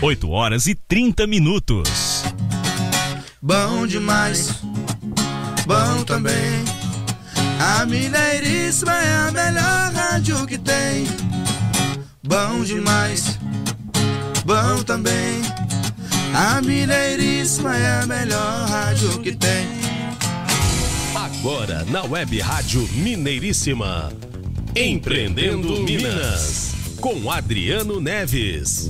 8 0.00 0.28
horas 0.28 0.66
e 0.66 0.74
30 0.74 1.26
minutos. 1.26 2.24
Bom 3.40 3.86
demais, 3.86 4.60
bom 5.66 6.04
também. 6.04 6.64
A 7.58 7.86
Mineiríssima 7.86 8.92
é 8.92 9.28
a 9.28 9.32
melhor 9.32 9.92
rádio 9.94 10.46
que 10.46 10.58
tem. 10.58 11.06
Bom 12.22 12.62
demais, 12.62 13.38
bom 14.44 14.82
também. 14.82 15.40
A 16.34 16.60
Mineiríssima 16.60 17.76
é 17.76 18.02
a 18.02 18.06
melhor 18.06 18.68
rádio 18.68 19.18
que 19.20 19.34
tem. 19.34 19.66
Agora 21.14 21.84
na 21.86 22.02
Web 22.02 22.38
Rádio 22.40 22.86
Mineiríssima. 22.92 24.12
Empreendendo 24.74 25.80
Minas. 25.82 26.74
Com 27.00 27.30
Adriano 27.30 28.00
Neves. 28.00 28.88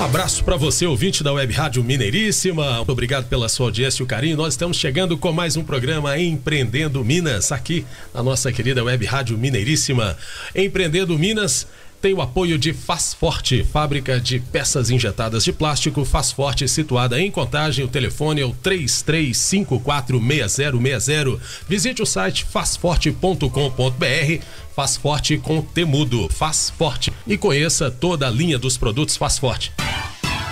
Um 0.00 0.04
abraço 0.04 0.42
para 0.42 0.56
você, 0.56 0.86
ouvinte 0.86 1.22
da 1.22 1.30
Web 1.30 1.52
Rádio 1.52 1.84
Mineiríssima. 1.84 2.76
Muito 2.76 2.90
obrigado 2.90 3.28
pela 3.28 3.50
sua 3.50 3.66
audiência 3.66 4.02
e 4.02 4.04
o 4.04 4.06
carinho. 4.06 4.34
Nós 4.34 4.54
estamos 4.54 4.78
chegando 4.78 5.18
com 5.18 5.30
mais 5.30 5.58
um 5.58 5.62
programa 5.62 6.18
Empreendendo 6.18 7.04
Minas, 7.04 7.52
aqui 7.52 7.84
na 8.14 8.22
nossa 8.22 8.50
querida 8.50 8.82
Web 8.82 9.04
Rádio 9.04 9.36
Mineiríssima. 9.36 10.16
Empreendendo 10.56 11.18
Minas 11.18 11.66
tem 12.00 12.14
o 12.14 12.22
apoio 12.22 12.58
de 12.58 12.72
Faz 12.72 13.12
Forte, 13.12 13.62
fábrica 13.62 14.18
de 14.18 14.40
peças 14.40 14.88
injetadas 14.90 15.44
de 15.44 15.52
plástico. 15.52 16.02
Faz 16.04 16.32
Forte, 16.32 16.66
situada 16.66 17.20
em 17.20 17.30
Contagem. 17.30 17.84
O 17.84 17.88
telefone 17.88 18.40
é 18.40 18.44
o 18.44 18.54
33546060. 18.54 21.38
Visite 21.68 22.02
o 22.02 22.06
site 22.06 22.44
fazforte.com.br. 22.44 24.44
Faz 24.74 24.96
Forte 24.96 25.36
com 25.36 25.60
Temudo. 25.60 26.26
Faz 26.30 26.70
Forte 26.70 27.12
e 27.26 27.36
conheça 27.36 27.90
toda 27.90 28.26
a 28.26 28.30
linha 28.30 28.58
dos 28.58 28.78
produtos 28.78 29.16
Faz 29.16 29.38
Forte. 29.38 29.70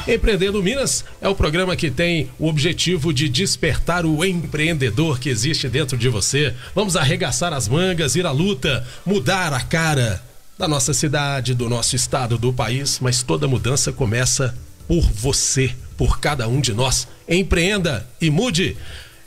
Empreendendo 0.07 0.62
Minas 0.62 1.05
é 1.21 1.29
o 1.29 1.35
programa 1.35 1.75
que 1.77 1.91
tem 1.91 2.31
o 2.39 2.49
objetivo 2.49 3.12
de 3.12 3.29
despertar 3.29 4.07
o 4.07 4.25
empreendedor 4.25 5.19
que 5.19 5.29
existe 5.29 5.69
dentro 5.69 5.99
de 5.99 6.09
você. 6.09 6.55
Vamos 6.75 6.97
arregaçar 6.97 7.53
as 7.53 7.69
mangas, 7.69 8.17
ir 8.17 8.25
à 8.25 8.31
luta, 8.31 8.87
mudar 9.05 9.53
a 9.53 9.61
cara 9.61 10.27
da 10.59 10.67
nossa 10.67 10.92
cidade, 10.92 11.55
do 11.55 11.69
nosso 11.69 11.95
estado, 11.95 12.37
do 12.37 12.53
país, 12.53 12.98
mas 13.01 13.23
toda 13.23 13.47
mudança 13.47 13.92
começa 13.92 14.56
por 14.89 15.03
você, 15.03 15.73
por 15.97 16.19
cada 16.19 16.48
um 16.48 16.61
de 16.61 16.75
nós. 16.75 17.06
Empreenda 17.28 18.05
e 18.20 18.28
mude. 18.28 18.77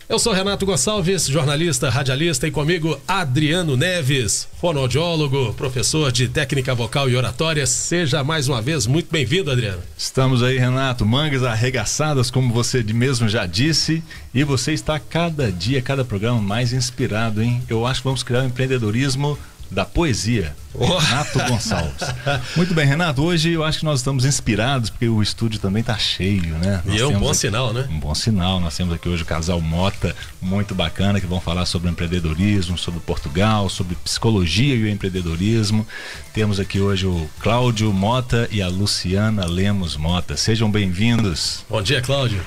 Eu 0.10 0.20
sou 0.20 0.34
Renato 0.34 0.66
Gonçalves, 0.66 1.28
jornalista, 1.28 1.90
radialista, 1.90 2.46
e 2.46 2.52
comigo 2.52 3.00
Adriano 3.08 3.78
Neves, 3.78 4.46
fonoaudiólogo, 4.60 5.54
professor 5.54 6.12
de 6.12 6.28
técnica 6.28 6.76
vocal 6.76 7.10
e 7.10 7.16
oratória. 7.16 7.66
Seja 7.66 8.22
mais 8.22 8.50
uma 8.50 8.62
vez 8.62 8.86
muito 8.86 9.10
bem-vindo, 9.10 9.50
Adriano. 9.50 9.82
Estamos 9.98 10.44
aí, 10.44 10.58
Renato, 10.58 11.06
mangas 11.06 11.46
arregaçadas, 11.46 12.30
como 12.30 12.54
você 12.54 12.84
mesmo 12.84 13.30
já 13.30 13.46
disse, 13.46 14.04
e 14.34 14.44
você 14.44 14.74
está 14.74 15.00
cada 15.00 15.50
dia, 15.50 15.82
cada 15.82 16.04
programa 16.04 16.42
mais 16.42 16.74
inspirado, 16.74 17.42
hein? 17.42 17.64
Eu 17.70 17.88
acho 17.88 18.02
que 18.02 18.08
vamos 18.08 18.22
criar 18.22 18.42
um 18.42 18.48
empreendedorismo 18.48 19.40
da 19.72 19.86
poesia, 19.86 20.54
Renato 20.78 21.40
Gonçalves. 21.48 22.14
Muito 22.58 22.74
bem, 22.74 22.86
Renato, 22.86 23.24
hoje 23.24 23.52
eu 23.52 23.64
acho 23.64 23.80
que 23.80 23.86
nós 23.86 24.02
estamos 24.02 24.26
inspirados 24.26 24.90
porque 24.90 25.08
o 25.08 25.24
estúdio 25.24 25.60
também 25.60 25.80
está 25.80 25.98
cheio, 25.98 26.58
né? 26.58 26.82
Nós 26.84 27.00
e 27.00 27.02
é 27.02 27.08
um 27.08 27.18
bom 27.18 27.30
aqui, 27.30 27.38
sinal, 27.38 27.74
né? 27.74 27.88
Um 27.90 28.00
bom 28.00 28.14
sinal. 28.14 28.60
Nós 28.60 28.76
temos 28.76 28.94
aqui 28.94 29.08
hoje 29.08 29.24
o 29.24 29.26
casal 29.26 29.62
Mota, 29.62 30.14
muito 30.42 30.76
bacana, 30.76 31.22
que 31.22 31.26
vão 31.26 31.40
falar 31.40 31.66
sobre 31.66 31.90
empreendedorismo, 31.90 32.78
sobre 32.78 33.00
Portugal, 33.00 33.70
sobre 33.70 33.96
psicologia 33.96 34.76
e 34.76 34.84
o 34.84 34.90
empreendedorismo. 34.90 35.88
Temos 36.34 36.60
aqui 36.60 36.82
hoje 36.82 37.08
o 37.08 37.30
Cláudio 37.40 37.94
Mota 37.94 38.50
e 38.52 38.62
a 38.62 38.68
Luciana 38.68 39.46
Lemos 39.46 39.96
Mota. 39.96 40.36
Sejam 40.36 40.70
bem-vindos. 40.70 41.64
Bom 41.70 41.82
dia, 41.82 42.02
Cláudio. 42.02 42.44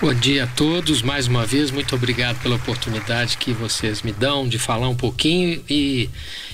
Bom 0.00 0.14
dia 0.14 0.44
a 0.44 0.46
todos, 0.46 1.02
mais 1.02 1.26
uma 1.26 1.44
vez, 1.44 1.70
muito 1.70 1.94
obrigado 1.94 2.40
pela 2.40 2.56
oportunidade 2.56 3.36
que 3.36 3.52
vocês 3.52 4.00
me 4.00 4.12
dão 4.12 4.48
de 4.48 4.58
falar 4.58 4.88
um 4.88 4.96
pouquinho 4.96 5.62
e 5.68 6.08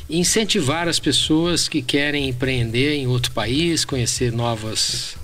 incentivar 0.09 0.89
as 0.89 0.99
pessoas 0.99 1.69
que 1.69 1.83
querem 1.83 2.29
empreender 2.29 2.95
em 2.95 3.07
outro 3.07 3.33
país, 3.33 3.85
conhecer 3.85 4.33
novas, 4.33 5.17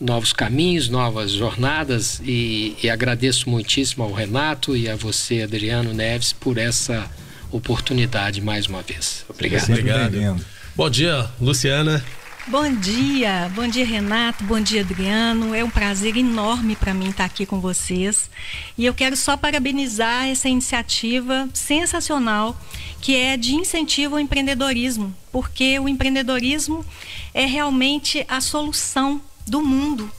novos 0.00 0.32
caminhos, 0.32 0.88
novas 0.88 1.32
jornadas 1.32 2.20
e, 2.24 2.76
e 2.82 2.88
agradeço 2.88 3.48
muitíssimo 3.48 4.04
ao 4.04 4.12
Renato 4.12 4.76
e 4.76 4.88
a 4.88 4.96
você, 4.96 5.42
Adriano 5.42 5.92
Neves, 5.92 6.32
por 6.32 6.58
essa 6.58 7.10
oportunidade 7.50 8.40
mais 8.40 8.66
uma 8.66 8.82
vez. 8.82 9.24
Obrigado. 9.28 9.68
Obrigado. 9.68 10.46
Bom 10.74 10.88
dia, 10.88 11.28
Luciana. 11.38 12.02
Bom 12.48 12.74
dia, 12.74 13.48
bom 13.54 13.68
dia 13.68 13.86
Renato, 13.86 14.42
bom 14.42 14.60
dia 14.60 14.80
Adriano. 14.80 15.54
É 15.54 15.62
um 15.62 15.70
prazer 15.70 16.16
enorme 16.16 16.74
para 16.74 16.92
mim 16.92 17.10
estar 17.10 17.24
aqui 17.24 17.46
com 17.46 17.60
vocês. 17.60 18.28
E 18.76 18.84
eu 18.84 18.92
quero 18.92 19.16
só 19.16 19.36
parabenizar 19.36 20.26
essa 20.26 20.48
iniciativa 20.48 21.48
sensacional 21.54 22.60
que 23.00 23.14
é 23.14 23.36
de 23.36 23.54
incentivo 23.54 24.16
ao 24.16 24.20
empreendedorismo, 24.20 25.14
porque 25.30 25.78
o 25.78 25.88
empreendedorismo 25.88 26.84
é 27.32 27.46
realmente 27.46 28.26
a 28.28 28.40
solução 28.40 29.20
do 29.46 29.62
mundo, 29.62 30.10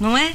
não 0.00 0.18
é? 0.18 0.34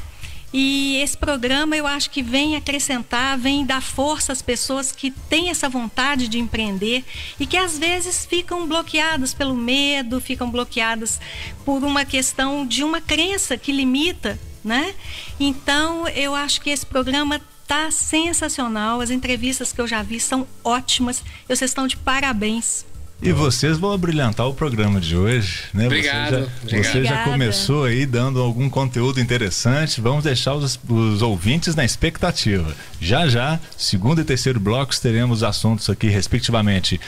E 0.54 0.98
esse 0.98 1.18
programa 1.18 1.76
eu 1.76 1.86
acho 1.86 2.10
que 2.10 2.24
vem 2.24 2.56
acrescentar, 2.56 3.38
vem 3.38 3.66
dar 3.66 3.82
força 3.82 4.32
às 4.32 4.42
pessoas 4.42 4.92
que 4.92 5.12
têm 5.12 5.50
essa 5.50 5.68
vontade 5.68 6.28
de 6.28 6.40
empreender 6.40 7.04
e 7.40 7.46
que 7.46 7.58
às 7.58 7.78
vezes 7.78 8.26
ficam 8.26 8.66
bloqueadas 8.66 9.34
pelo 9.34 9.56
medo, 9.56 10.22
ficam 10.22 10.50
bloqueadas 10.50 11.20
por 11.66 11.84
uma 11.84 12.06
questão 12.06 12.66
de 12.66 12.84
uma 12.84 13.02
crença 13.02 13.58
que 13.58 13.74
limita, 13.74 14.40
né? 14.64 14.96
Então 15.38 16.08
eu 16.08 16.34
acho 16.34 16.62
que 16.62 16.70
esse 16.70 16.86
programa 16.86 17.42
tá 17.68 17.92
sensacional, 17.92 19.02
as 19.02 19.10
entrevistas 19.10 19.74
que 19.74 19.82
eu 19.82 19.88
já 19.88 20.02
vi 20.02 20.20
são 20.20 20.48
ótimas. 20.64 21.22
Vocês 21.48 21.70
estão 21.70 21.86
de 21.86 21.98
parabéns. 21.98 22.86
E 23.22 23.32
vocês 23.32 23.80
vão 23.80 23.98
brilhantar 23.98 24.48
o 24.48 24.54
programa 24.54 25.00
de 25.00 25.16
hoje, 25.16 25.64
né? 25.74 25.88
Obrigado. 25.88 26.30
Você 26.30 26.40
já, 26.40 26.48
obrigado. 26.62 26.84
Você 26.84 27.04
já 27.04 27.24
começou 27.24 27.84
aí 27.86 28.06
dando 28.06 28.40
algum 28.40 28.70
conteúdo 28.70 29.20
interessante. 29.20 30.00
Vamos 30.00 30.24
deixar 30.24 30.54
os, 30.54 30.80
os, 30.88 31.22
ouvintes 31.24 31.76
na 31.76 31.84
expectativa. 31.84 32.72
Já 33.02 33.28
já, 33.28 33.60
segundo 33.76 34.22
e 34.22 34.24
terceiro 34.24 34.60
blocos, 34.60 35.00
teremos 35.00 35.42
assuntos 35.42 35.90
aqui, 35.90 36.08
respectivamente, 36.10 37.02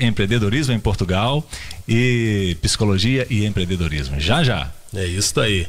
empreendedorismo 0.00 0.72
em 0.72 0.78
Portugal 0.78 1.44
e 1.86 2.56
psicologia 2.62 3.26
e 3.28 3.44
empreendedorismo. 3.44 4.20
Já 4.20 4.44
já. 4.44 4.70
É 4.94 5.04
isso 5.04 5.38
aí. 5.40 5.66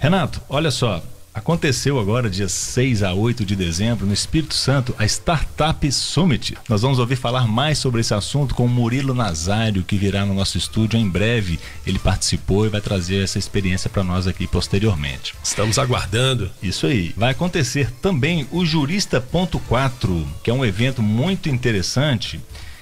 Renato, 0.00 0.42
olha 0.48 0.72
só, 0.72 1.02
Aconteceu 1.36 2.00
agora, 2.00 2.30
dia 2.30 2.48
6 2.48 3.02
a 3.02 3.12
8 3.12 3.44
de 3.44 3.54
dezembro, 3.54 4.06
no 4.06 4.14
Espírito 4.14 4.54
Santo, 4.54 4.94
a 4.98 5.04
Startup 5.04 5.92
Summit. 5.92 6.56
Nós 6.66 6.80
vamos 6.80 6.98
ouvir 6.98 7.16
falar 7.16 7.46
mais 7.46 7.76
sobre 7.76 8.00
esse 8.00 8.14
assunto 8.14 8.54
com 8.54 8.64
o 8.64 8.68
Murilo 8.68 9.12
Nazário, 9.12 9.84
que 9.84 9.98
virá 9.98 10.24
no 10.24 10.32
nosso 10.32 10.56
estúdio 10.56 10.98
em 10.98 11.06
breve. 11.06 11.60
Ele 11.86 11.98
participou 11.98 12.64
e 12.64 12.70
vai 12.70 12.80
trazer 12.80 13.22
essa 13.22 13.38
experiência 13.38 13.90
para 13.90 14.02
nós 14.02 14.26
aqui 14.26 14.46
posteriormente. 14.46 15.34
Estamos 15.44 15.78
aguardando. 15.78 16.50
Isso 16.62 16.86
aí. 16.86 17.12
Vai 17.14 17.32
acontecer 17.32 17.90
também 18.00 18.48
o 18.50 18.64
Jurista.4, 18.64 20.26
que 20.42 20.50
é 20.50 20.54
um 20.54 20.64
evento 20.64 21.02
muito 21.02 21.50
interessante, 21.50 22.40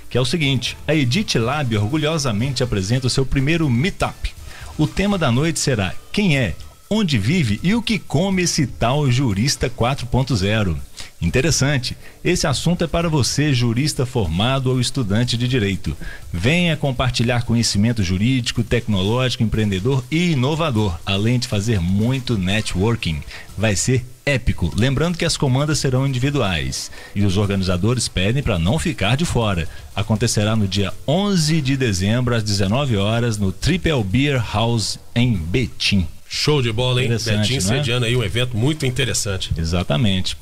que 0.09 0.17
é 0.17 0.21
o 0.21 0.25
seguinte: 0.25 0.77
a 0.87 0.95
Edit 0.95 1.41
Lab 1.41 1.77
orgulhosamente 1.77 2.63
apresenta 2.63 3.09
o 3.09 3.11
seu 3.11 3.27
primeiro 3.27 3.69
meetup. 3.69 4.33
O 4.79 4.87
tema 4.87 5.19
da 5.19 5.33
noite 5.33 5.59
será 5.59 5.93
Quem 6.13 6.39
é 6.39 6.55
onde 6.95 7.19
vive 7.19 7.59
e 7.61 7.75
o 7.75 7.83
que 7.83 7.99
come 7.99 8.43
esse 8.43 8.67
tal 8.67 9.11
jurista 9.11 9.69
4.0. 9.69 10.77
Interessante. 11.21 11.97
Esse 12.23 12.47
assunto 12.47 12.85
é 12.85 12.87
para 12.87 13.09
você, 13.09 13.53
jurista 13.53 14.07
formado 14.07 14.71
ou 14.71 14.81
estudante 14.81 15.37
de 15.37 15.49
direito. 15.49 15.97
Venha 16.33 16.77
compartilhar 16.77 17.45
conhecimento 17.45 18.03
jurídico, 18.03 18.63
tecnológico, 18.63 19.43
empreendedor 19.43 20.05
e 20.09 20.33
inovador, 20.33 20.97
além 21.05 21.39
de 21.39 21.49
fazer 21.49 21.81
muito 21.81 22.39
networking. 22.39 23.21
Vai 23.59 23.75
ser 23.75 24.05
épico. 24.25 24.73
Lembrando 24.77 25.19
que 25.19 25.25
as 25.25 25.37
comandas 25.37 25.81
serão 25.81 26.07
individuais 26.07 26.93
e 27.15 27.25
os 27.25 27.37
organizadores 27.37 28.07
pedem 28.07 28.43
para 28.43 28.59
não 28.59 28.79
ficar 28.79 29.17
de 29.17 29.25
fora. 29.25 29.69
Acontecerá 29.97 30.55
no 30.55 30.69
dia 30.69 30.93
11 31.09 31.61
de 31.61 31.77
dezembro 31.77 32.37
às 32.37 32.43
19 32.43 32.97
horas 32.97 33.37
no 33.37 33.51
Triple 33.51 34.05
Beer 34.05 34.43
House 34.53 34.99
em 35.15 35.35
Betim. 35.35 36.07
Show 36.35 36.61
de 36.61 36.73
bola, 36.73 37.01
hein? 37.01 37.09
Betinho 37.11 37.59
é? 37.59 37.61
sediando 37.61 38.07
aí 38.07 38.17
um 38.17 38.23
evento 38.23 38.57
muito 38.57 38.85
interessante. 38.85 39.53
Exatamente. 39.57 40.37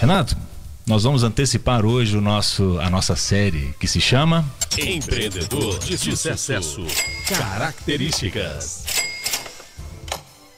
Renato, 0.00 0.36
nós 0.84 1.04
vamos 1.04 1.22
antecipar 1.22 1.86
hoje 1.86 2.16
o 2.16 2.20
nosso, 2.20 2.80
a 2.80 2.90
nossa 2.90 3.14
série 3.14 3.72
que 3.78 3.86
se 3.86 4.00
chama 4.00 4.44
Empreendedor 4.76 5.78
de 5.78 5.96
Sucesso. 5.96 6.84
Características. 7.28 8.86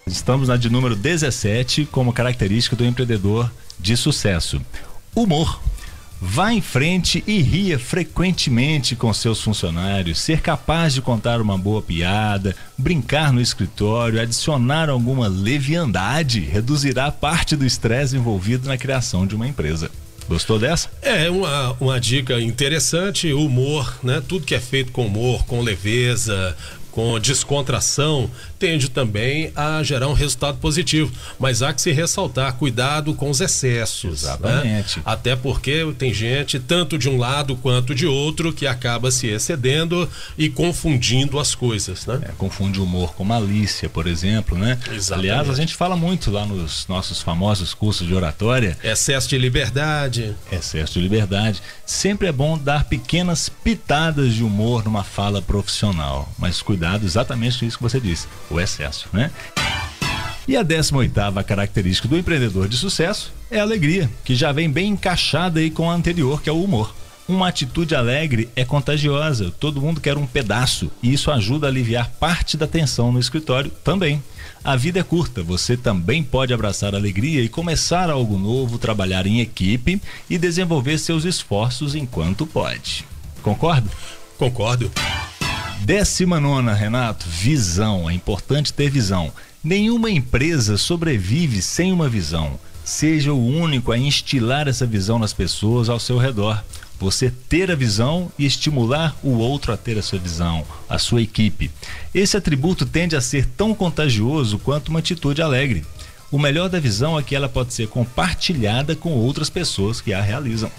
Estamos 0.06 0.48
na 0.48 0.56
de 0.56 0.70
número 0.70 0.96
17 0.96 1.84
como 1.92 2.10
característica 2.10 2.74
do 2.74 2.84
empreendedor 2.86 3.52
de 3.78 3.94
sucesso. 3.94 4.58
Humor. 5.14 5.60
Vá 6.22 6.52
em 6.52 6.60
frente 6.60 7.24
e 7.26 7.40
ria 7.40 7.78
frequentemente 7.78 8.94
com 8.94 9.10
seus 9.12 9.40
funcionários. 9.40 10.18
Ser 10.18 10.42
capaz 10.42 10.92
de 10.92 11.00
contar 11.00 11.40
uma 11.40 11.56
boa 11.56 11.80
piada, 11.80 12.54
brincar 12.76 13.32
no 13.32 13.40
escritório, 13.40 14.20
adicionar 14.20 14.90
alguma 14.90 15.28
leviandade 15.28 16.40
reduzirá 16.40 17.10
parte 17.10 17.56
do 17.56 17.64
estresse 17.64 18.16
envolvido 18.16 18.68
na 18.68 18.76
criação 18.76 19.26
de 19.26 19.34
uma 19.34 19.48
empresa. 19.48 19.90
Gostou 20.28 20.60
dessa? 20.60 20.88
É 21.02 21.28
uma, 21.28 21.72
uma 21.80 21.98
dica 21.98 22.40
interessante, 22.40 23.32
humor, 23.32 23.98
né? 24.00 24.22
Tudo 24.28 24.46
que 24.46 24.54
é 24.54 24.60
feito 24.60 24.92
com 24.92 25.06
humor, 25.06 25.44
com 25.44 25.60
leveza, 25.60 26.56
com 26.90 27.18
descontração, 27.18 28.30
tende 28.58 28.90
também 28.90 29.50
a 29.56 29.82
gerar 29.82 30.08
um 30.08 30.12
resultado 30.12 30.58
positivo. 30.58 31.10
Mas 31.38 31.62
há 31.62 31.72
que 31.72 31.80
se 31.80 31.92
ressaltar, 31.92 32.54
cuidado 32.54 33.14
com 33.14 33.30
os 33.30 33.40
excessos. 33.40 34.22
Né? 34.22 34.30
Exatamente. 34.30 34.96
Né? 34.98 35.02
Até 35.06 35.36
porque 35.36 35.94
tem 35.98 36.12
gente, 36.12 36.58
tanto 36.58 36.98
de 36.98 37.08
um 37.08 37.16
lado 37.16 37.56
quanto 37.56 37.94
de 37.94 38.06
outro, 38.06 38.52
que 38.52 38.66
acaba 38.66 39.10
se 39.10 39.28
excedendo 39.28 40.08
e 40.36 40.48
confundindo 40.48 41.38
as 41.38 41.54
coisas. 41.54 42.04
Né? 42.06 42.20
É, 42.24 42.32
confunde 42.36 42.80
humor 42.80 43.14
com 43.14 43.24
malícia, 43.24 43.88
por 43.88 44.06
exemplo, 44.06 44.58
né? 44.58 44.78
Exatamente. 44.92 45.30
Aliás, 45.30 45.50
a 45.50 45.54
gente 45.54 45.74
fala 45.74 45.96
muito 45.96 46.30
lá 46.30 46.44
nos 46.44 46.86
nossos 46.88 47.22
famosos 47.22 47.72
cursos 47.72 48.06
de 48.06 48.14
oratória. 48.14 48.76
Excesso 48.82 49.28
de 49.28 49.38
liberdade. 49.38 50.34
Excesso 50.50 50.94
de 50.94 51.00
liberdade. 51.00 51.62
Sempre 51.86 52.28
é 52.28 52.32
bom 52.32 52.58
dar 52.58 52.84
pequenas 52.84 53.48
pitadas 53.48 54.34
de 54.34 54.42
humor 54.42 54.84
numa 54.84 55.04
fala 55.04 55.40
profissional. 55.40 56.30
Mas 56.38 56.60
cuidado 56.60 56.79
exatamente 57.04 57.58
com 57.58 57.66
isso 57.66 57.76
que 57.76 57.82
você 57.82 58.00
disse 58.00 58.26
o 58.50 58.60
excesso, 58.60 59.08
né? 59.12 59.30
E 60.48 60.56
a 60.56 60.62
18 60.62 61.12
característica 61.46 62.08
do 62.08 62.18
empreendedor 62.18 62.68
de 62.68 62.76
sucesso 62.76 63.32
é 63.50 63.60
a 63.60 63.62
alegria, 63.62 64.10
que 64.24 64.34
já 64.34 64.50
vem 64.50 64.70
bem 64.70 64.90
encaixada 64.90 65.60
aí 65.60 65.70
com 65.70 65.90
a 65.90 65.94
anterior, 65.94 66.42
que 66.42 66.48
é 66.48 66.52
o 66.52 66.62
humor. 66.62 66.94
Uma 67.28 67.46
atitude 67.46 67.94
alegre 67.94 68.48
é 68.56 68.64
contagiosa, 68.64 69.52
todo 69.60 69.80
mundo 69.80 70.00
quer 70.00 70.18
um 70.18 70.26
pedaço 70.26 70.90
e 71.00 71.12
isso 71.12 71.30
ajuda 71.30 71.68
a 71.68 71.70
aliviar 71.70 72.10
parte 72.18 72.56
da 72.56 72.66
tensão 72.66 73.12
no 73.12 73.20
escritório 73.20 73.70
também. 73.84 74.20
A 74.64 74.74
vida 74.74 74.98
é 74.98 75.02
curta, 75.04 75.40
você 75.40 75.76
também 75.76 76.24
pode 76.24 76.52
abraçar 76.52 76.92
a 76.92 76.98
alegria 76.98 77.40
e 77.40 77.48
começar 77.48 78.10
algo 78.10 78.36
novo, 78.36 78.78
trabalhar 78.78 79.28
em 79.28 79.40
equipe 79.40 80.02
e 80.28 80.36
desenvolver 80.36 80.98
seus 80.98 81.24
esforços 81.24 81.94
enquanto 81.94 82.44
pode. 82.44 83.04
Concorda? 83.42 83.88
Concordo. 84.36 84.90
Décima 85.82 86.38
nona, 86.38 86.74
Renato, 86.74 87.26
visão. 87.26 88.08
É 88.08 88.12
importante 88.12 88.72
ter 88.72 88.90
visão. 88.90 89.32
Nenhuma 89.64 90.10
empresa 90.10 90.76
sobrevive 90.76 91.62
sem 91.62 91.90
uma 91.90 92.06
visão. 92.06 92.60
Seja 92.84 93.32
o 93.32 93.46
único 93.46 93.90
a 93.90 93.96
instilar 93.98 94.68
essa 94.68 94.86
visão 94.86 95.18
nas 95.18 95.32
pessoas 95.32 95.88
ao 95.88 95.98
seu 95.98 96.18
redor. 96.18 96.62
Você 96.98 97.32
ter 97.48 97.70
a 97.70 97.74
visão 97.74 98.30
e 98.38 98.44
estimular 98.44 99.16
o 99.22 99.38
outro 99.38 99.72
a 99.72 99.76
ter 99.76 99.98
a 99.98 100.02
sua 100.02 100.18
visão, 100.18 100.66
a 100.86 100.98
sua 100.98 101.22
equipe. 101.22 101.70
Esse 102.14 102.36
atributo 102.36 102.84
tende 102.84 103.16
a 103.16 103.20
ser 103.22 103.46
tão 103.46 103.74
contagioso 103.74 104.58
quanto 104.58 104.90
uma 104.90 104.98
atitude 104.98 105.40
alegre. 105.40 105.82
O 106.30 106.38
melhor 106.38 106.68
da 106.68 106.78
visão 106.78 107.18
é 107.18 107.22
que 107.22 107.34
ela 107.34 107.48
pode 107.48 107.72
ser 107.72 107.88
compartilhada 107.88 108.94
com 108.94 109.12
outras 109.12 109.48
pessoas 109.48 110.00
que 110.00 110.12
a 110.12 110.20
realizam. 110.20 110.70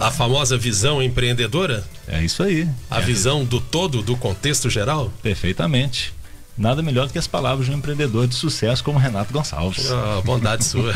A 0.00 0.10
famosa 0.10 0.56
visão 0.56 1.02
empreendedora? 1.02 1.84
É 2.08 2.22
isso 2.24 2.42
aí. 2.42 2.66
A 2.90 3.00
é 3.00 3.02
visão 3.02 3.44
do 3.44 3.60
todo, 3.60 4.00
do 4.00 4.16
contexto 4.16 4.70
geral? 4.70 5.12
Perfeitamente. 5.22 6.14
Nada 6.56 6.82
melhor 6.82 7.06
do 7.06 7.12
que 7.12 7.18
as 7.18 7.26
palavras 7.26 7.66
de 7.66 7.72
um 7.72 7.76
empreendedor 7.76 8.26
de 8.26 8.34
sucesso 8.34 8.82
como 8.82 8.98
Renato 8.98 9.30
Gonçalves. 9.30 9.90
Oh, 9.90 10.22
bondade 10.22 10.64
sua. 10.64 10.94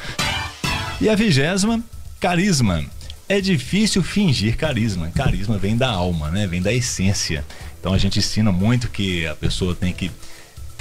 e 1.00 1.08
a 1.08 1.16
vigésima, 1.16 1.82
carisma. 2.20 2.84
É 3.26 3.40
difícil 3.40 4.02
fingir 4.02 4.54
carisma. 4.58 5.10
Carisma 5.10 5.56
vem 5.56 5.74
da 5.74 5.88
alma, 5.88 6.30
né? 6.30 6.46
Vem 6.46 6.60
da 6.60 6.74
essência. 6.74 7.42
Então 7.80 7.94
a 7.94 7.98
gente 7.98 8.18
ensina 8.18 8.52
muito 8.52 8.90
que 8.90 9.26
a 9.26 9.34
pessoa 9.34 9.74
tem 9.74 9.94
que 9.94 10.10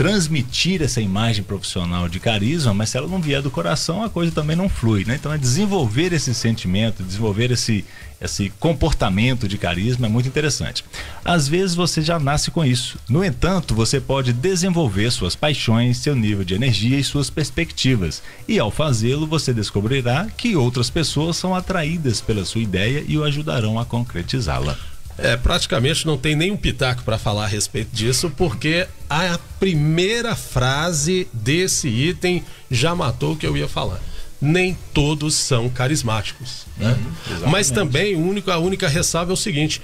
transmitir 0.04 0.82
essa 0.82 1.00
imagem 1.00 1.46
profissional 1.46 2.10
de 2.10 2.20
carisma, 2.20 2.74
mas 2.74 2.90
se 2.90 2.98
ela 2.98 3.08
não 3.08 3.22
vier 3.22 3.42
do 3.42 3.50
coração, 3.50 4.04
a 4.04 4.10
coisa 4.10 4.34
também 4.34 4.54
não 4.54 4.68
flui, 4.68 5.06
né? 5.06 5.16
Então 5.16 5.32
é 5.32 5.38
desenvolver 5.38 6.12
esse 6.12 6.34
sentimento, 6.34 7.02
desenvolver 7.02 7.52
esse 7.52 7.86
esse 8.20 8.50
comportamento 8.58 9.50
de 9.50 9.58
carisma 9.58 10.08
é 10.08 10.10
muito 10.10 10.28
interessante. 10.28 10.84
Às 11.26 11.46
vezes 11.48 11.76
você 11.76 12.02
já 12.02 12.18
nasce 12.18 12.52
com 12.52 12.64
isso. 12.64 12.98
No 13.10 13.24
entanto, 13.24 13.76
você 13.76 14.00
pode 14.00 14.32
desenvolver 14.32 15.12
suas 15.12 15.36
paixões, 15.36 15.98
seu 15.98 16.16
nível 16.16 16.46
de 16.46 16.54
energia 16.54 16.98
e 16.98 17.04
suas 17.04 17.30
perspectivas. 17.30 18.24
E 18.48 18.58
ao 18.60 18.72
fazê-lo, 18.72 19.28
você 19.28 19.54
descobrirá 19.54 20.28
que 20.38 20.56
outras 20.56 20.90
pessoas 20.90 21.36
são 21.36 21.54
atraídas 21.54 22.22
pela 22.22 22.46
sua 22.46 22.62
ideia 22.62 23.04
e 23.06 23.18
o 23.18 23.26
ajudarão 23.26 23.78
a 23.78 23.84
concretizá-la. 23.86 24.78
É, 25.18 25.38
praticamente 25.38 26.06
não 26.06 26.18
tem 26.18 26.36
nenhum 26.36 26.58
pitaco 26.58 27.04
para 27.04 27.18
falar 27.18 27.46
a 27.46 27.48
respeito 27.48 27.90
disso, 27.94 28.32
porque 28.36 28.88
a 29.10 29.40
primeira 29.60 30.36
frase 30.36 31.28
desse 31.32 31.88
item 31.88 32.44
já 32.70 32.96
matou 32.96 33.34
o 33.34 33.38
que 33.38 33.46
eu 33.46 33.56
ia 33.56 33.68
falar. 33.68 34.02
Nem 34.42 34.78
todos 34.94 35.36
são 35.36 35.70
carismáticos. 35.70 36.66
Né? 36.78 36.98
Uhum, 37.30 37.50
Mas 37.50 37.72
também 37.72 38.16
único, 38.16 38.52
a 38.52 38.58
única 38.58 38.88
ressalva 38.88 39.32
é 39.32 39.34
o 39.34 39.38
seguinte: 39.38 39.82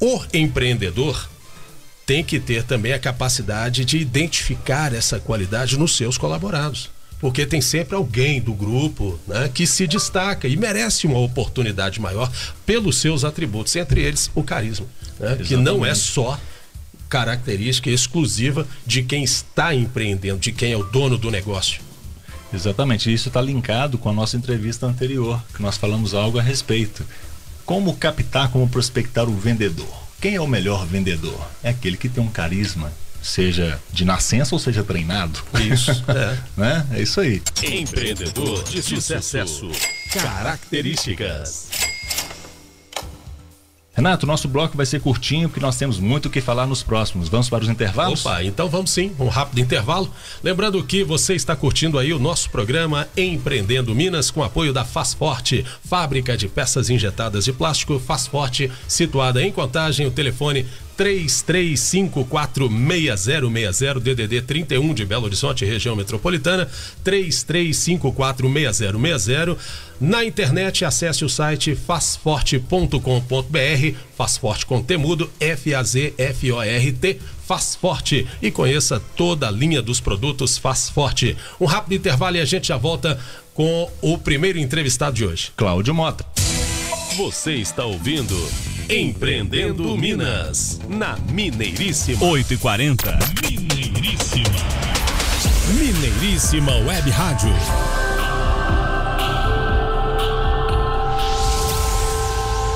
o 0.00 0.20
empreendedor 0.32 1.28
tem 2.04 2.24
que 2.24 2.40
ter 2.40 2.64
também 2.64 2.92
a 2.92 2.98
capacidade 2.98 3.84
de 3.84 3.98
identificar 3.98 4.92
essa 4.92 5.20
qualidade 5.20 5.78
nos 5.78 5.96
seus 5.96 6.18
colaborados 6.18 6.90
porque 7.22 7.46
tem 7.46 7.60
sempre 7.60 7.94
alguém 7.94 8.40
do 8.40 8.52
grupo 8.52 9.16
né, 9.28 9.48
que 9.54 9.64
se 9.64 9.86
destaca 9.86 10.48
e 10.48 10.56
merece 10.56 11.06
uma 11.06 11.20
oportunidade 11.20 12.00
maior 12.00 12.28
pelos 12.66 12.96
seus 12.96 13.24
atributos, 13.24 13.76
entre 13.76 14.02
eles 14.02 14.28
o 14.34 14.42
carisma, 14.42 14.86
né, 15.20 15.36
que 15.36 15.56
não 15.56 15.86
é 15.86 15.94
só 15.94 16.36
característica 17.08 17.88
exclusiva 17.88 18.66
de 18.84 19.04
quem 19.04 19.22
está 19.22 19.72
empreendendo, 19.72 20.40
de 20.40 20.50
quem 20.50 20.72
é 20.72 20.76
o 20.76 20.82
dono 20.82 21.16
do 21.16 21.30
negócio. 21.30 21.80
Exatamente, 22.52 23.12
isso 23.12 23.28
está 23.28 23.40
linkado 23.40 23.98
com 23.98 24.08
a 24.08 24.12
nossa 24.12 24.36
entrevista 24.36 24.86
anterior, 24.86 25.40
que 25.54 25.62
nós 25.62 25.76
falamos 25.76 26.14
algo 26.14 26.40
a 26.40 26.42
respeito. 26.42 27.06
Como 27.64 27.94
captar, 27.94 28.50
como 28.50 28.68
prospectar 28.68 29.28
o 29.28 29.36
vendedor? 29.36 30.02
Quem 30.20 30.34
é 30.34 30.40
o 30.40 30.48
melhor 30.48 30.84
vendedor? 30.86 31.40
É 31.62 31.70
aquele 31.70 31.96
que 31.96 32.08
tem 32.08 32.22
um 32.22 32.28
carisma, 32.28 32.92
seja 33.22 33.80
de 33.90 34.04
nascença 34.04 34.54
ou 34.54 34.58
seja 34.58 34.82
treinado. 34.82 35.38
Isso, 35.60 35.90
é. 36.08 36.38
né? 36.56 36.86
É 36.92 37.02
isso 37.02 37.20
aí. 37.20 37.42
Empreendedor 37.62 38.62
de 38.64 38.82
sucesso. 38.82 39.70
Características. 40.12 41.68
Renato, 43.94 44.26
nosso 44.26 44.48
bloco 44.48 44.74
vai 44.74 44.86
ser 44.86 45.00
curtinho 45.02 45.50
porque 45.50 45.60
nós 45.60 45.76
temos 45.76 46.00
muito 46.00 46.26
o 46.26 46.30
que 46.30 46.40
falar 46.40 46.66
nos 46.66 46.82
próximos. 46.82 47.28
Vamos 47.28 47.50
para 47.50 47.62
os 47.62 47.68
intervalos? 47.68 48.24
Opa, 48.24 48.42
então 48.42 48.66
vamos 48.66 48.90
sim, 48.90 49.12
um 49.18 49.28
rápido 49.28 49.60
intervalo. 49.60 50.10
Lembrando 50.42 50.82
que 50.82 51.04
você 51.04 51.34
está 51.34 51.54
curtindo 51.54 51.98
aí 51.98 52.10
o 52.10 52.18
nosso 52.18 52.48
programa 52.48 53.06
Empreendendo 53.14 53.94
Minas 53.94 54.30
com 54.30 54.42
apoio 54.42 54.72
da 54.72 54.82
Faz 54.82 55.12
Forte, 55.12 55.64
fábrica 55.84 56.38
de 56.38 56.48
peças 56.48 56.88
injetadas 56.88 57.44
de 57.44 57.52
plástico 57.52 57.98
Faz 57.98 58.26
Forte, 58.26 58.72
situada 58.88 59.42
em 59.42 59.52
Contagem, 59.52 60.06
o 60.06 60.10
telefone 60.10 60.66
33546060 61.02 63.98
DDD 63.98 64.42
31 64.42 64.94
de 64.94 65.04
Belo 65.04 65.24
Horizonte, 65.24 65.64
região 65.64 65.96
metropolitana, 65.96 66.68
33546060. 67.04 69.58
Na 70.00 70.24
internet, 70.24 70.84
acesse 70.84 71.24
o 71.24 71.28
site 71.28 71.74
fazforte.com.br, 71.74 73.96
Fazforte 74.16 74.64
com 74.64 74.80
temudo, 74.80 75.28
F-A-Z-F-O-R-T, 75.40 77.18
Faz 77.46 77.74
Forte 77.74 78.24
e 78.40 78.52
conheça 78.52 79.02
toda 79.16 79.48
a 79.48 79.50
linha 79.50 79.82
dos 79.82 79.98
produtos 79.98 80.56
Faz 80.56 80.88
Forte. 80.88 81.36
Um 81.60 81.66
rápido 81.66 81.98
intervalo 81.98 82.36
e 82.36 82.40
a 82.40 82.44
gente 82.44 82.68
já 82.68 82.76
volta 82.76 83.18
com 83.54 83.90
o 84.00 84.16
primeiro 84.16 84.60
entrevistado 84.60 85.16
de 85.16 85.24
hoje. 85.24 85.50
Cláudio 85.56 85.92
Mota. 85.92 86.24
Você 87.16 87.54
está 87.54 87.84
ouvindo 87.84 88.36
Empreendendo 88.92 89.96
Minas, 89.96 90.78
na 90.86 91.16
Mineiríssima. 91.30 92.22
8 92.26 92.52
e 92.52 92.56
40 92.58 93.18
Mineiríssima. 93.40 94.50
Mineiríssima 95.78 96.72
Web 96.72 97.10
Rádio. 97.10 97.54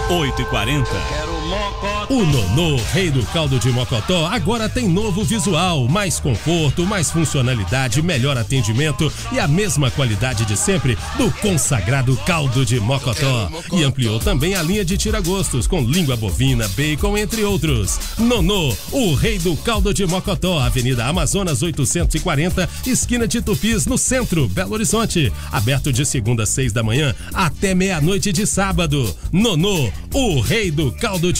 8 0.08 0.40
e 0.40 0.44
40 1.48 2.12
O 2.12 2.24
Nonô, 2.24 2.76
rei 2.92 3.10
do 3.10 3.24
caldo 3.26 3.58
de 3.58 3.70
Mocotó, 3.70 4.26
agora 4.26 4.68
tem 4.68 4.88
novo 4.88 5.24
visual, 5.24 5.86
mais 5.88 6.18
conforto, 6.18 6.84
mais 6.86 7.10
funcionalidade, 7.10 8.02
melhor 8.02 8.36
atendimento 8.36 9.12
e 9.32 9.38
a 9.38 9.46
mesma 9.46 9.90
qualidade 9.90 10.44
de 10.44 10.56
sempre 10.56 10.96
do 11.16 11.30
consagrado 11.40 12.16
caldo 12.26 12.64
de 12.64 12.80
Mocotó. 12.80 13.50
E 13.72 13.84
ampliou 13.84 14.18
também 14.18 14.54
a 14.54 14.62
linha 14.62 14.84
de 14.84 14.96
tiragostos 14.96 15.66
com 15.66 15.82
língua 15.82 16.16
bovina, 16.16 16.68
bacon, 16.68 17.16
entre 17.16 17.44
outros. 17.44 17.98
Nonô, 18.18 18.74
o 18.90 19.14
rei 19.14 19.38
do 19.38 19.56
caldo 19.56 19.92
de 19.92 20.06
Mocotó, 20.06 20.58
Avenida 20.58 21.06
Amazonas 21.06 21.62
840, 21.62 22.68
esquina 22.86 23.26
de 23.26 23.40
Tupis, 23.40 23.86
no 23.86 23.98
centro, 23.98 24.48
Belo 24.48 24.74
Horizonte. 24.74 25.32
Aberto 25.52 25.92
de 25.92 26.04
segunda 26.04 26.42
às 26.44 26.48
seis 26.48 26.72
da 26.72 26.82
manhã 26.82 27.14
até 27.34 27.74
meia-noite 27.74 28.32
de 28.32 28.46
sábado. 28.46 29.14
Nonô, 29.32 29.90
o 30.14 30.40
rei 30.40 30.70
do 30.70 30.90
caldo 30.92 31.32
de 31.32 31.35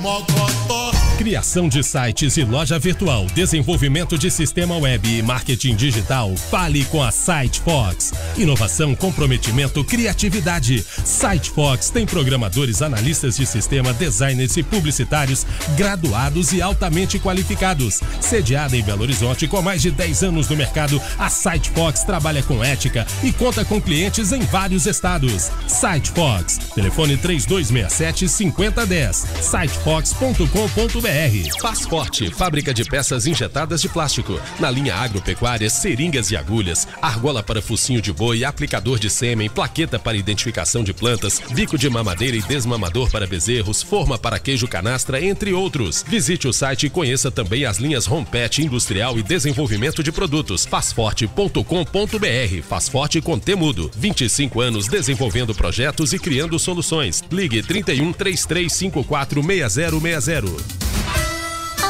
Mocotó. 0.00 1.01
Criação 1.22 1.68
de 1.68 1.84
sites 1.84 2.36
e 2.36 2.42
loja 2.42 2.80
virtual, 2.80 3.26
desenvolvimento 3.26 4.18
de 4.18 4.28
sistema 4.28 4.76
web 4.76 5.08
e 5.08 5.22
marketing 5.22 5.76
digital. 5.76 6.36
Fale 6.36 6.84
com 6.86 7.00
a 7.00 7.12
SiteFox. 7.12 8.12
Inovação, 8.36 8.92
comprometimento, 8.96 9.84
criatividade. 9.84 10.84
SiteFox 11.04 11.90
tem 11.90 12.04
programadores, 12.04 12.82
analistas 12.82 13.36
de 13.36 13.46
sistema, 13.46 13.92
designers 13.92 14.56
e 14.56 14.64
publicitários 14.64 15.46
graduados 15.76 16.52
e 16.52 16.60
altamente 16.60 17.20
qualificados. 17.20 18.00
Sediada 18.20 18.76
em 18.76 18.82
Belo 18.82 19.02
Horizonte 19.02 19.46
com 19.46 19.62
mais 19.62 19.80
de 19.80 19.92
10 19.92 20.24
anos 20.24 20.48
no 20.48 20.56
mercado, 20.56 21.00
a 21.16 21.30
SiteFox 21.30 22.02
trabalha 22.02 22.42
com 22.42 22.64
ética 22.64 23.06
e 23.22 23.32
conta 23.32 23.64
com 23.64 23.80
clientes 23.80 24.32
em 24.32 24.40
vários 24.40 24.86
estados. 24.86 25.52
SiteFox. 25.68 26.58
Telefone 26.74 27.16
3267 27.16 28.28
5010. 28.28 29.24
sitefox.com.br 29.40 31.11
Faz 31.60 31.82
Forte, 31.82 32.30
fábrica 32.30 32.72
de 32.72 32.86
peças 32.86 33.26
injetadas 33.26 33.82
de 33.82 33.88
plástico. 33.88 34.40
Na 34.58 34.70
linha 34.70 34.94
agropecuária, 34.94 35.68
seringas 35.68 36.30
e 36.30 36.36
agulhas, 36.38 36.88
argola 37.02 37.42
para 37.42 37.60
focinho 37.60 38.00
de 38.00 38.10
boi, 38.10 38.46
aplicador 38.46 38.98
de 38.98 39.10
sêmen, 39.10 39.50
plaqueta 39.50 39.98
para 39.98 40.16
identificação 40.16 40.82
de 40.82 40.94
plantas, 40.94 41.38
bico 41.50 41.76
de 41.76 41.90
mamadeira 41.90 42.34
e 42.38 42.40
desmamador 42.40 43.10
para 43.10 43.26
bezerros, 43.26 43.82
forma 43.82 44.18
para 44.18 44.38
queijo 44.38 44.66
canastra, 44.66 45.22
entre 45.22 45.52
outros. 45.52 46.02
Visite 46.08 46.48
o 46.48 46.52
site 46.52 46.86
e 46.86 46.90
conheça 46.90 47.30
também 47.30 47.66
as 47.66 47.76
linhas 47.76 48.06
Rompet 48.06 48.62
Industrial 48.62 49.18
e 49.18 49.22
Desenvolvimento 49.22 50.02
de 50.02 50.10
Produtos. 50.10 50.64
Fazforte.com.br 50.64 52.62
Faz 52.66 52.88
Forte 52.88 53.20
com 53.20 53.38
Temudo. 53.38 53.90
25 53.94 54.62
anos 54.62 54.88
desenvolvendo 54.88 55.54
projetos 55.54 56.14
e 56.14 56.18
criando 56.18 56.58
soluções. 56.58 57.22
Ligue 57.30 57.62
31 57.62 58.14
3354 58.14 59.42
6060. 59.42 61.01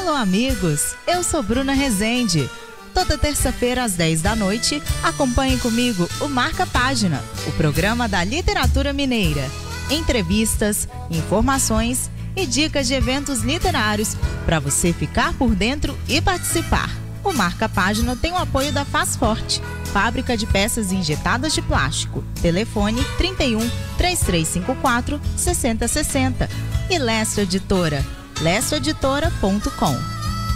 Alô, 0.04 0.16
amigos! 0.16 0.96
Eu 1.06 1.22
sou 1.22 1.44
Bruna 1.44 1.72
Rezende. 1.72 2.50
Toda 2.92 3.16
terça-feira 3.16 3.84
às 3.84 3.92
10 3.92 4.20
da 4.20 4.34
noite, 4.34 4.82
acompanhe 5.00 5.56
comigo 5.58 6.08
o 6.20 6.26
Marca 6.26 6.66
Página, 6.66 7.22
o 7.46 7.52
programa 7.52 8.08
da 8.08 8.24
literatura 8.24 8.92
mineira. 8.92 9.48
Entrevistas, 9.88 10.88
informações 11.08 12.10
e 12.34 12.44
dicas 12.44 12.88
de 12.88 12.94
eventos 12.94 13.42
literários 13.42 14.16
para 14.44 14.58
você 14.58 14.92
ficar 14.92 15.34
por 15.34 15.54
dentro 15.54 15.96
e 16.08 16.20
participar. 16.20 16.90
O 17.22 17.32
Marca 17.32 17.68
Página 17.68 18.16
tem 18.16 18.32
o 18.32 18.38
apoio 18.38 18.72
da 18.72 18.84
Faz 18.84 19.14
Forte, 19.14 19.62
fábrica 19.92 20.36
de 20.36 20.46
peças 20.46 20.90
injetadas 20.90 21.54
de 21.54 21.62
plástico. 21.62 22.24
Telefone 22.42 23.04
31 23.18 23.60
3354 23.96 25.20
6060 25.36 26.50
e 26.90 26.98
Leste 26.98 27.42
Editora 27.42 28.04
lestoeditora.com. 28.40 29.96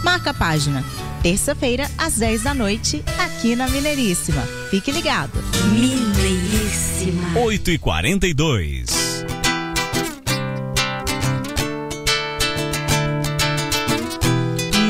Marca 0.03 0.31
a 0.31 0.33
página. 0.33 0.83
Terça-feira, 1.21 1.89
às 1.97 2.15
10 2.15 2.43
da 2.43 2.53
noite, 2.53 3.03
aqui 3.17 3.55
na 3.55 3.67
Mineiríssima. 3.67 4.41
Fique 4.69 4.91
ligado. 4.91 5.43
Mineiríssima. 5.71 7.39
8 7.39 7.71
e 7.71 7.77
42 7.77 9.25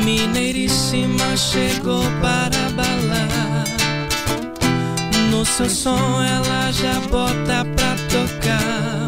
Mineiríssima 0.04 1.36
chegou 1.36 2.02
para 2.20 2.70
balar. 2.70 3.64
No 5.30 5.44
seu 5.44 5.68
som 5.68 6.22
ela 6.22 6.72
já 6.72 6.98
bota 7.10 7.64
pra 7.76 7.94
tocar. 8.08 9.06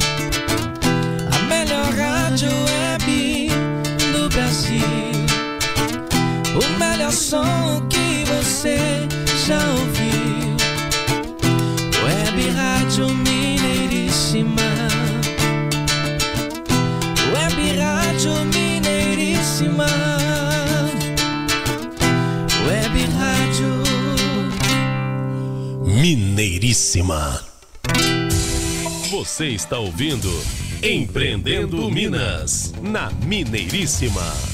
A 1.32 1.38
melhor 1.48 1.90
rádio 1.94 2.69
O 7.10 7.12
som 7.12 7.88
que 7.88 8.24
você 8.24 8.78
já 9.44 9.58
ouviu. 9.72 10.56
Web 12.04 12.50
Rádio 12.50 13.08
Mineiríssima. 13.08 14.62
Web 17.34 17.78
Rádio 17.80 18.32
Mineiríssima. 18.54 19.86
Web 22.68 23.04
Rádio 23.18 23.82
Mineiríssima. 25.84 27.42
Você 29.10 29.48
está 29.48 29.80
ouvindo 29.80 30.30
Empreendendo 30.80 31.90
Minas, 31.90 32.72
na 32.80 33.10
Mineiríssima. 33.26 34.49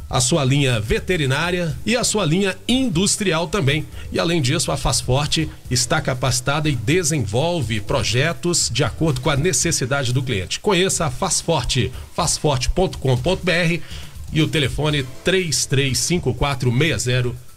a 0.08 0.20
sua 0.20 0.44
linha 0.44 0.78
veterinária 0.78 1.76
e 1.84 1.96
a 1.96 2.04
sua 2.04 2.24
linha 2.24 2.56
industrial 2.68 3.48
também. 3.48 3.84
E 4.12 4.18
além 4.20 4.40
disso, 4.40 4.70
a 4.70 4.76
Fazforte 4.76 5.50
está 5.68 6.00
capacitada 6.00 6.68
e 6.68 6.76
desenvolve 6.76 7.80
projetos 7.80 8.70
de 8.72 8.84
acordo 8.84 9.20
com 9.20 9.28
a 9.28 9.36
necessidade 9.36 10.12
do 10.12 10.22
cliente. 10.22 10.60
Conheça 10.60 11.04
a 11.04 11.10
Fazforte, 11.10 11.90
fazforte.com.br 12.14 13.82
e 14.32 14.40
o 14.40 14.46
telefone 14.46 15.04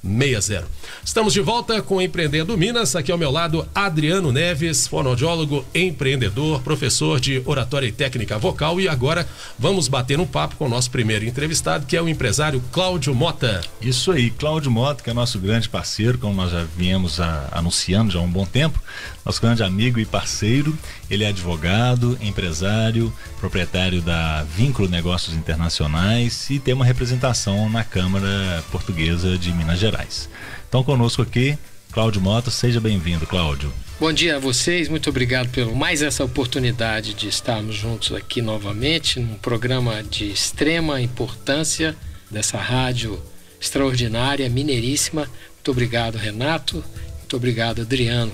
33546060. 0.06 0.64
Estamos 1.04 1.34
de 1.34 1.42
volta 1.42 1.82
com 1.82 2.02
Empreendendo 2.02 2.58
Minas. 2.58 2.96
Aqui 2.96 3.12
ao 3.12 3.18
meu 3.18 3.32
lado, 3.32 3.68
Adriano 3.74 4.32
Neves, 4.32 4.88
fonoaudiólogo, 4.88 5.66
empreendedor, 5.74 6.62
professor 6.62 7.20
de 7.20 7.42
oratória 7.46 7.88
e 7.88 7.92
técnica 7.92 8.38
vocal. 8.38 8.80
E 8.80 8.88
agora 8.88 9.28
vamos 9.58 9.88
bater 9.88 10.20
um 10.20 10.26
papo 10.26 10.56
com 10.56 10.66
o 10.66 10.70
nosso 10.70 10.92
primeiro 10.92 11.26
entrevistado, 11.26 11.86
que 11.86 11.96
é 11.96 12.02
o 12.02 12.10
empresário 12.10 12.62
Cláudio 12.72 13.14
Mota. 13.14 13.62
Isso 13.82 14.12
aí, 14.12 14.30
Cláudio 14.32 14.72
Mota, 14.72 15.04
que 15.04 15.10
é 15.10 15.14
nosso 15.14 15.40
grande 15.40 15.70
parceiro, 15.70 16.18
como 16.18 16.36
nós 16.36 16.52
já 16.52 16.66
viemos 16.78 17.20
a, 17.20 17.50
anunciando 17.52 18.12
já 18.12 18.20
há 18.20 18.24
um 18.24 18.32
bom 18.32 18.46
tempo, 18.46 18.82
nosso 19.26 19.42
grande 19.42 19.64
amigo 19.64 20.00
e 20.00 20.06
parceiro. 20.06 20.78
Ele 21.10 21.24
é 21.24 21.28
advogado, 21.28 22.18
empresário, 22.22 23.14
proprietário 23.40 24.02
da 24.02 24.44
Vínculo 24.44 24.90
Negócios 24.90 25.36
Internacionais 25.36 26.50
e 26.50 26.60
tem 26.60 26.74
uma 26.74 26.86
representação 26.86 27.70
na 27.70 27.84
Câmara 27.84 28.64
Portuguesa 28.72 29.38
de 29.38 29.52
Minas 29.54 29.80
Gerais. 29.80 30.30
Então 30.68 30.84
conosco 30.84 31.22
aqui, 31.22 31.58
Cláudio 31.92 32.22
Mota, 32.22 32.50
seja 32.50 32.80
bem-vindo, 32.80 33.28
Cláudio. 33.28 33.72
Bom 34.00 34.12
dia 34.12 34.38
a 34.38 34.40
vocês, 34.40 34.90
muito 34.90 35.10
obrigado 35.10 35.50
pelo 35.50 35.76
mais 35.76 36.02
essa 36.02 36.24
oportunidade 36.24 37.14
de 37.14 37.28
estarmos 37.28 37.76
juntos 37.76 38.16
aqui 38.16 38.42
novamente 38.42 39.20
num 39.20 39.36
programa 39.36 40.02
de 40.02 40.32
extrema 40.32 41.00
importância 41.00 41.96
dessa 42.30 42.58
rádio 42.58 43.22
extraordinária, 43.60 44.50
mineiríssima. 44.50 45.30
Muito 45.54 45.70
obrigado, 45.70 46.16
Renato. 46.18 46.84
Muito 47.20 47.36
obrigado, 47.36 47.82
Adriano. 47.82 48.32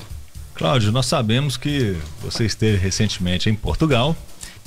Cláudio, 0.58 0.92
nós 0.92 1.06
sabemos 1.06 1.56
que 1.56 1.96
você 2.20 2.44
esteve 2.44 2.78
recentemente 2.78 3.48
em 3.48 3.54
Portugal. 3.54 4.18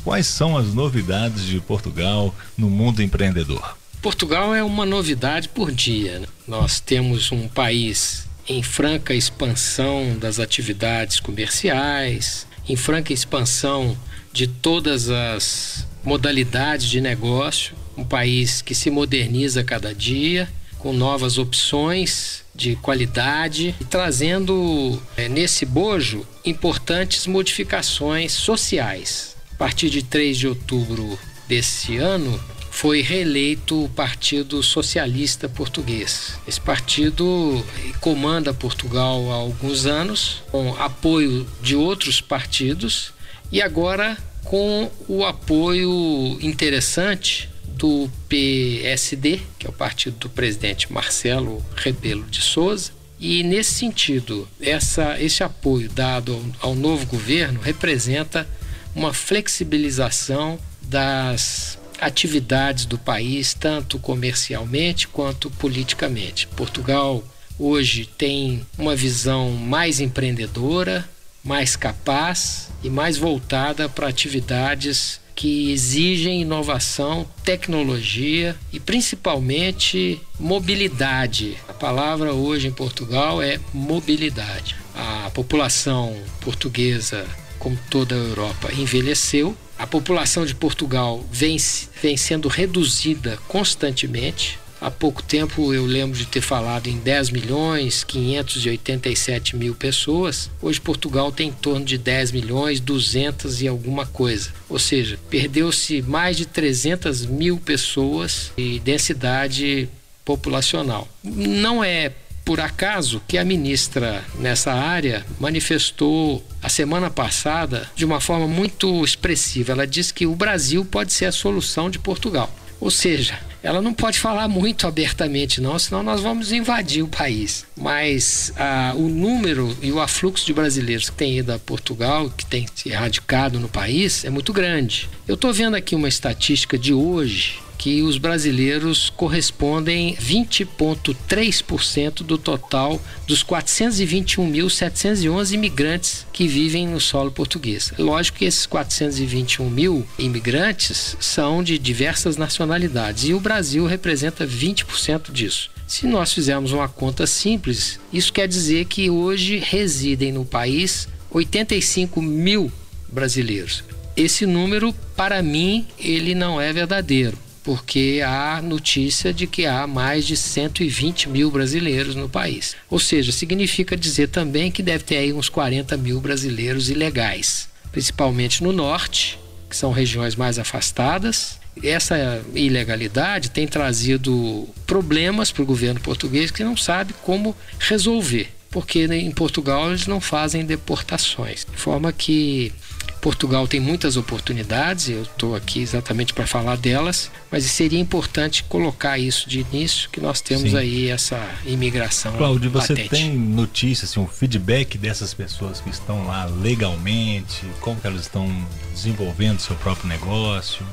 Quais 0.05 0.25
são 0.25 0.57
as 0.57 0.73
novidades 0.73 1.45
de 1.45 1.59
Portugal 1.61 2.33
no 2.57 2.71
mundo 2.71 3.03
empreendedor? 3.03 3.77
Portugal 4.01 4.55
é 4.55 4.63
uma 4.63 4.87
novidade 4.87 5.49
por 5.49 5.73
dia. 5.73 6.21
Né? 6.21 6.27
Nós 6.47 6.79
temos 6.79 7.33
um 7.33 7.49
país 7.49 8.29
em 8.49 8.63
franca 8.63 9.13
expansão 9.13 10.17
das 10.17 10.39
atividades 10.39 11.19
comerciais, 11.19 12.47
em 12.69 12.77
franca 12.77 13.13
expansão 13.13 13.99
de 14.33 14.47
todas 14.47 15.11
as 15.11 15.89
modalidades 16.05 16.89
de 16.89 17.01
negócio, 17.01 17.75
um 17.97 18.05
país 18.05 18.63
que 18.63 18.77
se 18.77 18.91
moderniza 18.91 19.65
cada 19.65 19.93
dia, 19.93 20.49
com 20.81 20.93
novas 20.93 21.39
opções 21.39 22.43
de 22.55 22.75
qualidade 22.77 23.75
e 23.81 23.85
trazendo 23.85 25.01
é, 25.17 25.29
nesse 25.29 25.65
bojo 25.65 26.27
importantes 26.45 27.27
modificações 27.27 28.33
sociais. 28.33 29.37
A 29.53 29.57
partir 29.57 29.91
de 29.91 30.03
3 30.03 30.37
de 30.39 30.49
outubro 30.49 31.19
desse 31.47 31.99
ano, 31.99 32.41
foi 32.71 33.03
reeleito 33.03 33.85
o 33.85 33.89
Partido 33.91 34.63
Socialista 34.63 35.49
Português. 35.49 36.39
Esse 36.47 36.61
partido 36.61 37.63
comanda 38.01 38.55
Portugal 38.55 39.31
há 39.31 39.35
alguns 39.35 39.85
anos, 39.85 40.43
com 40.51 40.75
apoio 40.77 41.47
de 41.61 41.77
outros 41.77 42.23
partidos 42.23 43.13
e 43.53 43.61
agora 43.61 44.17
com 44.45 44.91
o 45.07 45.27
apoio 45.27 46.39
interessante 46.41 47.50
do 47.81 48.11
PSD, 48.29 49.41
que 49.59 49.67
é 49.67 49.71
o 49.71 49.73
partido 49.73 50.19
do 50.19 50.29
presidente 50.29 50.93
Marcelo 50.93 51.65
Rebelo 51.75 52.25
de 52.25 52.43
Souza. 52.43 52.93
E 53.19 53.43
nesse 53.43 53.73
sentido, 53.73 54.47
essa, 54.61 55.19
esse 55.19 55.43
apoio 55.43 55.89
dado 55.89 56.35
ao, 56.61 56.71
ao 56.71 56.75
novo 56.75 57.07
governo 57.07 57.59
representa 57.59 58.47
uma 58.95 59.15
flexibilização 59.15 60.59
das 60.83 61.79
atividades 61.99 62.85
do 62.85 62.99
país, 62.99 63.55
tanto 63.55 63.99
comercialmente 63.99 65.09
quanto 65.09 65.51
politicamente. 65.51 66.47
Portugal 66.49 67.25
hoje 67.59 68.05
tem 68.05 68.61
uma 68.77 68.95
visão 68.95 69.53
mais 69.53 70.01
empreendedora, 70.01 71.09
mais 71.43 71.77
capaz 71.77 72.69
e 72.83 72.91
mais 72.91 73.17
voltada 73.17 73.89
para 73.89 74.09
atividades 74.09 75.19
que 75.41 75.73
exigem 75.73 76.43
inovação, 76.43 77.27
tecnologia 77.43 78.55
e 78.71 78.79
principalmente 78.79 80.21
mobilidade. 80.39 81.57
A 81.67 81.73
palavra 81.73 82.35
hoje 82.35 82.69
em 82.69 82.71
Portugal 82.71 83.41
é 83.41 83.59
mobilidade. 83.73 84.77
A 84.95 85.31
população 85.31 86.15
portuguesa, 86.43 87.27
como 87.59 87.79
toda 87.89 88.15
a 88.15 88.19
Europa, 88.19 88.71
envelheceu 88.75 89.57
a 89.79 89.87
população 89.87 90.45
de 90.45 90.55
Portugal 90.55 91.25
vem, 91.33 91.57
vem 92.03 92.15
sendo 92.15 92.49
reduzida 92.49 93.39
constantemente. 93.49 94.59
Há 94.81 94.91
pouco 94.91 95.23
tempo 95.23 95.75
eu 95.75 95.85
lembro 95.85 96.19
de 96.19 96.25
ter 96.25 96.41
falado 96.41 96.87
em 96.87 96.97
10 96.99 97.31
milhões 97.31 98.03
587 98.03 99.55
mil 99.55 99.75
pessoas. 99.75 100.51
Hoje 100.63 100.81
Portugal 100.81 101.31
tem 101.31 101.49
em 101.49 101.53
torno 101.53 101.85
de 101.85 101.99
10 101.99 102.33
milhões 102.33 102.81
200 102.81 103.61
e 103.61 103.69
alguma 103.69 104.07
coisa. 104.07 104.51
Ou 104.69 104.79
seja, 104.79 105.19
perdeu-se 105.29 106.01
mais 106.01 106.37
de 106.37 106.47
300 106.47 107.27
mil 107.27 107.59
pessoas 107.59 108.53
de 108.57 108.79
densidade 108.79 109.87
populacional. 110.25 111.07
Não 111.23 111.85
é 111.85 112.13
por 112.43 112.59
acaso 112.59 113.23
que 113.29 113.37
a 113.37 113.45
ministra 113.45 114.25
nessa 114.39 114.73
área 114.73 115.25
manifestou 115.39 116.43
a 116.63 116.69
semana 116.69 117.11
passada 117.11 117.89
de 117.95 118.05
uma 118.05 118.21
forma 118.21 118.49
muito 118.49 119.05
expressiva. 119.05 119.73
Ela 119.73 119.87
disse 119.87 120.13
que 120.13 120.27
o 120.27 120.35
Brasil 120.35 120.85
pode 120.85 121.13
ser 121.13 121.27
a 121.27 121.33
solução 121.33 121.91
de 121.91 121.99
Portugal. 121.99 122.53
Ou 122.81 122.91
seja, 122.91 123.39
ela 123.63 123.83
não 123.83 123.93
pode 123.93 124.19
falar 124.19 124.49
muito 124.49 124.87
abertamente, 124.87 125.61
não, 125.61 125.79
senão 125.79 126.03
nós 126.03 126.21
vamos 126.21 126.53
invadir 126.53 127.03
o 127.03 127.09
país. 127.09 127.67
Mas 127.77 128.53
ah, 128.57 128.93
o 128.97 129.09
número 129.09 129.77
e 129.83 129.93
o 129.93 130.01
afluxo 130.01 130.47
de 130.47 130.53
brasileiros 130.53 131.11
que 131.11 131.17
tem 131.17 131.39
ido 131.39 131.53
a 131.53 131.59
Portugal, 131.59 132.31
que 132.31 132.47
tem 132.47 132.67
se 132.75 132.89
radicado 132.91 133.61
no 133.61 133.69
país, 133.69 134.25
é 134.25 134.31
muito 134.31 134.53
grande. 134.53 135.09
Eu 135.29 135.35
estou 135.35 135.53
vendo 135.53 135.75
aqui 135.75 135.95
uma 135.95 136.09
estatística 136.09 136.79
de 136.79 136.93
hoje 136.93 137.61
que 137.81 138.03
os 138.03 138.19
brasileiros 138.19 139.11
correspondem 139.17 140.15
20,3% 140.17 142.23
do 142.23 142.37
total 142.37 143.01
dos 143.27 143.43
421.711 143.43 145.55
imigrantes 145.55 146.27
que 146.31 146.47
vivem 146.47 146.87
no 146.87 147.01
solo 147.01 147.33
português. 147.33 147.91
Lógico 147.99 148.37
que 148.37 148.45
esses 148.45 148.67
421 148.67 149.71
mil 149.71 150.07
imigrantes 150.19 151.17
são 151.19 151.63
de 151.63 151.79
diversas 151.79 152.37
nacionalidades 152.37 153.25
e 153.25 153.33
o 153.33 153.41
Brasil 153.41 153.87
representa 153.87 154.47
20% 154.47 155.33
disso. 155.33 155.71
Se 155.87 156.07
nós 156.07 156.35
fizermos 156.35 156.73
uma 156.73 156.87
conta 156.87 157.27
simples, 157.27 157.99
isso 158.13 158.31
quer 158.31 158.47
dizer 158.47 158.85
que 158.85 159.09
hoje 159.09 159.57
residem 159.57 160.33
no 160.33 160.45
país 160.45 161.09
85 161.31 162.21
mil 162.21 162.71
brasileiros. 163.09 163.83
Esse 164.15 164.45
número, 164.45 164.93
para 165.17 165.43
mim, 165.43 165.87
ele 165.99 166.35
não 166.35 166.61
é 166.61 166.71
verdadeiro 166.75 167.39
porque 167.63 168.23
há 168.25 168.61
notícia 168.63 169.33
de 169.33 169.47
que 169.47 169.67
há 169.67 169.87
mais 169.87 170.27
de 170.27 170.37
120 170.37 171.29
mil 171.29 171.51
brasileiros 171.51 172.15
no 172.15 172.29
país. 172.29 172.75
Ou 172.89 172.99
seja, 172.99 173.33
significa 173.33 173.97
dizer 173.97 174.29
também 174.29 174.71
que 174.71 174.83
deve 174.83 175.05
ter 175.05 175.19
aí 175.19 175.33
uns 175.33 175.49
40 175.49 175.97
mil 175.97 176.21
brasileiros 176.21 176.89
ilegais, 176.89 177.69
principalmente 177.93 178.63
no 178.63 178.73
norte, 178.73 179.39
que 179.69 179.77
são 179.77 179.93
regiões 179.93 180.35
mais 180.35 180.59
afastadas. 180.59 181.59
Essa 181.83 182.43
ilegalidade 182.55 183.51
tem 183.51 183.67
trazido 183.67 184.69
problemas 184.87 185.53
para 185.53 185.63
o 185.63 185.67
governo 185.67 186.01
português 186.01 186.51
que 186.51 186.65
não 186.65 186.77
sabe 186.77 187.15
como 187.23 187.57
resolver, 187.79 188.49
porque 188.71 189.05
em 189.05 189.31
Portugal 189.31 189.89
eles 189.89 190.07
não 190.07 190.21
fazem 190.21 190.65
deportações, 190.65 191.65
de 191.71 191.77
forma 191.77 192.13
que 192.13 192.73
Portugal 193.21 193.69
tem 193.69 193.79
muitas 193.79 194.17
oportunidades, 194.17 195.09
eu 195.11 195.23
estou 195.23 195.55
aqui 195.55 195.81
exatamente 195.81 196.33
para 196.33 196.47
falar 196.47 196.77
delas, 196.77 197.31
mas 197.51 197.65
seria 197.65 197.99
importante 197.99 198.65
colocar 198.65 199.19
isso 199.19 199.49
de 199.49 199.61
início, 199.61 200.09
que 200.09 200.21
nós 200.21 200.41
temos 200.41 200.71
Sim. 200.71 200.77
aí 200.77 201.09
essa 201.09 201.39
imigração. 201.67 202.33
Cláudio, 202.37 202.71
você 202.71 202.95
tem 202.95 203.37
notícias, 203.37 204.11
assim, 204.11 204.21
um 204.21 204.27
feedback 204.27 204.97
dessas 204.97 205.35
pessoas 205.35 205.81
que 205.81 205.91
estão 205.91 206.27
lá 206.27 206.47
legalmente, 206.47 207.63
como 207.81 208.01
que 208.01 208.07
elas 208.07 208.23
estão 208.23 208.51
desenvolvendo 208.95 209.61
seu 209.61 209.77
próprio 209.77 210.09
negócio? 210.09 210.85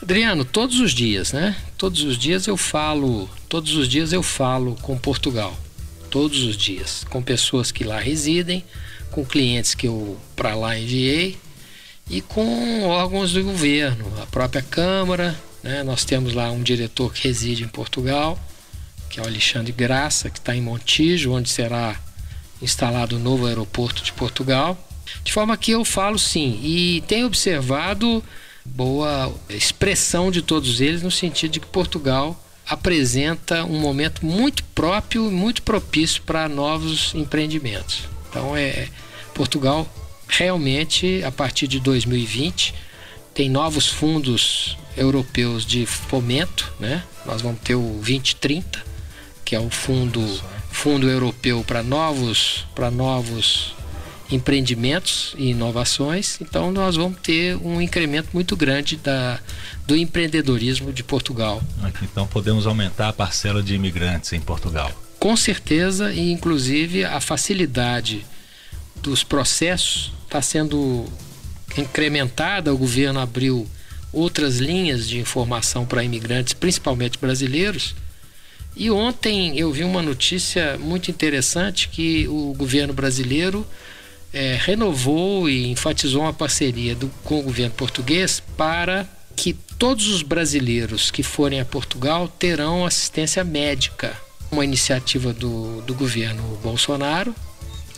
Adriano, 0.00 0.44
todos 0.44 0.80
os 0.80 0.92
dias, 0.92 1.32
né? 1.32 1.56
Todos 1.78 2.02
os 2.02 2.18
dias 2.18 2.46
eu 2.46 2.56
falo, 2.56 3.28
todos 3.48 3.74
os 3.74 3.88
dias 3.88 4.12
eu 4.12 4.22
falo 4.22 4.76
com 4.82 4.98
Portugal. 4.98 5.58
Todos 6.10 6.42
os 6.42 6.56
dias, 6.56 7.04
com 7.10 7.22
pessoas 7.22 7.72
que 7.72 7.84
lá 7.84 7.98
residem, 7.98 8.62
com 9.14 9.24
clientes 9.24 9.74
que 9.74 9.86
eu 9.86 10.18
para 10.34 10.54
lá 10.56 10.76
enviei 10.76 11.38
e 12.10 12.20
com 12.20 12.82
órgãos 12.82 13.32
do 13.32 13.42
governo, 13.42 14.12
a 14.20 14.26
própria 14.26 14.60
Câmara, 14.60 15.34
Né? 15.64 15.82
Nós 15.82 16.04
temos 16.04 16.34
lá 16.34 16.50
um 16.50 16.62
diretor 16.62 17.10
que 17.10 17.26
reside 17.26 17.64
em 17.64 17.68
Portugal, 17.68 18.38
que 19.08 19.18
é 19.18 19.22
o 19.22 19.26
Alexandre 19.26 19.72
Graça, 19.72 20.28
que 20.28 20.38
está 20.38 20.54
em 20.54 20.60
Montijo, 20.60 21.32
onde 21.32 21.48
será 21.48 21.98
instalado 22.60 23.16
o 23.16 23.18
novo 23.18 23.46
aeroporto 23.46 24.04
de 24.04 24.12
Portugal. 24.12 24.76
De 25.24 25.32
forma 25.32 25.56
que 25.56 25.70
eu 25.70 25.82
falo 25.84 26.18
sim, 26.18 26.60
e 26.62 27.02
tenho 27.08 27.26
observado 27.26 28.22
boa 28.62 29.34
expressão 29.48 30.30
de 30.30 30.42
todos 30.42 30.82
eles 30.82 31.02
no 31.02 31.10
sentido 31.10 31.52
de 31.52 31.60
que 31.60 31.66
Portugal 31.66 32.38
apresenta 32.66 33.64
um 33.64 33.78
momento 33.78 34.24
muito 34.24 34.62
próprio 34.74 35.28
e 35.28 35.32
muito 35.32 35.62
propício 35.62 36.22
para 36.22 36.48
novos 36.48 37.14
empreendimentos. 37.14 38.02
Então 38.28 38.54
é 38.56 38.88
Portugal 39.34 39.86
realmente 40.28 41.22
a 41.24 41.30
partir 41.30 41.66
de 41.66 41.80
2020 41.80 42.74
tem 43.34 43.50
novos 43.50 43.88
fundos 43.88 44.76
europeus 44.96 45.66
de 45.66 45.84
fomento, 45.84 46.72
né? 46.78 47.02
Nós 47.26 47.42
vamos 47.42 47.60
ter 47.60 47.74
o 47.74 47.82
2030, 47.98 48.82
que 49.44 49.56
é 49.56 49.60
o 49.60 49.68
fundo 49.68 50.22
fundo 50.70 51.08
europeu 51.08 51.64
para 51.64 51.82
novos 51.82 52.64
para 52.74 52.90
novos 52.90 53.74
empreendimentos 54.30 55.34
e 55.36 55.50
inovações. 55.50 56.38
Então 56.40 56.70
nós 56.70 56.96
vamos 56.96 57.18
ter 57.20 57.56
um 57.56 57.80
incremento 57.80 58.28
muito 58.32 58.56
grande 58.56 58.96
da, 58.96 59.38
do 59.86 59.96
empreendedorismo 59.96 60.92
de 60.92 61.02
Portugal. 61.02 61.62
Então 62.02 62.26
podemos 62.26 62.66
aumentar 62.66 63.08
a 63.08 63.12
parcela 63.12 63.62
de 63.62 63.74
imigrantes 63.74 64.32
em 64.32 64.40
Portugal. 64.40 64.90
Com 65.18 65.36
certeza 65.36 66.12
e 66.12 66.30
inclusive 66.30 67.04
a 67.04 67.20
facilidade 67.20 68.24
dos 68.96 69.22
processos 69.22 70.12
está 70.24 70.40
sendo 70.42 71.04
incrementada. 71.76 72.72
O 72.72 72.78
governo 72.78 73.20
abriu 73.20 73.66
outras 74.12 74.58
linhas 74.58 75.08
de 75.08 75.18
informação 75.18 75.84
para 75.84 76.04
imigrantes, 76.04 76.54
principalmente 76.54 77.18
brasileiros. 77.18 77.94
E 78.76 78.90
ontem 78.90 79.56
eu 79.58 79.70
vi 79.72 79.84
uma 79.84 80.02
notícia 80.02 80.76
muito 80.78 81.10
interessante 81.10 81.88
que 81.88 82.26
o 82.28 82.54
governo 82.54 82.92
brasileiro 82.92 83.64
é, 84.32 84.58
renovou 84.60 85.48
e 85.48 85.70
enfatizou 85.70 86.22
uma 86.22 86.32
parceria 86.32 86.94
do, 86.94 87.08
com 87.22 87.38
o 87.38 87.42
governo 87.42 87.74
português 87.74 88.42
para 88.56 89.08
que 89.36 89.52
todos 89.78 90.08
os 90.08 90.22
brasileiros 90.22 91.10
que 91.10 91.22
forem 91.22 91.60
a 91.60 91.64
Portugal 91.64 92.26
terão 92.26 92.84
assistência 92.84 93.44
médica. 93.44 94.16
Uma 94.50 94.64
iniciativa 94.64 95.32
do, 95.32 95.80
do 95.82 95.94
governo 95.94 96.42
Bolsonaro, 96.62 97.34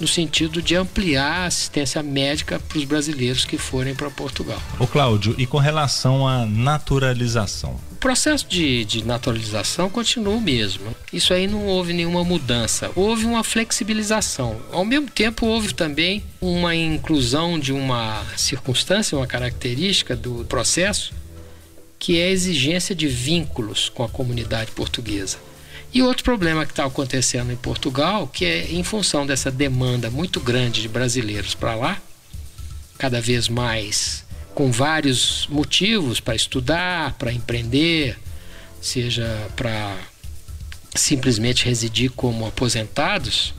no 0.00 0.06
sentido 0.06 0.60
de 0.60 0.76
ampliar 0.76 1.42
a 1.42 1.46
assistência 1.46 2.02
médica 2.02 2.58
para 2.58 2.78
os 2.78 2.84
brasileiros 2.84 3.44
que 3.44 3.56
forem 3.56 3.94
para 3.94 4.10
Portugal. 4.10 4.60
O 4.78 4.86
Cláudio, 4.86 5.34
e 5.38 5.46
com 5.46 5.58
relação 5.58 6.26
à 6.26 6.44
naturalização? 6.44 7.80
O 7.92 7.96
processo 7.96 8.46
de, 8.46 8.84
de 8.84 9.04
naturalização 9.04 9.88
continua 9.88 10.34
o 10.34 10.40
mesmo. 10.40 10.94
Isso 11.12 11.32
aí 11.32 11.46
não 11.46 11.66
houve 11.66 11.92
nenhuma 11.92 12.22
mudança. 12.22 12.90
Houve 12.94 13.24
uma 13.24 13.42
flexibilização. 13.42 14.60
Ao 14.70 14.84
mesmo 14.84 15.10
tempo, 15.10 15.46
houve 15.46 15.72
também 15.72 16.22
uma 16.40 16.74
inclusão 16.74 17.58
de 17.58 17.72
uma 17.72 18.22
circunstância, 18.36 19.16
uma 19.16 19.26
característica 19.26 20.14
do 20.14 20.44
processo, 20.44 21.12
que 21.98 22.18
é 22.18 22.26
a 22.26 22.30
exigência 22.30 22.94
de 22.94 23.08
vínculos 23.08 23.88
com 23.88 24.04
a 24.04 24.08
comunidade 24.08 24.70
portuguesa. 24.72 25.38
E 25.92 26.02
outro 26.02 26.24
problema 26.24 26.66
que 26.66 26.72
está 26.72 26.84
acontecendo 26.84 27.52
em 27.52 27.56
Portugal, 27.56 28.26
que 28.26 28.44
é 28.44 28.70
em 28.72 28.82
função 28.82 29.26
dessa 29.26 29.50
demanda 29.50 30.10
muito 30.10 30.40
grande 30.40 30.82
de 30.82 30.88
brasileiros 30.88 31.54
para 31.54 31.74
lá, 31.74 32.00
cada 32.98 33.20
vez 33.20 33.48
mais 33.48 34.24
com 34.54 34.70
vários 34.72 35.46
motivos 35.50 36.18
para 36.18 36.34
estudar, 36.34 37.12
para 37.14 37.32
empreender, 37.32 38.18
seja 38.80 39.26
para 39.54 39.96
simplesmente 40.94 41.64
residir 41.64 42.10
como 42.10 42.46
aposentados, 42.46 43.54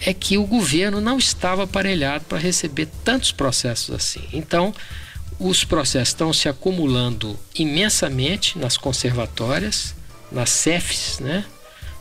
é 0.00 0.12
que 0.12 0.36
o 0.36 0.44
governo 0.44 1.00
não 1.00 1.18
estava 1.18 1.64
aparelhado 1.64 2.24
para 2.24 2.38
receber 2.38 2.88
tantos 3.04 3.30
processos 3.30 3.94
assim. 3.94 4.24
Então, 4.32 4.74
os 5.38 5.64
processos 5.64 6.08
estão 6.08 6.32
se 6.32 6.48
acumulando 6.48 7.38
imensamente 7.54 8.58
nas 8.58 8.76
conservatórias, 8.76 9.94
nas 10.32 10.50
CEFs, 10.50 11.20
né? 11.20 11.44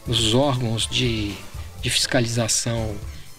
Nos 0.08 0.34
órgãos 0.34 0.88
de, 0.88 1.34
de 1.82 1.90
fiscalização 1.90 2.96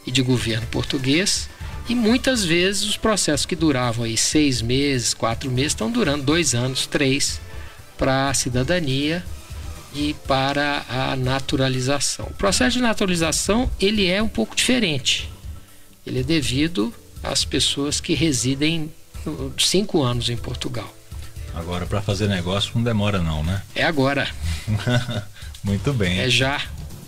e 0.06 0.10
de 0.10 0.22
governo 0.22 0.66
português 0.68 1.48
e 1.88 1.94
muitas 1.94 2.44
vezes 2.44 2.84
os 2.84 2.96
processos 2.96 3.44
que 3.44 3.54
duravam 3.54 4.04
aí 4.04 4.16
seis 4.16 4.62
meses, 4.62 5.12
quatro 5.12 5.50
meses, 5.50 5.72
estão 5.72 5.90
durando 5.90 6.24
dois 6.24 6.54
anos, 6.54 6.86
três, 6.86 7.40
para 7.98 8.30
a 8.30 8.34
cidadania 8.34 9.22
e 9.94 10.14
para 10.26 10.84
a 10.88 11.14
naturalização. 11.14 12.26
O 12.26 12.34
processo 12.34 12.78
de 12.78 12.82
naturalização 12.82 13.70
ele 13.78 14.06
é 14.06 14.22
um 14.22 14.28
pouco 14.28 14.56
diferente. 14.56 15.30
Ele 16.06 16.20
é 16.20 16.22
devido 16.22 16.92
às 17.22 17.44
pessoas 17.44 18.00
que 18.00 18.14
residem 18.14 18.90
cinco 19.58 20.02
anos 20.02 20.30
em 20.30 20.36
Portugal. 20.36 20.92
Agora, 21.54 21.86
para 21.86 22.02
fazer 22.02 22.28
negócio 22.28 22.72
não 22.74 22.82
demora 22.82 23.22
não, 23.22 23.44
né? 23.44 23.62
É 23.74 23.84
agora. 23.84 24.28
Muito 25.64 25.92
bem. 25.92 26.20
É 26.20 26.28
já. 26.28 26.60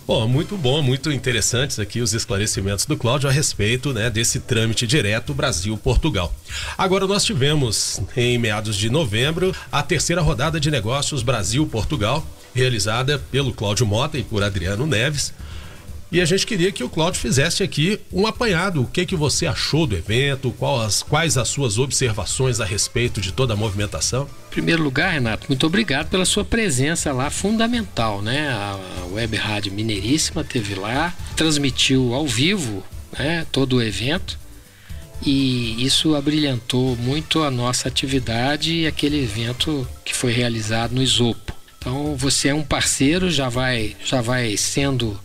Bom, 0.07 0.25
muito 0.25 0.55
bom, 0.57 0.81
muito 0.81 1.11
interessantes 1.11 1.79
aqui 1.79 1.99
os 1.99 2.13
esclarecimentos 2.13 2.85
do 2.85 2.95
Cláudio 2.95 3.27
a 3.27 3.31
respeito 3.31 3.91
né, 3.91 4.09
desse 4.09 4.39
trâmite 4.39 4.87
direto 4.87 5.33
Brasil-Portugal. 5.33 6.33
Agora 6.77 7.05
nós 7.05 7.25
tivemos, 7.25 8.01
em 8.15 8.37
meados 8.37 8.77
de 8.77 8.89
novembro, 8.89 9.53
a 9.69 9.83
terceira 9.83 10.21
rodada 10.21 10.61
de 10.61 10.71
negócios 10.71 11.23
Brasil-Portugal, 11.23 12.25
realizada 12.55 13.19
pelo 13.19 13.53
Cláudio 13.53 13.85
Mota 13.85 14.17
e 14.17 14.23
por 14.23 14.41
Adriano 14.41 14.87
Neves. 14.87 15.33
E 16.11 16.21
a 16.21 16.25
gente 16.25 16.45
queria 16.45 16.71
que 16.71 16.83
o 16.83 16.89
Cláudio 16.89 17.19
fizesse 17.19 17.63
aqui 17.63 17.99
um 18.11 18.25
apanhado. 18.25 18.81
O 18.81 18.87
que 18.87 19.05
que 19.05 19.15
você 19.15 19.45
achou 19.45 19.85
do 19.85 19.95
evento? 19.95 20.51
Quais, 20.51 21.03
quais 21.03 21.37
as 21.37 21.49
suas 21.49 21.77
observações 21.77 22.61
a 22.61 22.65
respeito 22.65 23.19
de 23.19 23.33
toda 23.33 23.53
a 23.53 23.57
movimentação? 23.57 24.29
Em 24.47 24.51
primeiro 24.51 24.83
lugar, 24.83 25.11
Renato, 25.11 25.47
muito 25.49 25.67
obrigado 25.67 26.09
pela 26.09 26.23
sua 26.23 26.45
presença 26.45 27.11
lá, 27.11 27.29
fundamental, 27.29 28.21
né? 28.21 28.49
A 28.49 28.77
Web 29.11 29.35
Rádio 29.35 29.73
Mineiríssima 29.73 30.43
teve 30.43 30.75
lá, 30.75 31.13
transmitiu 31.35 32.13
ao 32.13 32.25
vivo, 32.25 32.83
né? 33.17 33.45
Todo 33.51 33.77
o 33.77 33.81
evento 33.81 34.39
e 35.25 35.83
isso 35.83 36.15
abrilhantou 36.15 36.95
muito 36.95 37.43
a 37.43 37.49
nossa 37.49 37.87
atividade 37.87 38.73
e 38.73 38.87
aquele 38.87 39.23
evento 39.23 39.87
que 40.05 40.13
foi 40.13 40.31
realizado 40.31 40.93
no 40.93 41.01
Isopo. 41.01 41.55
Então 41.77 42.15
você 42.15 42.49
é 42.49 42.55
um 42.55 42.63
parceiro, 42.63 43.29
já 43.29 43.49
vai, 43.49 43.95
já 44.03 44.21
vai 44.21 44.55
sendo 44.57 45.19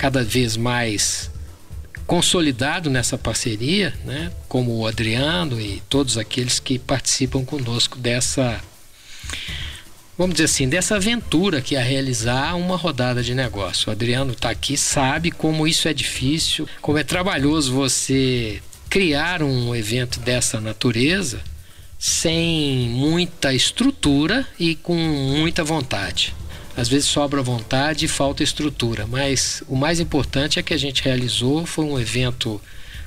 cada 0.00 0.24
vez 0.24 0.56
mais 0.56 1.30
consolidado 2.06 2.88
nessa 2.88 3.18
parceria, 3.18 3.92
né? 4.02 4.32
como 4.48 4.78
o 4.78 4.86
Adriano 4.86 5.60
e 5.60 5.82
todos 5.90 6.16
aqueles 6.16 6.58
que 6.58 6.78
participam 6.78 7.44
conosco 7.44 7.98
dessa, 7.98 8.58
vamos 10.16 10.34
dizer 10.36 10.46
assim, 10.46 10.68
dessa 10.70 10.96
aventura 10.96 11.60
que 11.60 11.76
é 11.76 11.82
realizar 11.82 12.56
uma 12.56 12.76
rodada 12.76 13.22
de 13.22 13.34
negócio. 13.34 13.90
O 13.90 13.92
Adriano 13.92 14.32
está 14.32 14.48
aqui, 14.48 14.74
sabe 14.74 15.30
como 15.30 15.68
isso 15.68 15.86
é 15.86 15.92
difícil, 15.92 16.66
como 16.80 16.96
é 16.96 17.04
trabalhoso 17.04 17.74
você 17.74 18.62
criar 18.88 19.42
um 19.42 19.76
evento 19.76 20.18
dessa 20.18 20.58
natureza 20.62 21.42
sem 21.98 22.88
muita 22.88 23.52
estrutura 23.52 24.46
e 24.58 24.74
com 24.76 24.96
muita 24.96 25.62
vontade. 25.62 26.34
Às 26.80 26.88
vezes 26.88 27.10
sobra 27.10 27.42
vontade 27.42 28.06
e 28.06 28.08
falta 28.08 28.42
estrutura, 28.42 29.06
mas 29.06 29.62
o 29.68 29.76
mais 29.76 30.00
importante 30.00 30.58
é 30.58 30.62
que 30.62 30.72
a 30.72 30.78
gente 30.78 31.02
realizou 31.02 31.66
foi 31.66 31.84
um 31.84 32.00
evento 32.00 32.58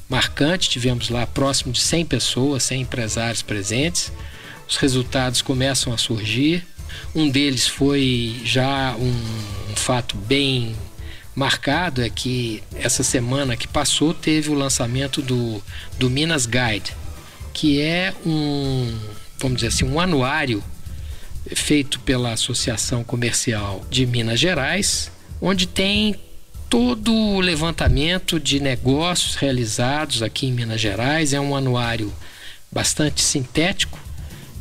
marcante, 0.08 0.70
tivemos 0.70 1.10
lá 1.10 1.26
próximo 1.26 1.74
de 1.74 1.80
100 1.80 2.06
pessoas, 2.06 2.62
100 2.62 2.82
empresários 2.82 3.42
presentes. 3.42 4.12
Os 4.70 4.76
resultados 4.76 5.42
começam 5.42 5.92
a 5.92 5.98
surgir. 5.98 6.64
Um 7.16 7.28
deles 7.28 7.68
foi 7.68 8.40
já 8.46 8.96
um, 8.96 9.72
um 9.72 9.76
fato 9.76 10.16
bem 10.18 10.76
marcado 11.36 12.04
é 12.04 12.12
que 12.12 12.62
essa 12.76 13.02
semana 13.02 13.58
que 13.58 13.68
passou 13.68 14.14
teve 14.14 14.52
o 14.52 14.54
lançamento 14.54 15.20
do, 15.20 15.60
do 15.98 16.12
Minas 16.12 16.46
Guide, 16.46 16.96
que 17.52 17.82
é 17.82 18.14
um, 18.24 18.96
vamos 19.40 19.56
dizer 19.56 19.70
assim, 19.70 19.86
um 19.86 20.00
anuário 20.00 20.64
feito 21.56 22.00
pela 22.00 22.34
Associação 22.34 23.04
Comercial 23.04 23.86
de 23.90 24.06
Minas 24.06 24.40
Gerais, 24.40 25.12
onde 25.42 25.68
tem 25.68 26.16
todo 26.70 27.14
o 27.14 27.40
levantamento 27.40 28.40
de 28.40 28.60
negócios 28.60 29.36
realizados 29.36 30.24
aqui 30.24 30.48
em 30.48 30.52
Minas 30.52 30.82
Gerais. 30.82 31.34
É 31.34 31.40
um 31.40 31.56
anuário 31.56 32.12
bastante 32.72 33.22
sintético 33.22 34.00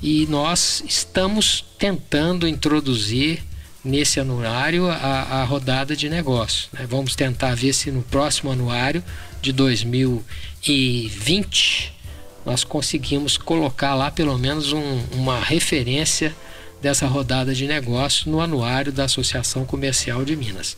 e 0.03 0.27
nós 0.27 0.85
estamos 0.87 1.65
tentando 1.79 2.47
introduzir 2.47 3.43
nesse 3.85 4.21
anuário 4.21 4.89
a, 4.89 4.95
a 4.95 5.43
rodada 5.45 5.97
de 5.97 6.09
negócios. 6.09 6.69
Né? 6.73 6.87
Vamos 6.89 7.17
tentar 7.17 7.55
ver 7.55 7.73
se 7.73 7.91
no 7.91 8.03
próximo 8.03 8.53
anuário 8.53 9.03
de 9.41 9.53
2020 9.53 11.93
nós 12.45 12.65
conseguimos 12.65 13.37
colocar 13.37 13.95
lá 13.95 14.11
pelo 14.11 14.37
menos 14.37 14.73
um, 14.73 14.99
uma 15.13 15.39
referência 15.41 16.35
dessa 16.83 17.07
rodada 17.07 17.55
de 17.55 17.65
negócios 17.69 18.27
no 18.27 18.41
anuário 18.41 18.93
da 18.93 19.05
Associação 19.05 19.65
Comercial 19.65 20.25
de 20.25 20.35
Minas, 20.35 20.77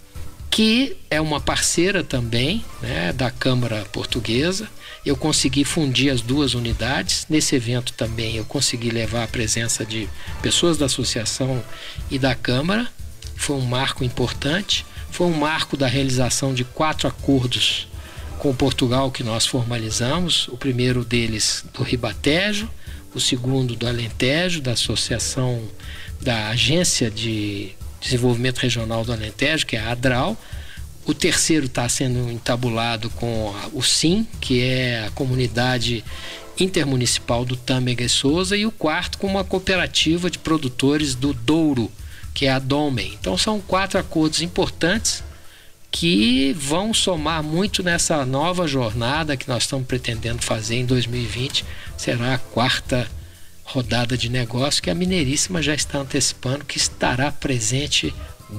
que 0.50 0.98
é 1.10 1.18
uma 1.18 1.40
parceira 1.40 2.04
também 2.04 2.62
né, 2.82 3.10
da 3.14 3.30
Câmara 3.30 3.86
Portuguesa. 3.90 4.68
Eu 5.04 5.16
consegui 5.16 5.64
fundir 5.64 6.12
as 6.12 6.20
duas 6.20 6.52
unidades. 6.52 7.26
Nesse 7.28 7.56
evento 7.56 7.94
também 7.94 8.36
eu 8.36 8.44
consegui 8.44 8.90
levar 8.90 9.24
a 9.24 9.28
presença 9.28 9.84
de 9.84 10.06
pessoas 10.42 10.76
da 10.76 10.86
associação 10.86 11.64
e 12.10 12.18
da 12.18 12.34
Câmara. 12.34 12.86
Foi 13.34 13.56
um 13.56 13.64
marco 13.64 14.04
importante. 14.04 14.84
Foi 15.10 15.26
um 15.26 15.36
marco 15.36 15.74
da 15.74 15.86
realização 15.86 16.52
de 16.52 16.64
quatro 16.64 17.08
acordos 17.08 17.88
com 18.38 18.54
Portugal 18.54 19.10
que 19.10 19.24
nós 19.24 19.46
formalizamos. 19.46 20.48
O 20.48 20.56
primeiro 20.56 21.02
deles 21.02 21.64
do 21.72 21.82
Ribatejo, 21.82 22.68
o 23.14 23.20
segundo 23.20 23.77
do 23.77 23.87
Alentejo, 23.87 24.61
da 24.61 24.72
Associação 24.72 25.62
da 26.20 26.48
Agência 26.48 27.11
de 27.11 27.72
Desenvolvimento 28.00 28.59
Regional 28.59 29.05
do 29.05 29.12
Alentejo, 29.12 29.66
que 29.66 29.77
é 29.77 29.81
a 29.81 29.92
ADRAL. 29.92 30.37
O 31.07 31.12
terceiro 31.12 31.66
está 31.66 31.88
sendo 31.88 32.31
entabulado 32.31 33.11
com 33.11 33.55
o 33.72 33.83
SIM, 33.83 34.27
que 34.40 34.62
é 34.62 35.07
a 35.07 35.11
comunidade 35.11 36.05
intermunicipal 36.59 37.44
do 37.44 37.57
Tâmega 37.57 38.05
e 38.05 38.09
Souza, 38.09 38.57
e 38.57 38.64
o 38.64 38.70
quarto 38.70 39.18
com 39.18 39.27
uma 39.27 39.44
cooperativa 39.44 40.31
de 40.31 40.38
produtores 40.38 41.14
do 41.14 41.35
Douro, 41.35 41.90
que 42.33 42.46
é 42.46 42.53
a 42.53 42.59
Domen. 42.59 43.16
Então 43.20 43.37
são 43.37 43.61
quatro 43.61 43.98
acordos 43.98 44.40
importantes 44.40 45.22
que 45.94 46.52
vão 46.54 46.92
somar 46.92 47.40
muito 47.40 47.80
nessa 47.80 48.26
nova 48.26 48.66
jornada 48.66 49.37
que 49.37 49.46
nós 49.46 49.62
estamos 49.62 49.87
pretendendo 49.87 50.42
fazer 50.42 50.74
em 50.74 50.85
2020. 50.85 51.64
Será 51.96 52.35
a 52.35 52.38
quarta 52.38 53.09
rodada 53.62 54.18
de 54.18 54.28
negócio 54.28 54.83
que 54.83 54.90
a 54.90 54.94
Mineiríssima 54.94 55.62
já 55.62 55.72
está 55.72 55.98
antecipando 55.98 56.64
que 56.64 56.78
estará 56.78 57.30
presente 57.30 58.12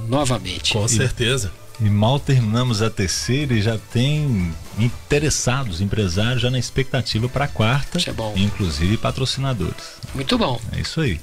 novamente. 0.08 0.72
Com 0.72 0.88
certeza. 0.88 1.52
E 1.78 1.90
mal 1.90 2.18
terminamos 2.18 2.80
a 2.80 2.88
terceira 2.88 3.52
e 3.52 3.60
já 3.60 3.76
tem 3.76 4.50
interessados, 4.78 5.82
empresários 5.82 6.40
já 6.40 6.50
na 6.50 6.58
expectativa 6.58 7.28
para 7.28 7.44
a 7.44 7.48
quarta, 7.48 7.98
Isso 7.98 8.08
é 8.08 8.14
bom. 8.14 8.32
inclusive 8.34 8.96
patrocinadores. 8.96 10.00
Muito 10.14 10.38
bom. 10.38 10.58
É 10.72 10.80
isso 10.80 11.02
aí. 11.02 11.20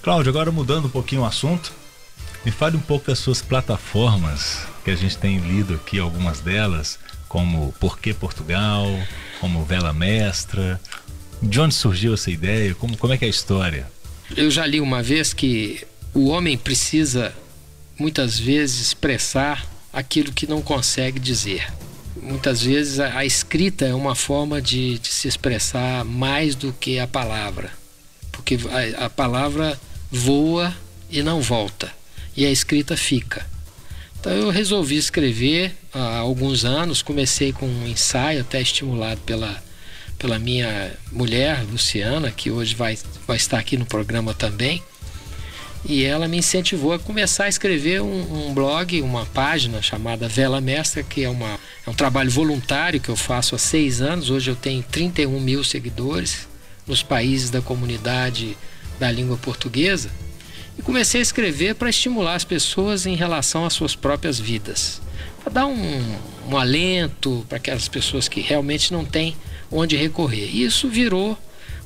Cláudio, 0.00 0.30
agora 0.30 0.50
mudando 0.50 0.86
um 0.86 0.90
pouquinho 0.90 1.20
o 1.20 1.26
assunto, 1.26 1.74
me 2.42 2.50
fale 2.50 2.74
um 2.74 2.80
pouco 2.80 3.08
das 3.08 3.18
suas 3.18 3.42
plataformas, 3.42 4.71
que 4.84 4.90
a 4.90 4.96
gente 4.96 5.16
tem 5.16 5.38
lido 5.38 5.74
aqui 5.74 5.98
algumas 5.98 6.40
delas, 6.40 6.98
como 7.28 7.72
Porquê 7.78 8.12
Portugal, 8.12 8.86
como 9.40 9.64
Vela 9.64 9.92
Mestra. 9.92 10.80
De 11.40 11.60
onde 11.60 11.74
surgiu 11.74 12.14
essa 12.14 12.30
ideia? 12.30 12.74
Como, 12.74 12.96
como 12.96 13.12
é 13.12 13.18
que 13.18 13.24
é 13.24 13.28
a 13.28 13.30
história? 13.30 13.90
Eu 14.36 14.50
já 14.50 14.66
li 14.66 14.80
uma 14.80 15.02
vez 15.02 15.32
que 15.32 15.84
o 16.14 16.28
homem 16.28 16.56
precisa 16.56 17.34
muitas 17.98 18.38
vezes 18.38 18.80
expressar 18.80 19.66
aquilo 19.92 20.32
que 20.32 20.46
não 20.46 20.62
consegue 20.62 21.18
dizer. 21.18 21.72
Muitas 22.20 22.62
vezes 22.62 23.00
a, 23.00 23.18
a 23.18 23.24
escrita 23.24 23.84
é 23.84 23.94
uma 23.94 24.14
forma 24.14 24.60
de, 24.60 24.98
de, 24.98 25.08
se 25.08 25.28
expressar 25.28 26.04
mais 26.04 26.54
do 26.54 26.72
que 26.72 26.98
a 26.98 27.06
palavra, 27.06 27.70
porque 28.30 28.58
a, 28.96 29.06
a 29.06 29.10
palavra 29.10 29.78
voa 30.10 30.74
e 31.10 31.22
não 31.22 31.40
volta 31.40 31.92
e 32.36 32.46
a 32.46 32.50
escrita 32.50 32.96
fica. 32.96 33.51
Então 34.22 34.30
eu 34.34 34.50
resolvi 34.50 34.96
escrever 34.96 35.74
há 35.92 36.18
alguns 36.18 36.64
anos, 36.64 37.02
comecei 37.02 37.52
com 37.52 37.66
um 37.66 37.88
ensaio 37.88 38.42
até 38.42 38.62
estimulado 38.62 39.20
pela, 39.22 39.60
pela 40.16 40.38
minha 40.38 40.92
mulher, 41.10 41.64
Luciana, 41.68 42.30
que 42.30 42.48
hoje 42.48 42.72
vai, 42.72 42.96
vai 43.26 43.36
estar 43.36 43.58
aqui 43.58 43.76
no 43.76 43.84
programa 43.84 44.32
também. 44.32 44.80
E 45.84 46.04
ela 46.04 46.28
me 46.28 46.36
incentivou 46.36 46.92
a 46.92 47.00
começar 47.00 47.46
a 47.46 47.48
escrever 47.48 48.00
um, 48.00 48.46
um 48.46 48.54
blog, 48.54 49.02
uma 49.02 49.26
página 49.26 49.82
chamada 49.82 50.28
Vela 50.28 50.60
Mestra, 50.60 51.02
que 51.02 51.24
é, 51.24 51.28
uma, 51.28 51.58
é 51.84 51.90
um 51.90 51.94
trabalho 51.94 52.30
voluntário 52.30 53.00
que 53.00 53.08
eu 53.08 53.16
faço 53.16 53.56
há 53.56 53.58
seis 53.58 54.00
anos. 54.00 54.30
Hoje 54.30 54.52
eu 54.52 54.54
tenho 54.54 54.84
31 54.84 55.40
mil 55.40 55.64
seguidores 55.64 56.46
nos 56.86 57.02
países 57.02 57.50
da 57.50 57.60
comunidade 57.60 58.56
da 59.00 59.10
língua 59.10 59.36
portuguesa 59.36 60.10
e 60.82 60.84
comecei 60.84 61.20
a 61.20 61.22
escrever 61.22 61.76
para 61.76 61.90
estimular 61.90 62.34
as 62.34 62.44
pessoas 62.44 63.06
em 63.06 63.14
relação 63.14 63.64
às 63.64 63.72
suas 63.72 63.94
próprias 63.94 64.40
vidas, 64.40 65.00
para 65.42 65.52
dar 65.52 65.66
um, 65.66 66.18
um 66.48 66.56
alento 66.56 67.46
para 67.48 67.58
aquelas 67.58 67.88
pessoas 67.88 68.28
que 68.28 68.40
realmente 68.40 68.92
não 68.92 69.04
têm 69.04 69.36
onde 69.70 69.96
recorrer. 69.96 70.50
E 70.52 70.64
isso 70.64 70.88
virou 70.88 71.38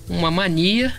uma 0.08 0.30
mania 0.30 0.94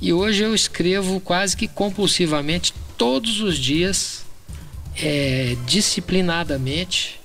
e 0.00 0.12
hoje 0.12 0.42
eu 0.42 0.54
escrevo 0.54 1.20
quase 1.20 1.56
que 1.56 1.66
compulsivamente 1.66 2.72
todos 2.96 3.40
os 3.40 3.58
dias, 3.58 4.24
é, 4.96 5.56
disciplinadamente, 5.66 7.20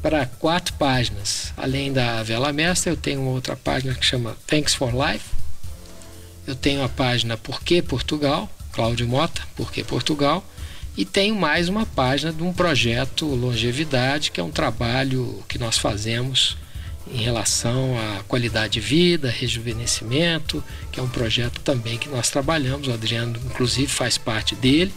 para 0.00 0.26
quatro 0.26 0.72
páginas. 0.74 1.52
Além 1.56 1.92
da 1.92 2.22
Vela 2.22 2.52
Mestra, 2.52 2.92
eu 2.92 2.96
tenho 2.96 3.22
outra 3.22 3.54
página 3.56 3.94
que 3.94 4.04
chama 4.04 4.36
Thanks 4.46 4.74
for 4.74 4.92
Life. 4.94 5.24
Eu 6.46 6.54
tenho 6.54 6.82
a 6.82 6.88
página 6.88 7.36
Por 7.36 7.62
que 7.62 7.82
Portugal, 7.82 8.50
Cláudio 8.72 9.06
Mota, 9.08 9.42
Por 9.56 9.72
que 9.72 9.82
Portugal. 9.84 10.44
E 10.96 11.04
tenho 11.04 11.34
mais 11.34 11.68
uma 11.68 11.86
página 11.86 12.32
de 12.32 12.42
um 12.42 12.52
projeto 12.52 13.26
Longevidade, 13.26 14.30
que 14.30 14.40
é 14.40 14.42
um 14.42 14.50
trabalho 14.50 15.42
que 15.48 15.58
nós 15.58 15.78
fazemos 15.78 16.56
em 17.12 17.22
relação 17.22 17.96
à 17.98 18.22
qualidade 18.24 18.74
de 18.74 18.80
vida, 18.80 19.30
rejuvenescimento, 19.30 20.62
que 20.92 21.00
é 21.00 21.02
um 21.02 21.08
projeto 21.08 21.60
também 21.60 21.98
que 21.98 22.08
nós 22.08 22.30
trabalhamos. 22.30 22.88
O 22.88 22.92
Adriano, 22.92 23.38
inclusive, 23.46 23.88
faz 23.88 24.18
parte 24.18 24.54
dele. 24.54 24.92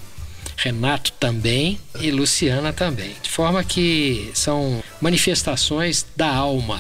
Renato 0.56 1.12
também 1.14 1.80
e 2.00 2.12
Luciana 2.12 2.72
também. 2.72 3.16
De 3.22 3.30
forma 3.30 3.64
que 3.64 4.30
são 4.34 4.84
manifestações 5.02 6.06
da 6.16 6.28
alma. 6.28 6.80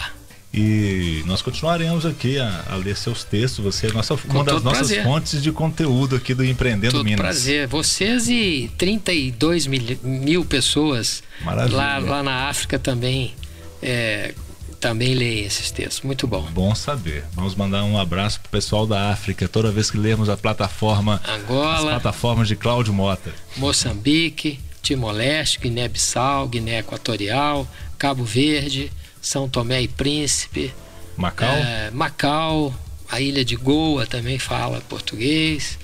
E 0.53 1.23
nós 1.25 1.41
continuaremos 1.41 2.05
aqui 2.05 2.37
a, 2.37 2.65
a 2.69 2.75
ler 2.75 2.95
seus 2.95 3.23
textos. 3.23 3.63
Você 3.65 3.87
é 3.87 3.91
nossa, 3.91 4.13
uma 4.13 4.43
das 4.43 4.61
nossas 4.61 4.87
prazer. 4.87 5.03
fontes 5.03 5.41
de 5.41 5.51
conteúdo 5.51 6.15
aqui 6.15 6.35
do 6.35 6.45
Empreendendo 6.45 6.91
Todo 6.93 7.05
Minas. 7.05 7.19
prazer. 7.19 7.67
Vocês 7.67 8.29
e 8.29 8.69
32 8.77 9.65
mil, 9.65 9.81
mil 10.03 10.45
pessoas 10.45 11.23
lá, 11.71 11.97
lá 11.97 12.21
na 12.21 12.49
África 12.49 12.77
também 12.77 13.33
é, 13.81 14.35
também 14.79 15.15
leem 15.15 15.45
esses 15.45 15.71
textos. 15.71 16.03
Muito 16.03 16.27
bom. 16.27 16.43
Bom 16.51 16.75
saber. 16.75 17.23
Vamos 17.33 17.55
mandar 17.55 17.83
um 17.83 17.97
abraço 17.97 18.39
pro 18.41 18.51
pessoal 18.51 18.85
da 18.85 19.11
África 19.11 19.47
toda 19.47 19.71
vez 19.71 19.89
que 19.89 19.97
lermos 19.97 20.29
a 20.29 20.37
plataforma, 20.37 21.21
as 21.23 21.41
Angola, 21.41 21.91
plataformas 21.91 22.47
de 22.47 22.55
Cláudio 22.55 22.93
Mota. 22.93 23.33
Moçambique, 23.57 24.59
Timor-Leste, 24.83 25.59
Guiné-Bissau, 25.59 26.47
Guiné 26.47 26.79
Equatorial, 26.79 27.67
Cabo 27.97 28.23
Verde, 28.23 28.91
São 29.23 29.47
Tomé 29.47 29.81
e 29.81 29.87
Príncipe, 29.87 30.73
Macau. 31.17 31.49
é, 31.49 31.89
Macau, 31.91 32.75
a 33.09 33.21
ilha 33.21 33.43
de 33.43 33.55
Goa 33.55 34.05
também 34.05 34.37
fala 34.37 34.81
português. 34.81 35.79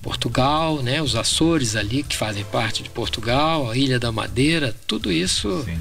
Portugal, 0.00 0.82
né, 0.84 1.02
os 1.02 1.16
Açores 1.16 1.74
ali 1.74 2.04
que 2.04 2.16
fazem 2.16 2.44
parte 2.44 2.80
de 2.80 2.88
Portugal, 2.88 3.68
a 3.68 3.76
Ilha 3.76 3.98
da 3.98 4.12
Madeira, 4.12 4.72
tudo 4.86 5.10
isso 5.10 5.64
Sim. 5.64 5.80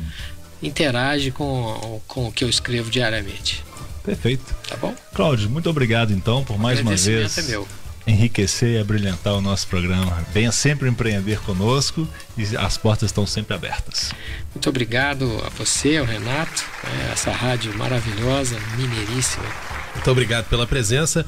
interage 0.64 1.30
com, 1.30 2.02
com 2.08 2.28
o 2.28 2.32
que 2.32 2.44
eu 2.44 2.50
escrevo 2.50 2.90
diariamente. 2.90 3.64
Perfeito. 4.04 4.56
Tá 4.68 4.78
bom? 4.78 4.96
Cláudio, 5.14 5.48
muito 5.48 5.70
obrigado 5.70 6.12
então 6.12 6.44
por 6.44 6.58
mais 6.58 6.80
uma 6.80 6.96
vez 6.96 7.38
é 7.38 7.42
meu. 7.44 7.68
Enriquecer 8.08 8.76
e 8.76 8.78
abrilhantar 8.80 9.34
o 9.34 9.42
nosso 9.42 9.68
programa. 9.68 10.26
Venha 10.34 10.52
sempre 10.52 10.90
empreender 10.90 11.40
conosco 11.40 12.08
e 12.38 12.56
as 12.58 12.78
portas 12.78 13.10
estão 13.10 13.26
sempre 13.26 13.56
abertas. 13.56 14.12
Muito 14.54 14.70
obrigado 14.70 15.42
a 15.46 15.50
você, 15.50 15.98
ao 15.98 16.06
Renato, 16.06 16.64
né, 16.84 17.10
essa 17.14 17.32
rádio 17.32 17.76
maravilhosa, 17.78 18.58
mineiríssima. 18.78 19.46
Muito 19.94 20.12
obrigado 20.12 20.46
pela 20.46 20.68
presença. 20.68 21.26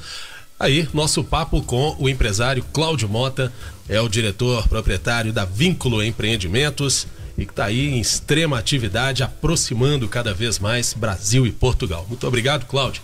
Aí, 0.60 0.88
nosso 0.94 1.24
papo 1.24 1.62
com 1.62 1.96
o 2.00 2.10
empresário 2.10 2.64
Cláudio 2.74 3.08
Mota, 3.08 3.54
é 3.88 4.02
o 4.02 4.10
diretor 4.10 4.68
proprietário 4.68 5.32
da 5.32 5.46
Vínculo 5.46 6.04
Empreendimentos 6.04 7.08
e 7.38 7.46
que 7.46 7.52
está 7.52 7.66
aí 7.66 7.90
em 7.90 8.00
extrema 8.00 8.58
atividade, 8.58 9.22
aproximando 9.22 10.08
cada 10.08 10.34
vez 10.34 10.58
mais 10.58 10.94
Brasil 10.94 11.46
e 11.46 11.52
Portugal. 11.52 12.06
Muito 12.10 12.26
obrigado, 12.28 12.66
Cláudio. 12.66 13.04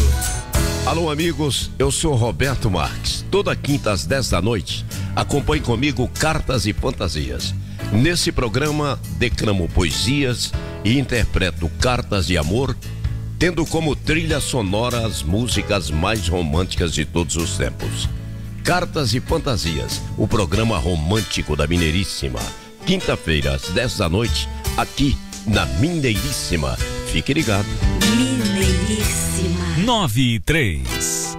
Alô, 0.86 1.10
amigos, 1.10 1.68
eu 1.80 1.90
sou 1.90 2.14
Roberto 2.14 2.70
Marques. 2.70 3.26
Toda 3.28 3.56
quinta 3.56 3.90
às 3.90 4.06
10 4.06 4.30
da 4.30 4.40
noite, 4.40 4.86
acompanhe 5.16 5.60
comigo 5.60 6.08
Cartas 6.16 6.64
e 6.64 6.72
Fantasias. 6.72 7.52
Nesse 7.92 8.30
programa, 8.30 9.00
declamo 9.18 9.68
poesias 9.68 10.52
e 10.84 10.96
interpreto 10.96 11.68
cartas 11.80 12.28
de 12.28 12.38
amor, 12.38 12.76
tendo 13.36 13.66
como 13.66 13.96
trilha 13.96 14.38
sonora 14.38 15.04
as 15.04 15.24
músicas 15.24 15.90
mais 15.90 16.28
românticas 16.28 16.94
de 16.94 17.04
todos 17.04 17.34
os 17.34 17.56
tempos. 17.56 18.08
Cartas 18.62 19.12
e 19.12 19.18
Fantasias, 19.18 20.00
o 20.16 20.28
programa 20.28 20.78
romântico 20.78 21.56
da 21.56 21.66
Mineiríssima 21.66 22.38
quinta-feira, 22.84 23.54
às 23.54 23.68
10 23.70 23.98
da 23.98 24.08
noite, 24.08 24.48
aqui 24.76 25.16
na 25.46 25.66
Mineiríssima. 25.66 26.76
Fique 27.10 27.32
ligado. 27.32 27.66
Mineiríssima. 28.16 29.78
9 29.78 30.20
e 30.20 30.40
3. 30.40 31.36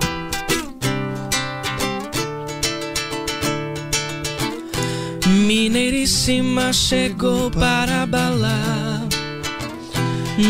Mineiríssima 5.27 6.73
chegou 6.73 7.51
para 7.51 8.03
abalar. 8.03 9.01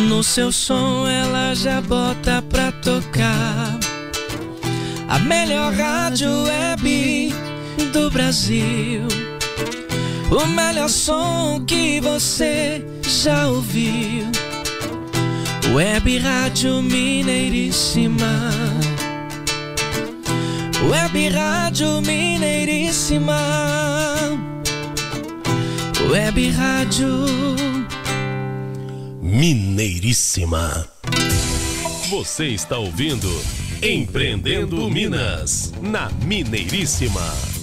No 0.07 0.23
seu 0.23 0.51
som 0.51 1.07
ela 1.07 1.53
já 1.53 1.81
bota 1.81 2.41
pra 2.41 2.71
tocar. 2.71 3.77
A 5.07 5.19
melhor 5.19 5.73
rádio 5.73 6.29
web 6.43 7.33
do 7.93 8.09
Brasil 8.09 9.34
o 10.31 10.47
melhor 10.47 10.89
som 10.89 11.63
que 11.65 11.99
você 11.99 12.83
já 13.03 13.47
ouviu. 13.47 14.25
Web 15.73 16.17
Rádio 16.19 16.81
Mineiríssima. 16.81 18.49
Web 20.89 21.29
Rádio 21.29 22.01
Mineiríssima. 22.01 23.39
Web 26.09 26.49
Rádio 26.51 27.25
Mineiríssima. 29.21 30.87
Você 32.09 32.47
está 32.47 32.77
ouvindo 32.77 33.29
Empreendendo 33.81 34.89
Minas, 34.89 35.73
na 35.81 36.09
Mineiríssima. 36.23 37.54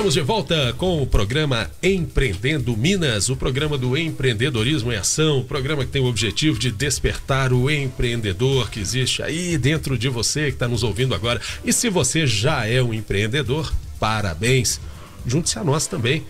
Estamos 0.00 0.14
de 0.14 0.22
volta 0.22 0.74
com 0.78 1.02
o 1.02 1.06
programa 1.06 1.70
Empreendendo 1.82 2.74
Minas, 2.74 3.28
o 3.28 3.36
programa 3.36 3.76
do 3.76 3.98
empreendedorismo 3.98 4.90
em 4.90 4.96
ação, 4.96 5.40
o 5.40 5.44
programa 5.44 5.84
que 5.84 5.90
tem 5.90 6.00
o 6.00 6.06
objetivo 6.06 6.58
de 6.58 6.72
despertar 6.72 7.52
o 7.52 7.70
empreendedor 7.70 8.70
que 8.70 8.80
existe 8.80 9.22
aí 9.22 9.58
dentro 9.58 9.98
de 9.98 10.08
você 10.08 10.46
que 10.46 10.52
está 10.52 10.66
nos 10.66 10.82
ouvindo 10.82 11.14
agora. 11.14 11.38
E 11.62 11.70
se 11.70 11.90
você 11.90 12.26
já 12.26 12.66
é 12.66 12.82
um 12.82 12.94
empreendedor, 12.94 13.70
parabéns! 13.98 14.80
Junte-se 15.26 15.58
a 15.58 15.64
nós 15.64 15.86
também. 15.86 16.24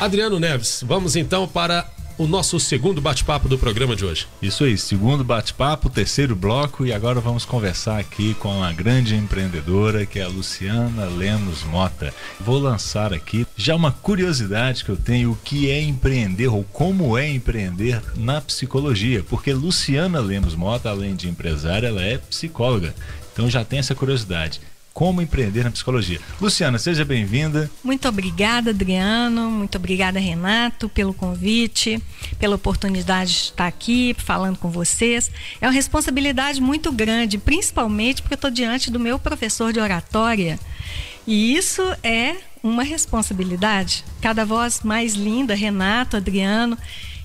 Adriano 0.00 0.40
Neves, 0.40 0.82
vamos 0.84 1.14
então 1.14 1.46
para 1.46 1.88
o 2.18 2.26
nosso 2.26 2.58
segundo 2.58 3.00
bate-papo 3.00 3.48
do 3.48 3.58
programa 3.58 3.94
de 3.94 4.04
hoje. 4.04 4.26
Isso 4.40 4.64
aí, 4.64 4.78
segundo 4.78 5.22
bate-papo, 5.22 5.90
terceiro 5.90 6.34
bloco 6.34 6.86
e 6.86 6.92
agora 6.92 7.20
vamos 7.20 7.44
conversar 7.44 7.98
aqui 7.98 8.34
com 8.34 8.48
uma 8.48 8.72
grande 8.72 9.14
empreendedora 9.14 10.06
que 10.06 10.18
é 10.18 10.22
a 10.22 10.28
Luciana 10.28 11.04
Lemos 11.06 11.62
Mota. 11.64 12.14
Vou 12.40 12.58
lançar 12.58 13.12
aqui 13.12 13.46
já 13.56 13.76
uma 13.76 13.92
curiosidade 13.92 14.84
que 14.84 14.90
eu 14.90 14.96
tenho, 14.96 15.32
o 15.32 15.36
que 15.36 15.70
é 15.70 15.80
empreender 15.80 16.48
ou 16.48 16.64
como 16.64 17.18
é 17.18 17.28
empreender 17.28 18.00
na 18.16 18.40
psicologia, 18.40 19.22
porque 19.28 19.52
Luciana 19.52 20.20
Lemos 20.20 20.54
Mota, 20.54 20.88
além 20.88 21.14
de 21.14 21.28
empresária, 21.28 21.88
ela 21.88 22.02
é 22.02 22.18
psicóloga. 22.18 22.94
Então 23.32 23.50
já 23.50 23.64
tem 23.64 23.78
essa 23.78 23.94
curiosidade 23.94 24.60
como 24.96 25.20
empreender 25.20 25.62
na 25.62 25.70
psicologia. 25.70 26.18
Luciana, 26.40 26.78
seja 26.78 27.04
bem-vinda. 27.04 27.70
Muito 27.84 28.08
obrigada, 28.08 28.70
Adriano. 28.70 29.50
Muito 29.50 29.76
obrigada, 29.76 30.18
Renato, 30.18 30.88
pelo 30.88 31.12
convite, 31.12 32.02
pela 32.38 32.56
oportunidade 32.56 33.30
de 33.30 33.38
estar 33.40 33.66
aqui 33.66 34.16
falando 34.18 34.56
com 34.56 34.70
vocês. 34.70 35.30
É 35.60 35.66
uma 35.66 35.72
responsabilidade 35.72 36.62
muito 36.62 36.90
grande, 36.90 37.36
principalmente 37.36 38.22
porque 38.22 38.32
eu 38.32 38.36
estou 38.36 38.50
diante 38.50 38.90
do 38.90 38.98
meu 38.98 39.18
professor 39.18 39.70
de 39.70 39.80
oratória. 39.80 40.58
E 41.26 41.54
isso 41.54 41.82
é 42.02 42.36
uma 42.62 42.82
responsabilidade. 42.82 44.02
Cada 44.22 44.46
voz 44.46 44.80
mais 44.82 45.12
linda, 45.12 45.54
Renato, 45.54 46.16
Adriano. 46.16 46.78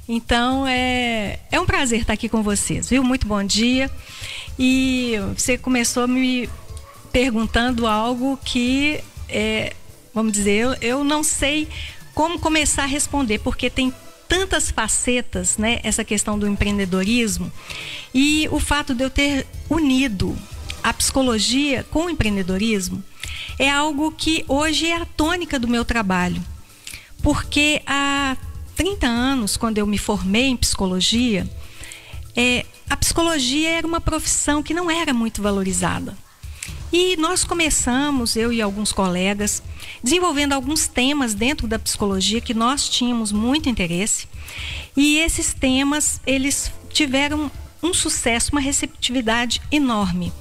Então 0.09 0.67
é, 0.67 1.39
é 1.49 1.57
um 1.57 1.65
prazer 1.65 2.01
estar 2.01 2.11
aqui 2.11 2.27
com 2.27 2.43
vocês, 2.43 2.89
viu? 2.89 3.01
Muito 3.01 3.25
bom 3.25 3.41
dia. 3.41 3.89
E 4.59 5.15
você 5.37 5.57
começou 5.57 6.05
me 6.05 6.49
perguntando 7.11 7.87
algo 7.87 8.37
que, 8.43 9.03
é, 9.27 9.73
vamos 10.13 10.31
dizer, 10.31 10.51
eu, 10.51 10.75
eu 10.81 11.03
não 11.03 11.23
sei 11.23 11.67
como 12.13 12.39
começar 12.39 12.83
a 12.83 12.87
responder, 12.87 13.39
porque 13.39 13.69
tem 13.69 13.93
tantas 14.27 14.71
facetas, 14.71 15.57
né, 15.57 15.79
essa 15.83 16.03
questão 16.05 16.39
do 16.39 16.47
empreendedorismo 16.47 17.51
e 18.13 18.47
o 18.51 18.59
fato 18.59 18.95
de 18.95 19.03
eu 19.03 19.09
ter 19.09 19.45
unido 19.69 20.37
a 20.81 20.93
psicologia 20.93 21.85
com 21.91 22.05
o 22.05 22.09
empreendedorismo 22.09 23.03
é 23.59 23.69
algo 23.69 24.11
que 24.11 24.43
hoje 24.47 24.87
é 24.87 24.95
a 24.95 25.05
tônica 25.05 25.59
do 25.59 25.67
meu 25.67 25.85
trabalho. 25.85 26.41
Porque 27.21 27.81
há 27.85 28.35
30 28.75 29.05
anos, 29.05 29.57
quando 29.57 29.77
eu 29.77 29.85
me 29.85 29.97
formei 29.97 30.47
em 30.47 30.57
psicologia, 30.57 31.47
é, 32.35 32.65
a 32.89 32.97
psicologia 32.97 33.69
era 33.69 33.85
uma 33.85 34.01
profissão 34.01 34.63
que 34.63 34.73
não 34.73 34.89
era 34.89 35.13
muito 35.13 35.41
valorizada. 35.41 36.17
E 36.91 37.15
nós 37.15 37.45
começamos, 37.45 38.35
eu 38.35 38.51
e 38.51 38.61
alguns 38.61 38.91
colegas, 38.91 39.63
desenvolvendo 40.03 40.51
alguns 40.51 40.87
temas 40.87 41.33
dentro 41.33 41.65
da 41.65 41.79
psicologia 41.79 42.41
que 42.41 42.53
nós 42.53 42.89
tínhamos 42.89 43.31
muito 43.31 43.69
interesse. 43.69 44.27
E 44.95 45.17
esses 45.17 45.53
temas, 45.53 46.19
eles 46.27 46.71
tiveram 46.89 47.49
um 47.81 47.93
sucesso, 47.93 48.51
uma 48.51 48.59
receptividade 48.59 49.61
enorme. 49.71 50.33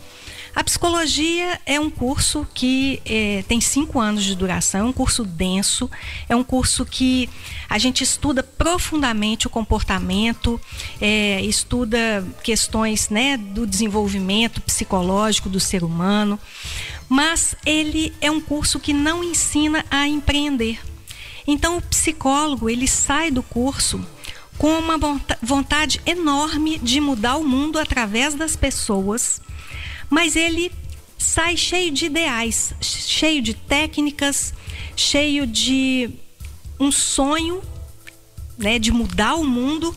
A 0.55 0.65
psicologia 0.65 1.61
é 1.65 1.79
um 1.79 1.89
curso 1.89 2.47
que 2.53 3.01
é, 3.05 3.45
tem 3.47 3.61
cinco 3.61 4.01
anos 4.01 4.25
de 4.25 4.35
duração, 4.35 4.81
é 4.81 4.85
um 4.85 4.93
curso 4.93 5.25
denso, 5.25 5.89
é 6.29 6.35
um 6.35 6.43
curso 6.43 6.85
que 6.85 7.31
a 7.69 7.79
gente 7.79 8.03
estuda 8.03 8.43
profundamente 8.43 9.47
o 9.47 9.51
comportamento, 9.51 10.61
é, 11.01 11.41
estuda 11.43 12.27
questões 12.43 13.11
né, 13.11 13.37
do 13.37 13.65
desenvolvimento 13.65 14.61
psicológico 14.61 15.49
do 15.49 15.61
ser 15.61 15.85
humano, 15.85 16.39
mas 17.09 17.55
ele 17.65 18.13
é 18.21 18.31
um 18.31 18.41
curso 18.41 18.81
que 18.81 18.93
não 18.93 19.23
ensina 19.23 19.85
a 19.89 20.09
empreender. 20.09 20.81
Então 21.47 21.77
o 21.79 21.83
psicólogo 21.83 22.69
ele 22.69 22.89
sai 22.89 23.31
do 23.31 23.43
curso 23.43 24.05
com 24.59 24.79
uma 24.79 24.99
vontade 25.41 26.01
enorme 26.05 26.79
de 26.79 27.01
mudar 27.01 27.37
o 27.37 27.45
mundo 27.45 27.79
através 27.79 28.35
das 28.35 28.57
pessoas 28.57 29.41
mas 30.11 30.35
ele 30.37 30.73
sai 31.17 31.57
cheio 31.57 31.93
de 31.93 32.07
ideais, 32.07 32.75
cheio 32.81 33.41
de 33.41 33.55
técnicas, 33.55 34.53
cheio 34.97 35.47
de 35.47 36.11
um 36.79 36.91
sonho, 36.91 37.63
né, 38.59 38.79
de 38.79 38.91
mudar 38.91 39.35
o 39.35 39.45
mundo, 39.45 39.95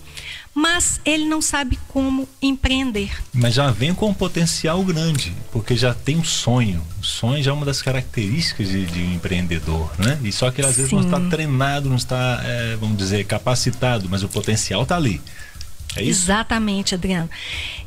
mas 0.54 1.02
ele 1.04 1.26
não 1.26 1.42
sabe 1.42 1.80
como 1.88 2.30
empreender. 2.42 3.12
Mas 3.34 3.56
já 3.56 3.72
vem 3.72 3.94
com 3.94 4.10
um 4.10 4.14
potencial 4.14 4.84
grande, 4.84 5.34
porque 5.52 5.76
já 5.76 5.94
tem 5.94 6.18
um 6.18 6.24
sonho. 6.24 6.82
O 7.02 7.04
sonho 7.04 7.42
já 7.42 7.50
é 7.50 7.54
uma 7.54 7.66
das 7.66 7.82
características 7.82 8.70
de, 8.70 8.86
de 8.86 9.00
um 9.00 9.14
empreendedor, 9.16 9.92
né? 9.98 10.20
E 10.24 10.32
só 10.32 10.52
que 10.52 10.62
às 10.62 10.76
vezes 10.76 10.90
Sim. 10.92 10.98
não 10.98 11.04
está 11.04 11.20
treinado, 11.30 11.90
não 11.90 11.96
está, 11.96 12.40
é, 12.44 12.76
vamos 12.76 12.98
dizer, 12.98 13.26
capacitado, 13.26 14.08
mas 14.08 14.22
o 14.22 14.30
potencial 14.30 14.84
está 14.84 14.96
ali. 14.96 15.20
É 15.96 16.04
isso? 16.04 16.24
Exatamente, 16.24 16.96
Adriano. 16.96 17.30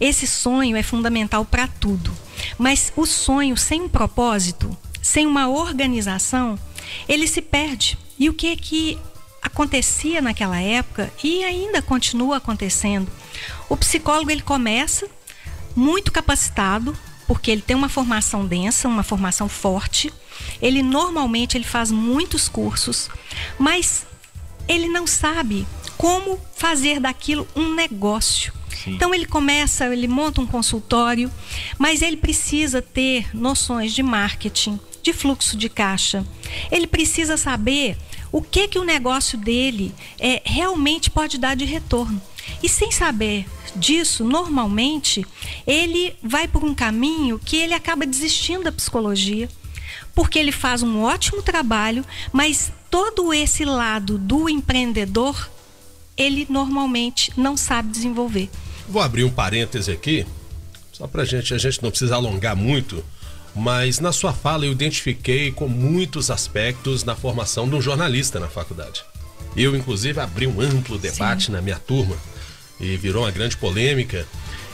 Esse 0.01 0.27
sonho 0.27 0.77
é 0.77 0.83
fundamental 0.83 1.45
para 1.45 1.67
tudo. 1.67 2.13
Mas 2.59 2.93
o 2.97 3.07
sonho 3.07 3.57
sem 3.57 3.83
um 3.83 3.89
propósito, 3.89 4.77
sem 5.03 5.27
uma 5.27 5.49
organização, 5.49 6.59
ele 7.09 7.27
se 7.27 7.41
perde. 7.41 7.99
E 8.19 8.29
o 8.29 8.35
que 8.35 8.49
é 8.49 8.57
que 8.57 8.99
acontecia 9.43 10.21
naquela 10.21 10.61
época 10.61 11.13
e 11.23 11.45
ainda 11.45 11.83
continua 11.83 12.37
acontecendo? 12.39 13.11
O 13.69 13.77
psicólogo 13.77 14.31
ele 14.31 14.43
começa 14.43 15.09
muito 15.75 16.11
capacitado, 16.11 16.97
porque 17.27 17.51
ele 17.51 17.63
tem 17.63 17.77
uma 17.77 17.89
formação 17.89 18.47
densa, 18.47 18.89
uma 18.89 19.03
formação 19.03 19.49
forte. 19.49 20.13
Ele 20.61 20.83
normalmente 20.83 21.57
ele 21.57 21.65
faz 21.65 21.91
muitos 21.91 22.49
cursos, 22.49 23.09
mas 23.59 24.07
ele 24.69 24.89
não 24.89 25.07
sabe 25.07 25.67
como 25.97 26.39
fazer 26.55 27.01
daquilo 27.01 27.47
um 27.55 27.75
negócio. 27.75 28.53
Sim. 28.83 28.95
Então 28.95 29.15
ele 29.15 29.27
começa, 29.27 29.87
ele 29.87 30.07
monta 30.09 30.41
um 30.41 30.47
consultório, 30.47 31.31
mas 31.79 32.03
ele 32.03 32.17
precisa 32.17 32.83
ter 32.83 33.35
noções 33.35 33.93
de 33.93 34.03
marketing, 34.03 34.79
de 35.03 35.13
fluxo 35.13 35.57
de 35.57 35.69
caixa. 35.69 36.27
Ele 36.71 36.87
precisa 36.87 37.37
saber 37.37 37.97
o 38.31 38.43
que 38.43 38.69
que 38.69 38.79
o 38.79 38.85
negócio 38.85 39.39
dele 39.39 39.95
é, 40.19 40.43
realmente 40.45 41.11
pode 41.11 41.39
dar 41.39 41.57
de 41.57 41.65
retorno. 41.65 42.21
E 42.63 42.69
sem 42.69 42.93
saber 42.93 43.47
disso, 43.75 44.25
normalmente, 44.25 45.27
ele 45.67 46.15
vai 46.23 46.47
por 46.49 46.65
um 46.65 46.75
caminho 46.75 47.39
que 47.39 47.57
ele 47.57 47.75
acaba 47.75 48.07
desistindo 48.07 48.65
da 48.65 48.73
psicologia, 48.73 49.49
porque 50.15 50.39
ele 50.39 50.53
faz 50.53 50.83
um 50.83 51.03
ótimo 51.03 51.43
trabalho, 51.43 52.05
mas 52.33 52.73
todo 52.91 53.33
esse 53.35 53.65
lado 53.65 54.17
do 54.19 54.49
empreendedor 54.49 55.51
ele 56.17 56.47
normalmente 56.49 57.33
não 57.37 57.57
sabe 57.57 57.91
desenvolver. 57.91 58.49
Vou 58.89 59.03
abrir 59.03 59.25
um 59.25 59.31
parêntese 59.31 59.91
aqui, 59.91 60.27
só 60.93 61.07
para 61.07 61.25
gente, 61.25 61.53
a 61.53 61.59
gente 61.59 61.83
não 61.83 61.91
precisa 61.91 62.15
alongar 62.15 62.57
muito, 62.57 63.05
mas 63.55 64.01
na 64.01 64.13
sua 64.13 64.33
fala 64.33 64.65
eu 64.65 64.73
identifiquei 64.73 65.53
com 65.53 65.69
muitos 65.69 66.31
aspectos 66.31 67.05
na 67.05 67.15
formação 67.15 67.69
de 67.69 67.75
um 67.75 67.83
jornalista 67.83 68.41
na 68.41 68.49
faculdade. 68.49 69.05
Eu, 69.57 69.75
inclusive, 69.75 70.21
abri 70.21 70.47
um 70.47 70.61
amplo 70.61 70.99
debate 70.99 71.47
Sim. 71.47 71.53
na 71.53 71.63
minha 71.63 71.79
turma 71.79 72.17
e 72.79 72.97
virou 72.97 73.25
uma 73.25 73.31
grande 73.31 73.57
polêmica. 73.57 74.27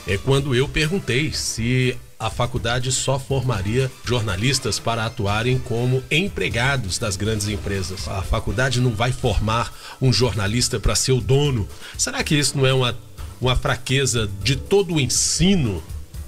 É 0.06 0.18
quando 0.18 0.54
eu 0.54 0.68
perguntei 0.68 1.32
se 1.32 1.96
a 2.22 2.30
faculdade 2.30 2.92
só 2.92 3.18
formaria 3.18 3.90
jornalistas 4.04 4.78
para 4.78 5.04
atuarem 5.04 5.58
como 5.58 6.04
empregados 6.08 6.96
das 6.96 7.16
grandes 7.16 7.48
empresas. 7.48 8.06
A 8.06 8.22
faculdade 8.22 8.80
não 8.80 8.92
vai 8.92 9.10
formar 9.10 9.72
um 10.00 10.12
jornalista 10.12 10.78
para 10.78 10.94
ser 10.94 11.10
o 11.10 11.20
dono. 11.20 11.68
Será 11.98 12.22
que 12.22 12.36
isso 12.36 12.56
não 12.56 12.64
é 12.64 12.72
uma, 12.72 12.96
uma 13.40 13.56
fraqueza 13.56 14.30
de 14.40 14.54
todo 14.54 14.94
o 14.94 15.00
ensino 15.00 15.82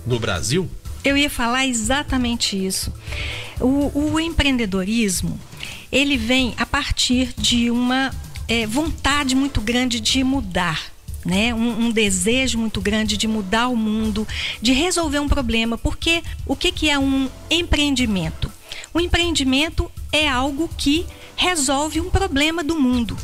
no 0.04 0.18
Brasil? 0.18 0.68
Eu 1.04 1.16
ia 1.16 1.30
falar 1.30 1.64
exatamente 1.64 2.56
isso. 2.56 2.92
O, 3.60 4.12
o 4.12 4.18
empreendedorismo, 4.18 5.38
ele 5.92 6.16
vem 6.16 6.54
a 6.56 6.66
partir 6.66 7.32
de 7.38 7.70
uma 7.70 8.10
é, 8.48 8.66
vontade 8.66 9.36
muito 9.36 9.60
grande 9.60 10.00
de 10.00 10.24
mudar. 10.24 10.93
Né? 11.24 11.54
Um, 11.54 11.86
um, 11.86 11.90
desejo 11.90 12.58
muito 12.58 12.80
grande 12.80 13.16
de 13.16 13.26
mudar 13.26 13.68
o 13.68 13.76
mundo, 13.76 14.28
de 14.60 14.72
resolver 14.72 15.20
um 15.20 15.28
problema. 15.28 15.78
Porque 15.78 16.22
o 16.46 16.54
que, 16.54 16.70
que 16.70 16.90
é 16.90 16.98
um 16.98 17.30
empreendimento? 17.50 18.52
O 18.92 19.00
empreendimento 19.00 19.90
é 20.12 20.28
algo 20.28 20.68
que 20.76 21.06
resolve 21.36 22.00
um 22.00 22.10
problema 22.10 22.62
do 22.62 22.78
mundo, 22.78 23.16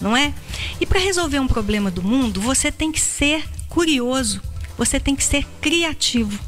não 0.00 0.16
é? 0.16 0.32
E 0.80 0.86
para 0.86 1.00
resolver 1.00 1.40
um 1.40 1.48
problema 1.48 1.90
do 1.90 2.02
mundo, 2.02 2.40
você 2.40 2.70
tem 2.70 2.92
que 2.92 3.00
ser 3.00 3.44
curioso, 3.68 4.40
você 4.76 5.00
tem 5.00 5.16
que 5.16 5.24
ser 5.24 5.44
criativo. 5.60 6.38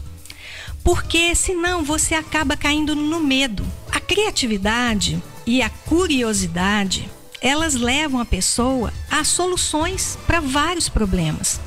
Porque 0.85 1.35
senão 1.35 1.83
você 1.83 2.15
acaba 2.15 2.57
caindo 2.57 2.95
no 2.95 3.21
medo. 3.21 3.67
A 3.91 4.01
criatividade 4.01 5.23
e 5.47 5.61
a 5.61 5.69
curiosidade, 5.69 7.11
elas 7.41 7.75
levam 7.75 8.21
a 8.21 8.25
pessoa 8.25 8.93
a 9.11 9.25
soluções 9.25 10.19
para 10.27 10.41
vários 10.41 10.89
problemas. 10.89 11.61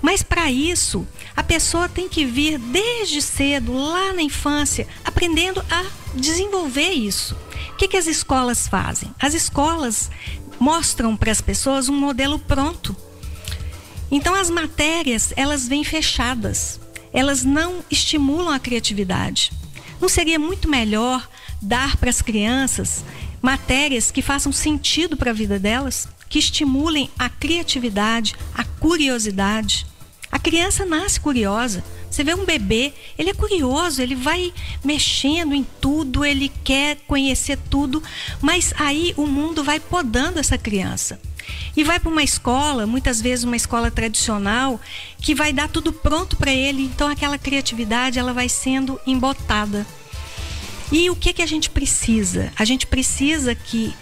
Mas 0.00 0.22
para 0.22 0.50
isso, 0.50 1.06
a 1.36 1.42
pessoa 1.42 1.88
tem 1.88 2.08
que 2.08 2.24
vir 2.24 2.58
desde 2.58 3.20
cedo, 3.20 3.72
lá 3.72 4.12
na 4.12 4.22
infância, 4.22 4.86
aprendendo 5.04 5.64
a 5.70 5.84
desenvolver 6.14 6.92
isso. 6.92 7.36
O 7.72 7.76
que, 7.76 7.88
que 7.88 7.96
as 7.96 8.06
escolas 8.06 8.68
fazem? 8.68 9.14
As 9.18 9.34
escolas 9.34 10.10
mostram 10.58 11.16
para 11.16 11.32
as 11.32 11.40
pessoas 11.40 11.88
um 11.88 11.96
modelo 11.96 12.38
pronto. 12.38 12.96
Então 14.10 14.34
as 14.34 14.48
matérias, 14.48 15.32
elas 15.36 15.66
vêm 15.66 15.84
fechadas. 15.84 16.80
Elas 17.12 17.44
não 17.44 17.84
estimulam 17.90 18.50
a 18.54 18.58
criatividade. 18.58 19.52
Não 20.00 20.08
seria 20.08 20.38
muito 20.38 20.68
melhor 20.68 21.28
dar 21.60 21.96
para 21.96 22.10
as 22.10 22.20
crianças 22.20 23.04
matérias 23.44 24.10
que 24.10 24.22
façam 24.22 24.50
sentido 24.50 25.16
para 25.16 25.30
a 25.30 25.34
vida 25.34 25.58
delas? 25.58 26.08
que 26.34 26.38
estimulem 26.40 27.08
a 27.16 27.28
criatividade, 27.28 28.34
a 28.52 28.64
curiosidade. 28.64 29.86
A 30.32 30.36
criança 30.36 30.84
nasce 30.84 31.20
curiosa. 31.20 31.84
Você 32.10 32.24
vê 32.24 32.34
um 32.34 32.44
bebê, 32.44 32.92
ele 33.16 33.30
é 33.30 33.34
curioso, 33.34 34.02
ele 34.02 34.16
vai 34.16 34.52
mexendo 34.82 35.54
em 35.54 35.64
tudo, 35.80 36.24
ele 36.24 36.50
quer 36.64 36.96
conhecer 37.06 37.56
tudo, 37.70 38.02
mas 38.42 38.74
aí 38.76 39.14
o 39.16 39.28
mundo 39.28 39.62
vai 39.62 39.78
podando 39.78 40.40
essa 40.40 40.58
criança. 40.58 41.20
E 41.76 41.84
vai 41.84 42.00
para 42.00 42.10
uma 42.10 42.24
escola, 42.24 42.84
muitas 42.84 43.20
vezes 43.20 43.44
uma 43.44 43.54
escola 43.54 43.88
tradicional, 43.88 44.80
que 45.20 45.36
vai 45.36 45.52
dar 45.52 45.68
tudo 45.68 45.92
pronto 45.92 46.36
para 46.36 46.52
ele, 46.52 46.82
então 46.82 47.06
aquela 47.06 47.38
criatividade 47.38 48.18
ela 48.18 48.32
vai 48.32 48.48
sendo 48.48 49.00
embotada. 49.06 49.86
E 50.92 51.10
o 51.10 51.16
que 51.16 51.32
que 51.32 51.42
a 51.42 51.46
gente 51.46 51.70
precisa? 51.70 52.52
A 52.56 52.64
gente 52.64 52.86
precisa 52.86 53.54
que 53.54 53.94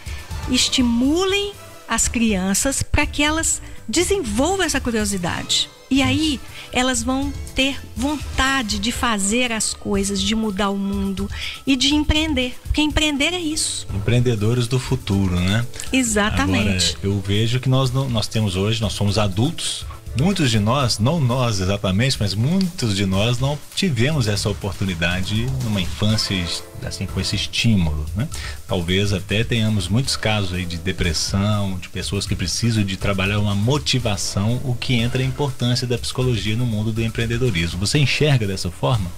estimulem 0.51 1.53
as 1.89 2.09
crianças 2.09 2.83
para 2.83 3.07
que 3.07 3.23
elas 3.23 3.61
desenvolvam 3.89 4.65
essa 4.65 4.81
curiosidade. 4.81 5.69
E 5.91 6.03
aí 6.03 6.41
elas 6.73 7.03
vão 7.03 7.31
ter 7.55 7.79
vontade 7.95 8.79
de 8.79 8.91
fazer 8.91 9.53
as 9.53 9.75
coisas, 9.75 10.23
de 10.23 10.35
mudar 10.35 10.71
o 10.71 10.79
mundo 10.79 11.29
e 11.67 11.77
de 11.77 11.95
empreender. 11.95 12.55
Porque 12.63 12.81
empreender 12.81 13.35
é 13.35 13.39
isso. 13.39 13.87
Empreendedores 13.95 14.67
do 14.67 14.79
futuro, 14.79 15.39
né? 15.39 15.67
Exatamente. 15.93 16.97
Agora, 16.97 17.15
eu 17.15 17.21
vejo 17.21 17.61
que 17.61 17.69
nós, 17.69 17.91
nós 17.91 18.27
temos 18.27 18.57
hoje, 18.57 18.81
nós 18.81 18.95
somos 18.95 19.19
adultos, 19.19 19.85
Muitos 20.19 20.51
de 20.51 20.59
nós, 20.59 20.99
não 20.99 21.19
nós 21.19 21.59
exatamente, 21.59 22.19
mas 22.21 22.35
muitos 22.35 22.95
de 22.95 23.07
nós 23.07 23.39
não 23.39 23.59
tivemos 23.75 24.29
essa 24.29 24.51
oportunidade 24.51 25.47
numa 25.65 25.81
infância 25.81 26.37
assim 26.85 27.07
com 27.07 27.19
esse 27.19 27.35
estímulo, 27.35 28.05
né? 28.15 28.29
Talvez 28.69 29.13
até 29.15 29.43
tenhamos 29.43 29.89
muitos 29.89 30.15
casos 30.15 30.53
aí 30.53 30.67
de 30.67 30.77
depressão, 30.77 31.79
de 31.79 31.89
pessoas 31.89 32.27
que 32.27 32.37
precisam 32.37 32.85
de 32.85 32.99
trabalhar 32.99 33.39
uma 33.39 33.55
motivação, 33.55 34.61
o 34.65 34.75
que 34.75 34.95
entra 34.95 35.23
a 35.23 35.27
importância 35.27 35.87
da 35.87 35.97
psicologia 35.97 36.57
no 36.57 36.67
mundo 36.67 36.93
do 36.93 37.03
empreendedorismo. 37.03 37.81
Você 37.81 37.99
enxerga 37.99 38.47
dessa 38.47 38.71
forma? 38.71 39.11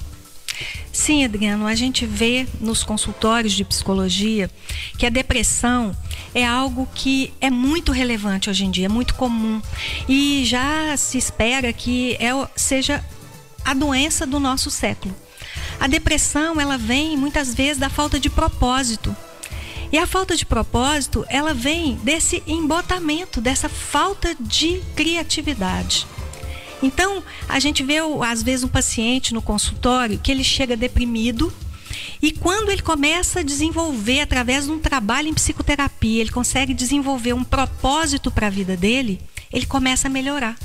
Sim, 0.93 1.25
Adriano, 1.25 1.67
a 1.67 1.75
gente 1.75 2.07
vê 2.07 2.47
nos 2.61 2.85
consultórios 2.85 3.53
de 3.53 3.65
psicologia 3.65 4.49
que 4.97 5.05
a 5.05 5.11
depressão 5.11 5.95
é 6.35 6.45
algo 6.45 6.89
que 6.95 7.33
é 7.41 7.49
muito 7.49 7.93
relevante 7.93 8.51
hoje 8.51 8.65
em 8.65 8.71
dia, 8.71 8.87
é 8.87 8.89
muito 8.89 9.15
comum. 9.15 9.63
E 10.09 10.45
já 10.45 10.97
se 10.97 11.17
espera 11.17 11.73
que 11.73 12.15
é, 12.15 12.31
seja 12.57 13.05
a 13.65 13.73
doença 13.73 14.27
do 14.27 14.41
nosso 14.41 14.71
século. 14.71 15.15
A 15.79 15.87
depressão, 15.87 16.61
ela 16.61 16.77
vem 16.77 17.17
muitas 17.17 17.55
vezes 17.55 17.79
da 17.79 17.89
falta 17.89 18.19
de 18.19 18.29
propósito. 18.29 19.17
E 19.93 19.99
a 19.99 20.07
falta 20.07 20.37
de 20.37 20.45
propósito, 20.45 21.25
ela 21.29 21.55
vem 21.55 21.95
desse 22.03 22.43
embotamento, 22.47 23.41
dessa 23.41 23.69
falta 23.69 24.35
de 24.41 24.83
criatividade. 24.97 26.07
Então, 26.83 27.23
a 27.49 27.61
gente 27.61 27.83
vê 27.83 27.99
às 28.27 28.43
vezes 28.43 28.65
um 28.65 28.69
paciente 28.69 29.33
no 29.33 29.41
consultório 29.41 30.19
que 30.19 30.31
ele 30.31 30.45
chega 30.45 30.77
deprimido 30.77 31.53
e 32.23 32.33
quando 32.33 32.71
ele 32.71 32.83
começa 32.83 33.41
a 33.41 33.43
desenvolver 33.43 34.21
através 34.21 34.65
de 34.65 34.71
um 34.71 34.79
trabalho 34.79 35.29
em 35.29 35.35
psicoterapia, 35.35 36.21
ele 36.21 36.31
consegue 36.31 36.75
desenvolver 36.75 37.33
um 37.33 37.45
propósito 37.45 38.31
para 38.31 38.47
a 38.47 38.51
vida 38.51 38.77
dele, 38.77 39.21
ele 39.53 39.67
começa 39.67 40.09
a 40.09 40.11
melhorar. 40.11 40.57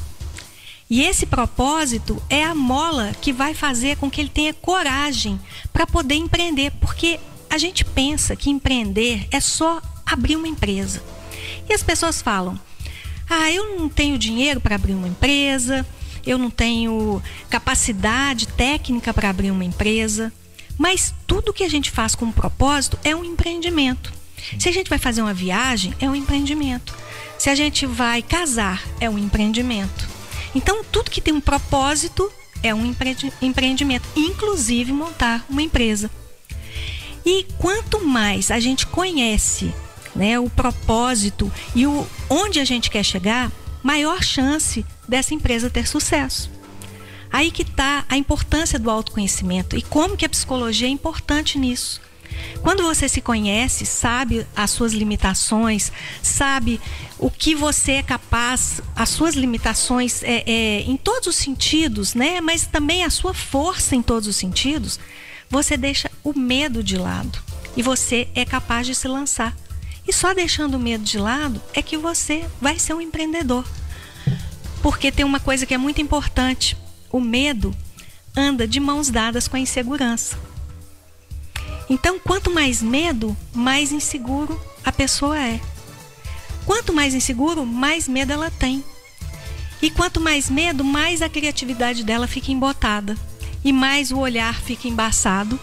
E 0.90 1.04
esse 1.04 1.26
propósito 1.26 2.22
é 2.30 2.44
a 2.44 2.56
mola 2.56 3.12
que 3.22 3.32
vai 3.32 3.54
fazer 3.54 3.98
com 3.98 4.10
que 4.10 4.20
ele 4.20 4.30
tenha 4.30 4.54
coragem 4.54 5.40
para 5.72 5.86
poder 5.86 6.16
empreender, 6.16 6.72
porque 6.80 7.20
a 7.50 7.58
gente 7.58 7.86
pensa 7.86 8.36
que 8.36 8.50
empreender 8.50 9.28
é 9.32 9.40
só 9.40 9.82
abrir 10.06 10.36
uma 10.36 10.48
empresa. 10.48 11.04
E 11.70 11.74
as 11.74 11.84
pessoas 11.84 12.22
falam: 12.22 12.60
"Ah, 13.30 13.52
eu 13.52 13.78
não 13.78 13.88
tenho 13.88 14.18
dinheiro 14.18 14.60
para 14.60 14.76
abrir 14.76 14.94
uma 14.94 15.08
empresa, 15.08 15.86
eu 16.26 16.38
não 16.38 16.50
tenho 16.50 17.22
capacidade 17.50 18.48
técnica 18.48 19.14
para 19.14 19.30
abrir 19.30 19.52
uma 19.52 19.66
empresa. 19.66 20.34
Mas 20.80 21.14
tudo 21.28 21.52
que 21.52 21.66
a 21.66 21.70
gente 21.70 21.92
faz 21.92 22.16
com 22.16 22.26
um 22.26 22.32
propósito 22.32 22.98
é 23.04 23.14
um 23.14 23.26
empreendimento. 23.26 24.14
Se 24.58 24.70
a 24.70 24.72
gente 24.72 24.90
vai 24.90 24.98
fazer 24.98 25.22
uma 25.22 25.34
viagem, 25.34 25.94
é 26.00 26.10
um 26.10 26.16
empreendimento. 26.16 26.96
Se 27.38 27.50
a 27.50 27.56
gente 27.56 27.86
vai 27.86 28.22
casar, 28.22 28.82
é 28.98 29.10
um 29.10 29.18
empreendimento. 29.18 30.08
Então, 30.56 30.82
tudo 30.86 31.12
que 31.12 31.20
tem 31.20 31.34
um 31.34 31.42
propósito 31.42 32.32
é 32.64 32.74
um 32.74 32.96
empreendimento, 33.42 34.08
inclusive 34.16 34.94
montar 34.94 35.46
uma 35.50 35.62
empresa. 35.62 36.10
E 37.26 37.46
quanto 37.58 38.06
mais 38.06 38.50
a 38.50 38.60
gente 38.60 38.88
conhece 38.88 39.74
né, 40.16 40.40
o 40.40 40.50
propósito 40.50 41.52
e 41.76 41.86
o, 41.86 42.08
onde 42.30 42.58
a 42.58 42.66
gente 42.66 42.90
quer 42.90 43.04
chegar, 43.04 43.52
maior 43.84 44.24
chance 44.24 44.86
dessa 45.08 45.34
empresa 45.34 45.70
ter 45.70 45.86
sucesso. 45.86 46.50
Aí 47.32 47.52
que 47.52 47.62
está 47.62 48.06
a 48.10 48.18
importância 48.18 48.80
do 48.80 48.90
autoconhecimento 48.90 49.78
e 49.78 49.82
como 49.82 50.18
que 50.18 50.26
a 50.26 50.30
psicologia 50.30 50.88
é 50.88 50.92
importante 50.92 51.58
nisso. 51.58 52.02
Quando 52.62 52.84
você 52.84 53.08
se 53.08 53.22
conhece, 53.22 53.86
sabe 53.86 54.46
as 54.56 54.72
suas 54.72 54.94
limitações, 54.94 55.92
sabe 56.22 56.80
o 57.18 57.30
que 57.30 57.56
você 57.56 57.94
é 57.94 58.04
capaz, 58.04 58.82
as 58.96 59.10
suas 59.10 59.36
limitações 59.36 60.22
é, 60.24 60.44
é, 60.46 60.82
em 60.82 60.98
todos 60.98 61.28
os 61.28 61.36
sentidos, 61.36 62.14
né? 62.14 62.42
Mas 62.42 62.66
também 62.66 63.04
a 63.04 63.10
sua 63.10 63.34
força 63.34 63.96
em 63.96 64.02
todos 64.02 64.28
os 64.28 64.36
sentidos, 64.36 65.00
você 65.50 65.78
deixa 65.78 66.12
o 66.24 66.38
medo 66.38 66.84
de 66.84 66.98
lado 66.98 67.40
e 67.76 67.82
você 67.82 68.28
é 68.36 68.46
capaz 68.46 68.86
de 68.86 68.94
se 68.94 69.08
lançar. 69.08 69.56
E 70.08 70.14
só 70.14 70.34
deixando 70.34 70.76
o 70.76 70.80
medo 70.80 71.04
de 71.04 71.18
lado 71.18 71.62
é 71.74 71.82
que 71.82 71.98
você 71.98 72.46
vai 72.60 72.80
ser 72.80 72.94
um 72.94 73.02
empreendedor. 73.02 73.66
Porque 74.82 75.12
tem 75.12 75.26
uma 75.26 75.40
coisa 75.40 75.66
que 75.66 75.74
é 75.74 75.78
muito 75.78 76.02
importante: 76.02 76.76
o 77.12 77.20
medo 77.20 77.76
anda 78.36 78.68
de 78.68 78.80
mãos 78.80 79.10
dadas 79.10 79.48
com 79.48 79.58
a 79.58 79.60
insegurança. 79.60 80.38
Então, 81.90 82.20
quanto 82.20 82.52
mais 82.52 82.82
medo, 82.82 83.36
mais 83.54 83.92
inseguro 83.92 84.60
a 84.86 84.92
pessoa 84.92 85.40
é. 85.40 85.60
Quanto 86.66 86.94
mais 86.94 87.16
inseguro, 87.16 87.66
mais 87.66 88.08
medo 88.08 88.32
ela 88.32 88.52
tem. 88.52 88.84
E 89.82 89.90
quanto 89.90 90.20
mais 90.20 90.50
medo, 90.50 90.84
mais 90.84 91.22
a 91.22 91.30
criatividade 91.30 92.04
dela 92.04 92.28
fica 92.28 92.52
embotada. 92.52 93.18
E 93.64 93.74
mais 93.74 94.12
o 94.12 94.20
olhar 94.20 94.62
fica 94.62 94.88
embaçado. 94.88 95.60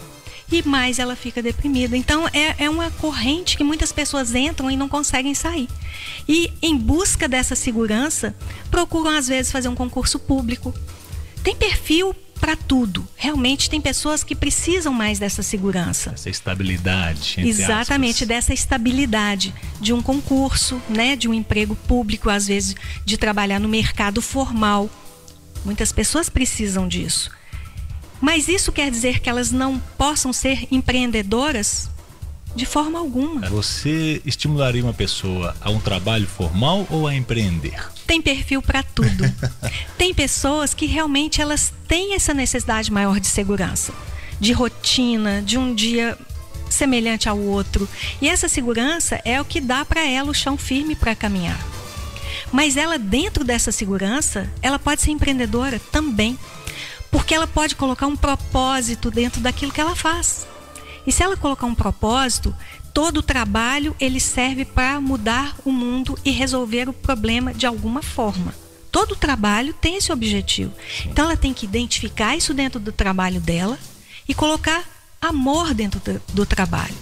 E 0.51 0.61
mais 0.63 0.99
ela 0.99 1.15
fica 1.15 1.41
deprimida. 1.41 1.95
Então 1.95 2.27
é, 2.29 2.65
é 2.65 2.69
uma 2.69 2.89
corrente 2.91 3.55
que 3.55 3.63
muitas 3.63 3.91
pessoas 3.91 4.33
entram 4.33 4.71
e 4.71 4.77
não 4.77 4.89
conseguem 4.89 5.33
sair. 5.33 5.69
E 6.27 6.51
em 6.61 6.75
busca 6.75 7.27
dessa 7.27 7.55
segurança, 7.55 8.35
procuram 8.71 9.11
às 9.11 9.27
vezes 9.27 9.51
fazer 9.51 9.67
um 9.67 9.75
concurso 9.75 10.19
público. 10.19 10.73
Tem 11.47 11.55
perfil 11.55 12.13
para 12.41 12.57
tudo. 12.57 13.07
Realmente 13.15 13.69
tem 13.69 13.79
pessoas 13.79 14.21
que 14.21 14.35
precisam 14.35 14.91
mais 14.91 15.17
dessa 15.17 15.41
segurança. 15.41 16.11
Essa 16.13 16.29
estabilidade. 16.29 17.35
Exatamente, 17.37 18.15
aspas. 18.15 18.27
dessa 18.27 18.53
estabilidade 18.53 19.55
de 19.79 19.93
um 19.93 20.01
concurso, 20.01 20.81
né, 20.89 21.15
de 21.15 21.29
um 21.29 21.33
emprego 21.33 21.73
público, 21.73 22.29
às 22.29 22.47
vezes 22.47 22.75
de 23.05 23.17
trabalhar 23.17 23.61
no 23.61 23.69
mercado 23.69 24.21
formal. 24.21 24.89
Muitas 25.63 25.93
pessoas 25.93 26.27
precisam 26.27 26.85
disso. 26.85 27.31
Mas 28.19 28.49
isso 28.49 28.73
quer 28.73 28.91
dizer 28.91 29.21
que 29.21 29.29
elas 29.29 29.49
não 29.49 29.79
possam 29.97 30.33
ser 30.33 30.67
empreendedoras? 30.69 31.89
De 32.55 32.65
forma 32.65 32.97
alguma. 32.97 33.47
Você 33.49 34.21
estimularia 34.25 34.83
uma 34.83 34.93
pessoa 34.93 35.55
a 35.61 35.69
um 35.69 35.79
trabalho 35.79 36.27
formal 36.27 36.87
ou 36.89 37.07
a 37.07 37.13
empreender? 37.13 37.79
Tem 38.05 38.21
perfil 38.21 38.61
para 38.61 38.81
tudo. 38.81 39.23
Tem 39.97 40.13
pessoas 40.13 40.73
que 40.73 40.85
realmente 40.85 41.41
elas 41.41 41.73
têm 41.87 42.15
essa 42.15 42.33
necessidade 42.33 42.91
maior 42.91 43.19
de 43.19 43.27
segurança, 43.27 43.93
de 44.39 44.53
rotina, 44.53 45.41
de 45.41 45.57
um 45.57 45.73
dia 45.73 46.17
semelhante 46.69 47.29
ao 47.29 47.37
outro. 47.37 47.87
E 48.21 48.27
essa 48.27 48.47
segurança 48.47 49.21
é 49.23 49.39
o 49.39 49.45
que 49.45 49.61
dá 49.61 49.85
para 49.85 50.05
ela 50.05 50.31
o 50.31 50.33
chão 50.33 50.57
firme 50.57 50.95
para 50.95 51.15
caminhar. 51.15 51.59
Mas 52.51 52.77
ela 52.77 52.97
dentro 52.97 53.43
dessa 53.43 53.71
segurança, 53.71 54.49
ela 54.61 54.79
pode 54.79 55.01
ser 55.01 55.11
empreendedora 55.11 55.79
também, 55.91 56.37
porque 57.11 57.33
ela 57.33 57.47
pode 57.47 57.75
colocar 57.75 58.07
um 58.07 58.15
propósito 58.15 59.11
dentro 59.11 59.41
daquilo 59.41 59.71
que 59.71 59.81
ela 59.81 59.95
faz. 59.95 60.47
E 61.07 61.11
se 61.11 61.23
ela 61.23 61.37
colocar 61.37 61.65
um 61.65 61.73
propósito, 61.73 62.53
todo 62.93 63.19
o 63.19 63.23
trabalho 63.23 63.95
ele 63.97 64.19
serve 64.19 64.65
para 64.65 64.99
mudar 64.99 65.55
o 65.63 65.71
mundo 65.71 66.19
e 66.25 66.31
resolver 66.31 66.89
o 66.89 66.93
problema 66.93 67.53
de 67.53 67.65
alguma 67.65 68.03
forma. 68.03 68.53
Todo 68.91 69.13
o 69.13 69.15
trabalho 69.15 69.73
tem 69.73 69.95
esse 69.95 70.11
objetivo. 70.11 70.73
Então 71.05 71.25
ela 71.25 71.37
tem 71.37 71.53
que 71.53 71.65
identificar 71.65 72.35
isso 72.35 72.53
dentro 72.53 72.77
do 72.77 72.91
trabalho 72.91 73.39
dela 73.39 73.79
e 74.27 74.33
colocar 74.33 74.83
amor 75.21 75.73
dentro 75.73 76.01
do, 76.01 76.21
do 76.33 76.45
trabalho. 76.45 76.95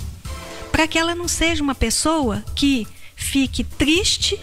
Para 0.71 0.87
que 0.87 0.99
ela 0.99 1.15
não 1.15 1.27
seja 1.27 1.63
uma 1.63 1.73
pessoa 1.73 2.43
que 2.53 2.87
fique 3.15 3.63
triste 3.63 4.39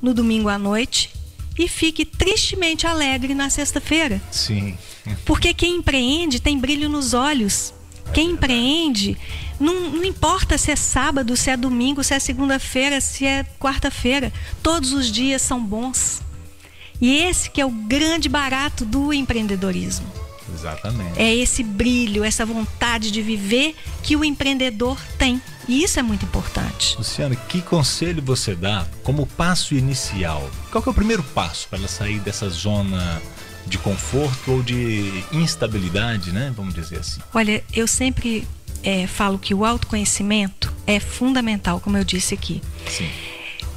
no 0.00 0.14
domingo 0.14 0.48
à 0.48 0.58
noite 0.58 1.10
e 1.58 1.66
fique 1.66 2.04
tristemente 2.04 2.86
alegre 2.86 3.34
na 3.34 3.50
sexta-feira. 3.50 4.20
Sim. 4.30 4.76
Porque 5.24 5.52
quem 5.52 5.76
empreende 5.76 6.40
tem 6.40 6.58
brilho 6.58 6.88
nos 6.88 7.14
olhos. 7.14 7.74
Quem 8.12 8.32
empreende, 8.32 9.16
não, 9.58 9.90
não 9.90 10.04
importa 10.04 10.58
se 10.58 10.70
é 10.70 10.76
sábado, 10.76 11.36
se 11.36 11.50
é 11.50 11.56
domingo, 11.56 12.04
se 12.04 12.14
é 12.14 12.18
segunda-feira, 12.18 13.00
se 13.00 13.24
é 13.24 13.44
quarta-feira, 13.58 14.32
todos 14.62 14.92
os 14.92 15.10
dias 15.10 15.40
são 15.42 15.64
bons. 15.64 16.20
E 17.00 17.16
esse 17.16 17.50
que 17.50 17.60
é 17.60 17.66
o 17.66 17.70
grande 17.70 18.28
barato 18.28 18.84
do 18.84 19.12
empreendedorismo. 19.12 20.06
Exatamente. 20.54 21.18
É 21.18 21.34
esse 21.34 21.62
brilho, 21.62 22.24
essa 22.24 22.44
vontade 22.44 23.10
de 23.10 23.22
viver 23.22 23.74
que 24.02 24.14
o 24.14 24.24
empreendedor 24.24 24.98
tem. 25.18 25.40
E 25.66 25.82
isso 25.82 25.98
é 25.98 26.02
muito 26.02 26.24
importante. 26.24 26.96
Luciana, 26.98 27.34
que 27.34 27.62
conselho 27.62 28.22
você 28.22 28.54
dá 28.54 28.86
como 29.02 29.26
passo 29.26 29.74
inicial? 29.74 30.48
Qual 30.70 30.82
é 30.86 30.90
o 30.90 30.94
primeiro 30.94 31.22
passo 31.22 31.68
para 31.68 31.78
ela 31.78 31.88
sair 31.88 32.20
dessa 32.20 32.48
zona 32.48 33.22
de 33.66 33.78
conforto 33.78 34.52
ou 34.52 34.62
de 34.62 35.24
instabilidade, 35.32 36.32
né? 36.32 36.52
Vamos 36.56 36.74
dizer 36.74 36.98
assim. 36.98 37.20
Olha, 37.32 37.62
eu 37.72 37.86
sempre 37.86 38.46
é, 38.82 39.06
falo 39.06 39.38
que 39.38 39.54
o 39.54 39.64
autoconhecimento 39.64 40.72
é 40.86 40.98
fundamental, 40.98 41.80
como 41.80 41.96
eu 41.96 42.04
disse 42.04 42.34
aqui. 42.34 42.60
Sim. 42.88 43.08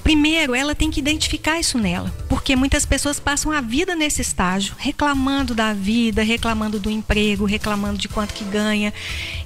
Primeiro, 0.03 0.53
ela 0.53 0.75
tem 0.75 0.91
que 0.91 0.99
identificar 0.99 1.59
isso 1.59 1.79
nela, 1.79 2.13
porque 2.29 2.55
muitas 2.55 2.85
pessoas 2.85 3.19
passam 3.19 3.51
a 3.51 3.59
vida 3.59 3.95
nesse 3.95 4.21
estágio, 4.21 4.75
reclamando 4.77 5.55
da 5.55 5.73
vida, 5.73 6.21
reclamando 6.21 6.79
do 6.79 6.91
emprego, 6.91 7.43
reclamando 7.43 7.97
de 7.97 8.07
quanto 8.07 8.35
que 8.35 8.43
ganha, 8.43 8.93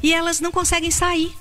e 0.04 0.14
elas 0.14 0.42
não 0.42 0.52
conseguem 0.52 0.92
sair 0.92 1.32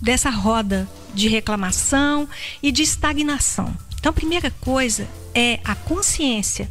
dessa 0.00 0.30
roda 0.30 0.88
de 1.12 1.28
reclamação 1.28 2.28
e 2.62 2.70
de 2.70 2.82
estagnação. 2.82 3.76
Então, 3.98 4.10
a 4.10 4.14
primeira 4.14 4.52
coisa 4.60 5.08
é 5.34 5.58
a 5.64 5.74
consciência 5.74 6.70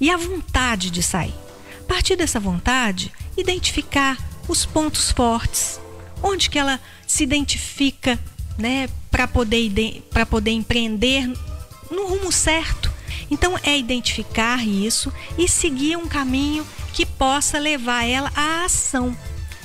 e 0.00 0.10
a 0.10 0.16
vontade 0.16 0.90
de 0.90 1.02
sair. 1.02 1.34
A 1.80 1.84
partir 1.84 2.16
dessa 2.16 2.40
vontade, 2.40 3.12
identificar 3.36 4.18
os 4.48 4.64
pontos 4.64 5.10
fortes, 5.10 5.80
onde 6.22 6.48
que 6.50 6.58
ela 6.58 6.80
se 7.06 7.22
identifica, 7.22 8.18
né, 8.58 8.88
para 9.10 9.26
poder 9.26 10.02
para 10.10 10.24
poder 10.24 10.52
empreender 10.52 11.26
no 11.90 12.06
rumo 12.06 12.32
certo. 12.32 12.90
Então 13.30 13.58
é 13.62 13.76
identificar 13.78 14.66
isso 14.66 15.12
e 15.38 15.48
seguir 15.48 15.96
um 15.96 16.06
caminho 16.06 16.66
que 16.92 17.06
possa 17.06 17.58
levar 17.58 18.04
ela 18.04 18.30
à 18.34 18.64
ação. 18.64 19.16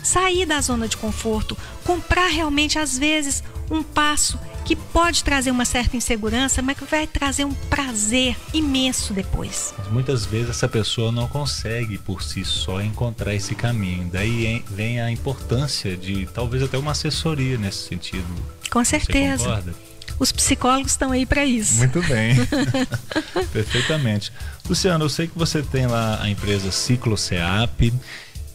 Sair 0.04 0.46
da 0.46 0.62
zona 0.62 0.88
de 0.88 0.96
conforto, 0.96 1.58
comprar 1.84 2.28
realmente 2.28 2.80
às 2.80 2.98
vezes 2.98 3.44
um 3.70 3.84
passo 3.84 4.40
que 4.68 4.76
pode 4.76 5.24
trazer 5.24 5.50
uma 5.50 5.64
certa 5.64 5.96
insegurança, 5.96 6.62
mas 6.62 6.78
que 6.78 6.84
vai 6.84 7.08
trazer 7.08 7.46
um 7.46 7.54
prazer 7.54 8.36
imenso 8.54 9.14
depois. 9.14 9.74
Muitas 9.90 10.26
vezes 10.26 10.50
essa 10.50 10.68
pessoa 10.68 11.10
não 11.10 11.26
consegue 11.26 11.98
por 11.98 12.22
si 12.22 12.44
só 12.44 12.82
encontrar 12.82 13.34
esse 13.34 13.56
caminho. 13.56 14.10
Daí 14.12 14.62
vem 14.70 15.00
a 15.00 15.10
importância 15.10 15.96
de 15.96 16.26
talvez 16.34 16.62
até 16.62 16.78
uma 16.78 16.92
assessoria 16.92 17.58
nesse 17.58 17.88
sentido. 17.88 18.28
Com 18.70 18.84
certeza. 18.84 19.64
Os 20.20 20.34
psicólogos 20.34 20.92
estão 20.92 21.14
aí 21.14 21.26
para 21.26 21.46
isso. 21.46 21.76
Muito 21.76 22.02
bem. 22.02 22.36
Perfeitamente. 23.54 24.34
Luciano, 24.68 25.06
eu 25.06 25.10
sei 25.10 25.28
que 25.28 25.38
você 25.38 25.62
tem 25.62 25.88
lá 25.88 26.22
a 26.22 26.30
empresa 26.30 26.74
Ciclo 26.74 27.18
CEAP, 27.18 27.94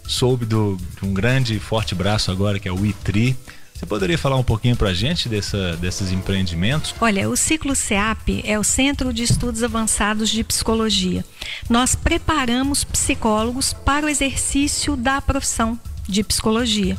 soube 0.06 0.44
do, 0.44 0.76
de 1.00 1.08
um 1.08 1.14
grande 1.14 1.56
e 1.56 1.58
forte 1.58 1.94
braço 1.94 2.30
agora 2.30 2.58
que 2.58 2.68
é 2.68 2.72
o 2.72 2.84
ITRI. 2.84 3.34
Você 3.82 3.86
poderia 3.86 4.16
falar 4.16 4.36
um 4.36 4.44
pouquinho 4.44 4.76
para 4.76 4.90
a 4.90 4.94
gente 4.94 5.28
dessa, 5.28 5.76
desses 5.76 6.12
empreendimentos? 6.12 6.94
Olha, 7.00 7.28
o 7.28 7.36
Ciclo 7.36 7.74
CEAP 7.74 8.40
é 8.44 8.56
o 8.56 8.62
Centro 8.62 9.12
de 9.12 9.24
Estudos 9.24 9.60
Avançados 9.64 10.30
de 10.30 10.44
Psicologia. 10.44 11.24
Nós 11.68 11.96
preparamos 11.96 12.84
psicólogos 12.84 13.72
para 13.72 14.06
o 14.06 14.08
exercício 14.08 14.94
da 14.94 15.20
profissão 15.20 15.76
de 16.08 16.22
psicologia. 16.22 16.96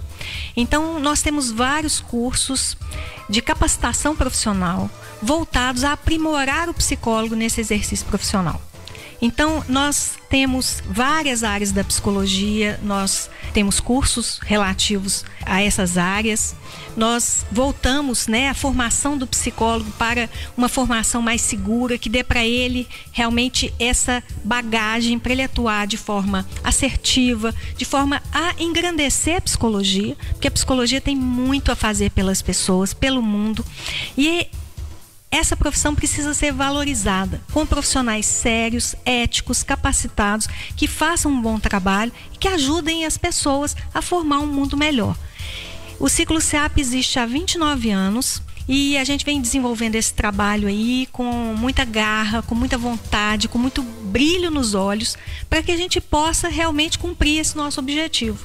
Então, 0.58 1.00
nós 1.00 1.22
temos 1.22 1.50
vários 1.50 2.02
cursos 2.02 2.76
de 3.30 3.42
capacitação 3.42 4.14
profissional 4.14 4.92
voltados 5.22 5.86
a 5.86 5.94
aprimorar 5.94 6.68
o 6.68 6.74
psicólogo 6.74 7.34
nesse 7.34 7.62
exercício 7.62 8.06
profissional. 8.08 8.62
Então, 9.22 9.64
nós 9.70 10.18
temos 10.30 10.84
várias 10.86 11.46
áreas 11.46 11.72
da 11.72 11.82
psicologia, 11.82 12.78
nós 12.84 13.30
temos 13.54 13.80
cursos 13.80 14.39
relativos 14.43 15.24
a 15.45 15.62
essas 15.62 15.97
áreas. 15.97 16.56
Nós 16.97 17.45
voltamos 17.51 18.28
né, 18.28 18.49
a 18.49 18.54
formação 18.54 19.18
do 19.18 19.28
psicólogo 19.28 19.91
para 19.91 20.30
uma 20.58 20.68
formação 20.68 21.22
mais 21.22 21.41
segura, 21.41 21.97
que 21.97 22.10
dê 22.10 22.24
para 22.24 22.43
ele 22.45 22.88
realmente 23.12 23.74
essa 23.80 24.24
bagagem 24.43 25.20
para 25.20 25.32
ele 25.32 25.43
atuar 25.43 25.86
de 25.88 25.97
forma 25.97 26.45
assertiva, 26.64 27.54
de 27.78 27.86
forma 27.86 28.22
a 28.32 28.56
engrandecer 28.58 29.38
a 29.38 29.41
psicologia, 29.41 30.18
porque 30.32 30.47
a 30.47 30.51
psicologia 30.51 30.99
tem 30.99 31.16
muito 31.16 31.72
a 31.72 31.76
fazer 31.76 32.10
pelas 32.12 32.41
pessoas, 32.41 32.93
pelo 32.93 33.22
mundo. 33.22 33.64
E 34.18 34.47
essa 35.34 35.58
profissão 35.58 35.96
precisa 35.96 36.32
ser 36.32 36.54
valorizada 36.54 37.42
com 37.52 37.66
profissionais 37.66 38.28
sérios, 38.28 38.94
éticos, 39.04 39.64
capacitados, 39.64 40.48
que 40.78 40.88
façam 40.88 41.32
um 41.32 41.42
bom 41.42 41.60
trabalho 41.60 42.12
e 42.32 42.38
que 42.38 42.48
ajudem 42.48 43.04
as 43.04 43.18
pessoas 43.18 43.76
a 43.92 44.00
formar 44.00 44.38
um 44.42 44.46
mundo 44.46 44.78
melhor. 44.78 45.18
O 46.00 46.08
ciclo 46.08 46.40
CEAP 46.40 46.78
existe 46.80 47.18
há 47.18 47.26
29 47.26 47.90
anos 47.90 48.44
e 48.68 48.96
a 48.96 49.04
gente 49.04 49.26
vem 49.26 49.42
desenvolvendo 49.42 49.96
esse 49.96 50.14
trabalho 50.14 50.68
aí 50.68 51.08
com 51.12 51.26
muita 51.58 51.84
garra, 51.84 52.44
com 52.44 52.54
muita 52.54 52.78
vontade, 52.78 53.48
com 53.48 53.58
muito 53.58 53.82
brilho 53.82 54.52
nos 54.52 54.76
olhos, 54.76 55.18
para 55.50 55.64
que 55.64 55.72
a 55.72 55.78
gente 55.78 56.00
possa 56.00 56.48
realmente 56.48 57.00
cumprir 57.00 57.40
esse 57.40 57.58
nosso 57.58 57.80
objetivo. 57.80 58.38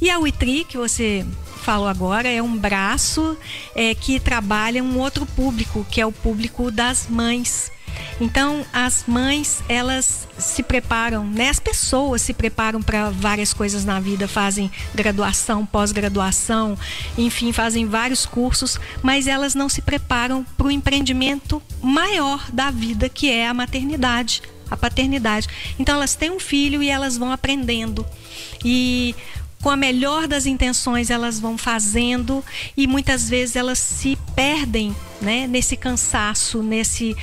E 0.00 0.10
a 0.10 0.18
UITRI, 0.18 0.64
que 0.64 0.78
você 0.78 1.26
falou 1.68 1.86
agora, 1.86 2.26
é 2.26 2.42
um 2.42 2.56
braço 2.56 3.36
é, 3.74 3.94
que 3.94 4.18
trabalha 4.18 4.82
um 4.82 4.98
outro 4.98 5.26
público, 5.26 5.86
que 5.90 6.00
é 6.00 6.06
o 6.06 6.10
público 6.10 6.70
das 6.70 7.06
mães. 7.10 7.70
Então, 8.18 8.64
as 8.72 9.04
mães, 9.06 9.62
elas 9.68 10.26
se 10.38 10.62
preparam, 10.62 11.26
né? 11.26 11.50
As 11.50 11.60
pessoas 11.60 12.22
se 12.22 12.32
preparam 12.32 12.80
para 12.80 13.10
várias 13.10 13.52
coisas 13.52 13.84
na 13.84 14.00
vida, 14.00 14.26
fazem 14.26 14.70
graduação, 14.94 15.66
pós-graduação, 15.66 16.74
enfim, 17.18 17.52
fazem 17.52 17.84
vários 17.84 18.24
cursos, 18.24 18.80
mas 19.02 19.26
elas 19.26 19.54
não 19.54 19.68
se 19.68 19.82
preparam 19.82 20.46
para 20.56 20.68
o 20.68 20.70
empreendimento 20.70 21.62
maior 21.82 22.50
da 22.50 22.70
vida, 22.70 23.10
que 23.10 23.30
é 23.30 23.46
a 23.46 23.52
maternidade, 23.52 24.40
a 24.70 24.76
paternidade. 24.76 25.48
Então, 25.78 25.96
elas 25.96 26.14
têm 26.14 26.30
um 26.30 26.40
filho 26.40 26.82
e 26.82 26.88
elas 26.88 27.18
vão 27.18 27.30
aprendendo. 27.30 28.06
E 28.64 29.14
com 29.62 29.70
a 29.70 29.76
melhor 29.76 30.26
das 30.26 30.46
intenções 30.46 31.10
elas 31.10 31.40
vão 31.40 31.58
fazendo 31.58 32.44
e 32.76 32.86
muitas 32.86 33.28
vezes 33.28 33.56
elas 33.56 33.78
se 33.78 34.16
perdem 34.34 34.94
né, 35.20 35.46
nesse 35.46 35.76
cansaço, 35.76 36.62
nesse, 36.62 37.16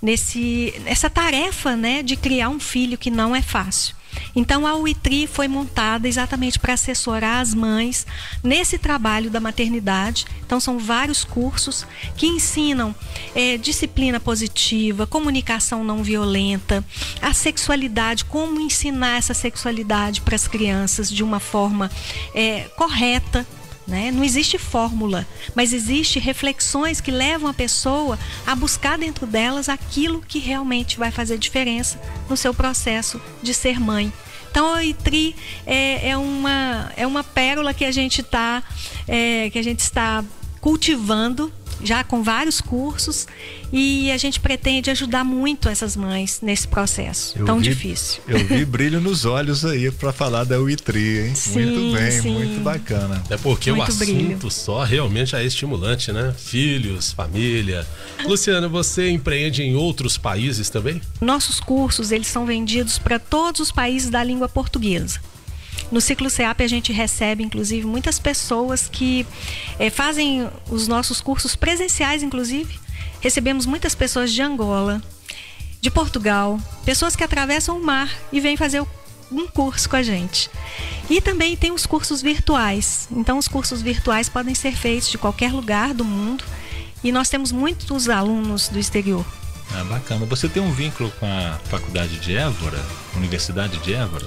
nesse, 0.00 0.72
essa 0.86 1.10
tarefa 1.10 1.76
né, 1.76 2.02
de 2.02 2.16
criar 2.16 2.48
um 2.48 2.60
filho 2.60 2.96
que 2.96 3.10
não 3.10 3.34
é 3.34 3.42
fácil. 3.42 3.99
Então 4.34 4.66
a 4.66 4.76
UITRI 4.76 5.26
foi 5.26 5.48
montada 5.48 6.08
exatamente 6.08 6.58
para 6.58 6.74
assessorar 6.74 7.40
as 7.40 7.54
mães 7.54 8.06
nesse 8.42 8.78
trabalho 8.78 9.30
da 9.30 9.40
maternidade. 9.40 10.26
Então 10.44 10.60
são 10.60 10.78
vários 10.78 11.24
cursos 11.24 11.86
que 12.16 12.26
ensinam 12.26 12.94
é, 13.34 13.56
disciplina 13.56 14.18
positiva, 14.20 15.06
comunicação 15.06 15.84
não 15.84 16.02
violenta, 16.02 16.84
a 17.20 17.32
sexualidade, 17.32 18.24
como 18.24 18.60
ensinar 18.60 19.18
essa 19.18 19.34
sexualidade 19.34 20.20
para 20.20 20.34
as 20.36 20.48
crianças 20.48 21.10
de 21.10 21.22
uma 21.22 21.40
forma 21.40 21.90
é, 22.34 22.62
correta, 22.76 23.46
né? 23.90 24.10
Não 24.10 24.24
existe 24.24 24.56
fórmula, 24.56 25.26
mas 25.54 25.72
existe 25.72 26.18
reflexões 26.18 27.00
que 27.00 27.10
levam 27.10 27.50
a 27.50 27.52
pessoa 27.52 28.18
a 28.46 28.54
buscar 28.54 28.96
dentro 28.96 29.26
delas 29.26 29.68
aquilo 29.68 30.22
que 30.22 30.38
realmente 30.38 30.96
vai 30.96 31.10
fazer 31.10 31.36
diferença 31.36 32.00
no 32.28 32.36
seu 32.36 32.54
processo 32.54 33.20
de 33.42 33.52
ser 33.52 33.80
mãe. 33.80 34.12
Então 34.50 34.72
a 34.72 34.84
ITRI 34.84 35.34
é, 35.66 36.10
é 36.10 36.16
uma, 36.16 36.92
é 36.96 37.06
uma 37.06 37.22
pérola 37.22 37.74
que 37.74 37.84
a 37.84 37.92
gente 37.92 38.20
está 38.20 38.62
é, 39.06 39.50
que 39.50 39.58
a 39.58 39.62
gente 39.62 39.80
está 39.80 40.24
cultivando 40.60 41.52
já 41.82 42.04
com 42.04 42.22
vários 42.22 42.60
cursos 42.60 43.26
e 43.72 44.10
a 44.10 44.16
gente 44.16 44.40
pretende 44.40 44.90
ajudar 44.90 45.24
muito 45.24 45.68
essas 45.68 45.96
mães 45.96 46.40
nesse 46.42 46.66
processo 46.66 47.38
eu 47.38 47.44
tão 47.44 47.58
vi, 47.58 47.64
difícil. 47.64 48.22
Eu 48.26 48.44
vi 48.44 48.64
brilho 48.66 49.00
nos 49.00 49.24
olhos 49.24 49.64
aí 49.64 49.90
para 49.90 50.12
falar 50.12 50.44
da 50.44 50.58
UITRI, 50.58 51.28
hein? 51.28 51.34
Sim, 51.34 51.66
muito 51.66 51.96
bem, 51.98 52.10
sim. 52.10 52.30
muito 52.30 52.60
bacana. 52.60 53.22
É 53.30 53.36
porque 53.36 53.70
Muito 53.72 53.82
o 53.82 53.88
assunto 53.88 54.04
brilho. 54.04 54.50
só 54.50 54.82
realmente 54.82 55.34
é 55.36 55.44
estimulante, 55.44 56.12
né? 56.12 56.34
Filhos, 56.36 57.12
família. 57.12 57.86
Luciana, 58.24 58.68
você 58.68 59.10
empreende 59.10 59.62
em 59.62 59.74
outros 59.74 60.18
países 60.18 60.68
também? 60.68 61.00
Nossos 61.20 61.60
cursos, 61.60 62.12
eles 62.12 62.26
são 62.26 62.44
vendidos 62.46 62.98
para 62.98 63.18
todos 63.18 63.60
os 63.60 63.72
países 63.72 64.10
da 64.10 64.22
língua 64.22 64.48
portuguesa. 64.48 65.20
No 65.90 66.00
ciclo 66.00 66.30
CEAP 66.30 66.62
a 66.62 66.68
gente 66.68 66.92
recebe, 66.92 67.42
inclusive, 67.42 67.86
muitas 67.86 68.18
pessoas 68.18 68.88
que 68.88 69.26
eh, 69.78 69.90
fazem 69.90 70.48
os 70.70 70.86
nossos 70.86 71.20
cursos 71.20 71.56
presenciais, 71.56 72.22
inclusive. 72.22 72.78
Recebemos 73.20 73.66
muitas 73.66 73.94
pessoas 73.94 74.32
de 74.32 74.40
Angola, 74.40 75.02
de 75.80 75.90
Portugal, 75.90 76.58
pessoas 76.84 77.16
que 77.16 77.24
atravessam 77.24 77.76
o 77.76 77.84
mar 77.84 78.10
e 78.32 78.40
vêm 78.40 78.56
fazer 78.56 78.84
um 79.32 79.46
curso 79.48 79.88
com 79.88 79.96
a 79.96 80.02
gente. 80.02 80.48
E 81.08 81.20
também 81.20 81.56
tem 81.56 81.72
os 81.72 81.86
cursos 81.86 82.22
virtuais. 82.22 83.08
Então, 83.10 83.38
os 83.38 83.48
cursos 83.48 83.82
virtuais 83.82 84.28
podem 84.28 84.54
ser 84.54 84.76
feitos 84.76 85.08
de 85.08 85.18
qualquer 85.18 85.52
lugar 85.52 85.92
do 85.92 86.04
mundo. 86.04 86.44
E 87.02 87.10
nós 87.10 87.28
temos 87.28 87.50
muitos 87.50 88.08
alunos 88.08 88.68
do 88.68 88.78
exterior. 88.78 89.24
Ah, 89.72 89.84
bacana. 89.84 90.26
Você 90.26 90.48
tem 90.48 90.62
um 90.62 90.72
vínculo 90.72 91.10
com 91.18 91.26
a 91.26 91.58
Faculdade 91.64 92.18
de 92.18 92.36
Évora, 92.36 92.80
Universidade 93.16 93.78
de 93.78 93.94
Évora? 93.94 94.26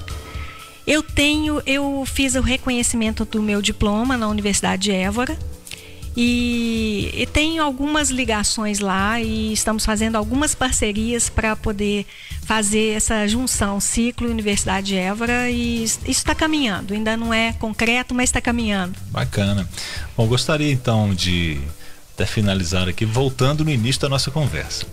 Eu 0.85 1.01
tenho, 1.01 1.61
eu 1.65 2.03
fiz 2.05 2.35
o 2.35 2.41
reconhecimento 2.41 3.25
do 3.25 3.41
meu 3.41 3.61
diploma 3.61 4.17
na 4.17 4.27
Universidade 4.27 4.83
de 4.83 4.91
Évora 4.91 5.37
e, 6.15 7.09
e 7.13 7.25
tenho 7.25 7.63
algumas 7.63 8.09
ligações 8.09 8.79
lá 8.79 9.19
e 9.19 9.51
estamos 9.51 9.83
fazendo 9.83 10.15
algumas 10.15 10.53
parcerias 10.53 11.27
para 11.27 11.55
poder 11.55 12.05
fazer 12.45 12.95
essa 12.95 13.27
junção 13.27 13.79
ciclo 13.79 14.29
Universidade 14.29 14.87
de 14.87 14.95
Évora 14.95 15.49
e 15.49 15.83
isso 15.83 15.99
está 16.05 16.35
caminhando. 16.35 16.93
Ainda 16.93 17.17
não 17.17 17.33
é 17.33 17.53
concreto, 17.53 18.13
mas 18.13 18.29
está 18.29 18.39
caminhando. 18.39 18.95
Bacana. 19.09 19.67
Bom, 20.15 20.27
gostaria 20.27 20.71
então 20.71 21.15
de 21.15 21.59
até 22.13 22.27
finalizar 22.27 22.87
aqui, 22.87 23.05
voltando 23.05 23.63
no 23.63 23.71
início 23.71 24.01
da 24.01 24.09
nossa 24.09 24.29
conversa. 24.29 24.85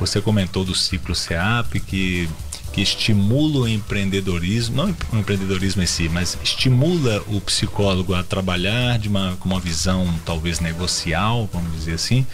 Você 0.00 0.20
comentou 0.20 0.64
do 0.64 0.74
ciclo 0.74 1.14
CEAP 1.14 1.80
que, 1.80 2.28
que 2.76 2.82
estimula 2.82 3.60
o 3.60 3.66
empreendedorismo, 3.68 4.76
não 4.76 4.94
o 5.10 5.16
empreendedorismo 5.18 5.82
em 5.82 5.86
si, 5.86 6.10
mas 6.10 6.36
estimula 6.44 7.22
o 7.26 7.40
psicólogo 7.40 8.14
a 8.14 8.22
trabalhar 8.22 8.98
de 8.98 9.08
uma, 9.08 9.34
com 9.40 9.48
uma 9.48 9.58
visão 9.58 10.06
talvez 10.26 10.60
negocial, 10.60 11.48
vamos 11.50 11.72
dizer 11.74 11.94
assim. 11.94 12.26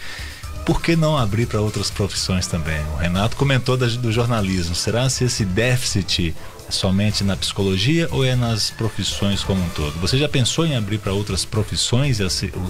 Por 0.65 0.81
que 0.81 0.97
não 0.97 1.17
abrir 1.17 1.45
para 1.45 1.61
outras 1.61 1.89
profissões 1.89 2.45
também? 2.45 2.77
O 2.93 2.97
Renato 2.97 3.37
comentou 3.37 3.77
da- 3.77 3.87
do 3.87 4.11
jornalismo. 4.11 4.75
Será 4.75 5.09
se 5.09 5.23
esse 5.23 5.45
déficit 5.45 6.35
é 6.67 6.71
somente 6.71 7.23
na 7.23 7.37
psicologia 7.37 8.09
ou 8.11 8.25
é 8.25 8.35
nas 8.35 8.69
profissões 8.69 9.45
como 9.45 9.63
um 9.63 9.69
todo? 9.69 9.97
Você 10.01 10.17
já 10.17 10.27
pensou 10.27 10.65
em 10.65 10.75
abrir 10.75 10.97
para 10.97 11.13
outras 11.13 11.45
profissões 11.45 12.19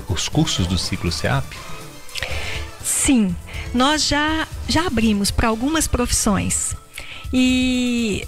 os 0.08 0.30
cursos 0.30 0.68
do 0.68 0.78
ciclo 0.78 1.12
CEAP? 1.12 1.44
Sim, 2.84 3.36
nós 3.74 4.08
já, 4.08 4.48
já 4.70 4.86
abrimos 4.86 5.32
para 5.32 5.48
algumas 5.48 5.88
profissões. 5.88 6.76
E 7.34 8.24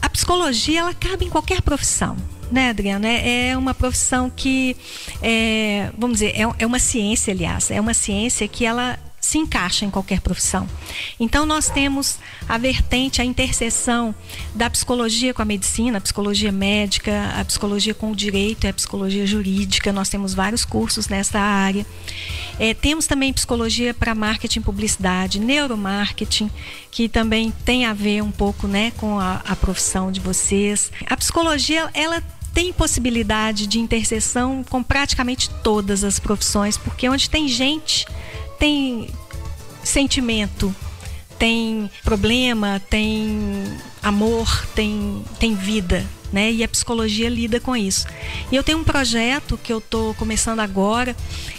a 0.00 0.08
psicologia, 0.08 0.80
ela 0.80 0.94
cabe 0.94 1.26
em 1.26 1.28
qualquer 1.28 1.60
profissão, 1.60 2.16
né, 2.50 2.70
Adriana? 2.70 3.06
É, 3.06 3.48
é 3.48 3.56
uma 3.58 3.74
profissão 3.74 4.30
que, 4.34 4.74
é, 5.22 5.90
vamos 5.98 6.20
dizer, 6.20 6.34
é, 6.34 6.42
é 6.58 6.66
uma 6.66 6.78
ciência, 6.78 7.34
aliás, 7.34 7.70
é 7.70 7.78
uma 7.78 7.92
ciência 7.92 8.48
que 8.48 8.64
ela 8.64 8.98
se 9.32 9.38
encaixa 9.38 9.86
em 9.86 9.90
qualquer 9.90 10.20
profissão. 10.20 10.68
Então 11.18 11.46
nós 11.46 11.70
temos 11.70 12.18
a 12.46 12.58
vertente, 12.58 13.22
a 13.22 13.24
interseção 13.24 14.14
da 14.54 14.68
psicologia 14.68 15.32
com 15.32 15.40
a 15.40 15.44
medicina, 15.44 15.96
a 15.96 16.00
psicologia 16.02 16.52
médica, 16.52 17.32
a 17.34 17.42
psicologia 17.42 17.94
com 17.94 18.10
o 18.12 18.16
direito 18.16 18.66
a 18.66 18.72
psicologia 18.72 19.26
jurídica. 19.26 19.90
Nós 19.90 20.10
temos 20.10 20.34
vários 20.34 20.64
cursos 20.66 21.08
nessa 21.08 21.38
área. 21.38 21.86
É, 22.58 22.74
temos 22.74 23.06
também 23.06 23.32
psicologia 23.32 23.94
para 23.94 24.14
marketing 24.14 24.58
e 24.58 24.62
publicidade, 24.62 25.40
neuromarketing, 25.40 26.50
que 26.90 27.08
também 27.08 27.50
tem 27.64 27.86
a 27.86 27.94
ver 27.94 28.22
um 28.22 28.30
pouco 28.30 28.66
né, 28.66 28.92
com 28.98 29.18
a, 29.18 29.42
a 29.46 29.56
profissão 29.56 30.12
de 30.12 30.20
vocês. 30.20 30.92
A 31.06 31.16
psicologia, 31.16 31.88
ela 31.94 32.22
tem 32.52 32.70
possibilidade 32.70 33.66
de 33.66 33.78
interseção 33.78 34.62
com 34.68 34.82
praticamente 34.82 35.48
todas 35.62 36.04
as 36.04 36.18
profissões, 36.18 36.76
porque 36.76 37.08
onde 37.08 37.30
tem 37.30 37.48
gente, 37.48 38.06
tem 38.58 39.08
sentimento, 39.82 40.74
tem 41.38 41.90
problema, 42.04 42.80
tem 42.88 43.64
amor, 44.02 44.66
tem, 44.74 45.24
tem 45.40 45.54
vida, 45.54 46.06
né? 46.32 46.52
E 46.52 46.62
a 46.62 46.68
psicologia 46.68 47.28
lida 47.28 47.58
com 47.58 47.76
isso. 47.76 48.06
E 48.50 48.54
eu 48.54 48.62
tenho 48.62 48.78
um 48.78 48.84
projeto 48.84 49.58
que 49.58 49.72
eu 49.72 49.78
estou 49.78 50.14
começando 50.14 50.60
agora, 50.60 51.16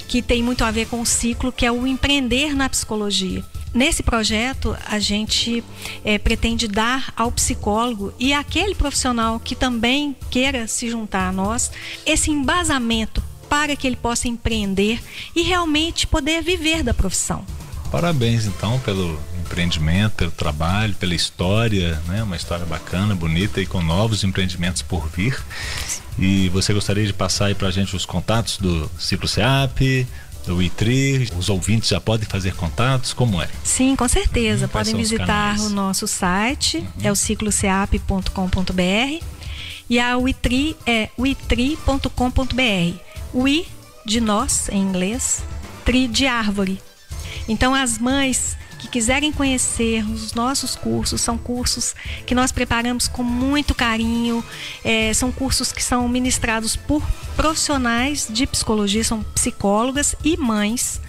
que 0.07 0.21
tem 0.21 0.41
muito 0.41 0.63
a 0.63 0.71
ver 0.71 0.88
com 0.88 1.01
o 1.01 1.05
ciclo, 1.05 1.51
que 1.51 1.65
é 1.65 1.71
o 1.71 1.86
empreender 1.86 2.55
na 2.55 2.69
psicologia. 2.69 3.43
Nesse 3.74 4.03
projeto, 4.03 4.78
a 4.86 4.99
gente 4.99 5.63
eh, 6.05 6.19
pretende 6.19 6.67
dar 6.67 7.11
ao 7.17 7.32
psicólogo 7.32 8.13
e 8.19 8.32
àquele 8.32 8.76
profissional 8.76 9.39
que 9.39 9.55
também 9.55 10.15
queira 10.30 10.67
se 10.67 10.89
juntar 10.89 11.28
a 11.28 11.32
nós 11.32 11.71
esse 12.05 12.30
embasamento 12.30 13.24
para 13.49 13.76
que 13.76 13.86
ele 13.86 13.95
possa 13.95 14.28
empreender 14.28 15.01
e 15.36 15.41
realmente 15.41 16.05
poder 16.05 16.43
viver 16.43 16.84
da 16.84 16.93
profissão. 16.93 17.43
Parabéns 17.94 18.48
então 18.48 18.80
pelo 18.80 19.20
empreendimento, 19.39 20.16
pelo 20.16 20.32
trabalho, 20.32 20.96
pela 20.96 21.14
história, 21.14 22.02
né? 22.08 22.24
Uma 22.24 22.36
história 22.36 22.66
bacana, 22.66 23.14
bonita 23.14 23.62
e 23.62 23.68
com 23.68 23.84
novos 23.84 24.24
empreendimentos 24.24 24.82
por 24.82 25.08
vir. 25.10 25.39
E 26.18 26.50
você 26.50 26.74
gostaria 26.74 27.06
de 27.06 27.14
passar 27.14 27.46
aí 27.46 27.54
pra 27.54 27.70
gente 27.70 27.96
os 27.96 28.04
contatos 28.04 28.58
do 28.58 28.89
Ciclo 28.98 29.28
CEAP, 29.28 30.08
do 30.44 30.60
ITRI? 30.60 31.30
Os 31.38 31.50
ouvintes 31.50 31.89
já 31.89 32.02
podem 32.02 32.28
fazer 32.28 32.56
contatos? 32.56 33.14
Como 33.14 33.39
é? 33.39 33.48
Sim, 33.64 33.96
com 33.96 34.08
certeza. 34.08 34.66
Uhum, 34.66 34.72
Podem 34.72 34.96
visitar? 34.96 35.60
Uhum. 35.60 35.68
o 35.68 35.70
nosso 35.70 36.08
site, 36.08 36.84
é 37.04 37.12
o 37.12 37.16
cicloceap.com.br 37.16 39.24
e 39.88 40.00
a 40.00 40.18
UITRI 40.18 40.76
é 40.88 41.10
uitri.com.br. 41.16 42.98
UI 43.32 43.68
de 44.04 44.20
nós, 44.20 44.68
em 44.70 44.82
inglês, 44.82 45.44
tri 45.86 46.08
de 46.08 46.26
árvore. 46.26 46.82
Então, 47.48 47.74
as 47.74 47.98
mães 47.98 48.58
que 48.84 48.88
quiserem 48.89 49.32
conhecer 49.32 50.04
os 50.06 50.34
nossos 50.34 50.76
cursos, 50.76 51.22
são 51.22 51.38
cursos 51.38 51.96
que 52.26 52.36
nós 52.36 52.52
preparamos 52.52 53.08
com 53.08 53.24
muito 53.24 53.74
carinho, 53.74 54.44
eh, 54.84 55.14
são 55.14 55.32
cursos 55.32 55.72
que 55.72 55.82
são 55.82 56.08
ministrados 56.10 56.76
por 56.76 57.02
profissionais 57.36 58.28
de 58.30 58.46
psicologia, 58.46 59.04
são 59.04 59.24
psicólogas 59.24 60.16
e 60.24 60.36
mães 60.36 61.00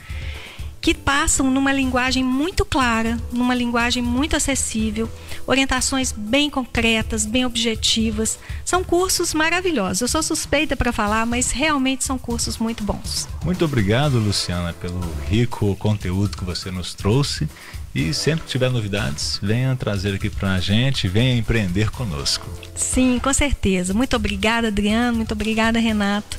que 0.80 0.94
passam 0.94 1.50
numa 1.50 1.72
linguagem 1.72 2.22
muito 2.22 2.64
clara, 2.64 3.18
numa 3.32 3.54
linguagem 3.54 4.02
muito 4.02 4.36
acessível, 4.36 5.10
orientações 5.46 6.12
bem 6.12 6.48
concretas, 6.50 7.26
bem 7.26 7.44
objetivas. 7.44 8.38
São 8.64 8.82
cursos 8.82 9.34
maravilhosos. 9.34 10.00
Eu 10.00 10.08
sou 10.08 10.22
suspeita 10.22 10.76
para 10.76 10.92
falar, 10.92 11.26
mas 11.26 11.50
realmente 11.50 12.04
são 12.04 12.18
cursos 12.18 12.58
muito 12.58 12.82
bons. 12.82 13.28
Muito 13.44 13.64
obrigado, 13.64 14.18
Luciana, 14.18 14.72
pelo 14.72 15.00
rico 15.28 15.76
conteúdo 15.76 16.36
que 16.36 16.44
você 16.44 16.70
nos 16.70 16.94
trouxe. 16.94 17.48
E 17.94 18.12
sempre 18.12 18.44
que 18.44 18.50
tiver 18.50 18.70
novidades, 18.70 19.38
venha 19.40 19.76
trazer 19.76 20.14
aqui 20.14 20.28
pra 20.28 20.58
gente, 20.58 21.06
venha 21.06 21.36
empreender 21.36 21.90
conosco. 21.90 22.48
Sim, 22.74 23.20
com 23.22 23.32
certeza. 23.32 23.94
Muito 23.94 24.16
obrigada, 24.16 24.66
Adriano. 24.66 25.16
Muito 25.16 25.32
obrigada, 25.32 25.78
Renato. 25.78 26.38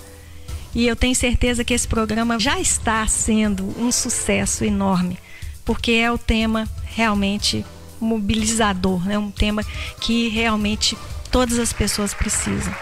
E 0.74 0.86
eu 0.86 0.95
tenho 0.97 1.16
certeza 1.16 1.64
que 1.64 1.74
esse 1.74 1.88
programa 1.88 2.38
já 2.38 2.60
está 2.60 3.08
sendo 3.08 3.74
um 3.80 3.89
sucesso 3.89 4.66
enorme, 4.66 5.18
porque 5.64 5.93
é 5.93 6.12
o 6.12 6.18
tema 6.18 6.68
realmente 6.84 7.66
mobilizador, 8.06 9.06
né? 9.06 9.18
Um 9.18 9.32
tema 9.32 9.64
que 9.99 10.30
realmente 10.30 10.97
todas 11.32 11.60
as 11.60 11.74
pessoas 11.74 12.14
precisam. 12.14 12.74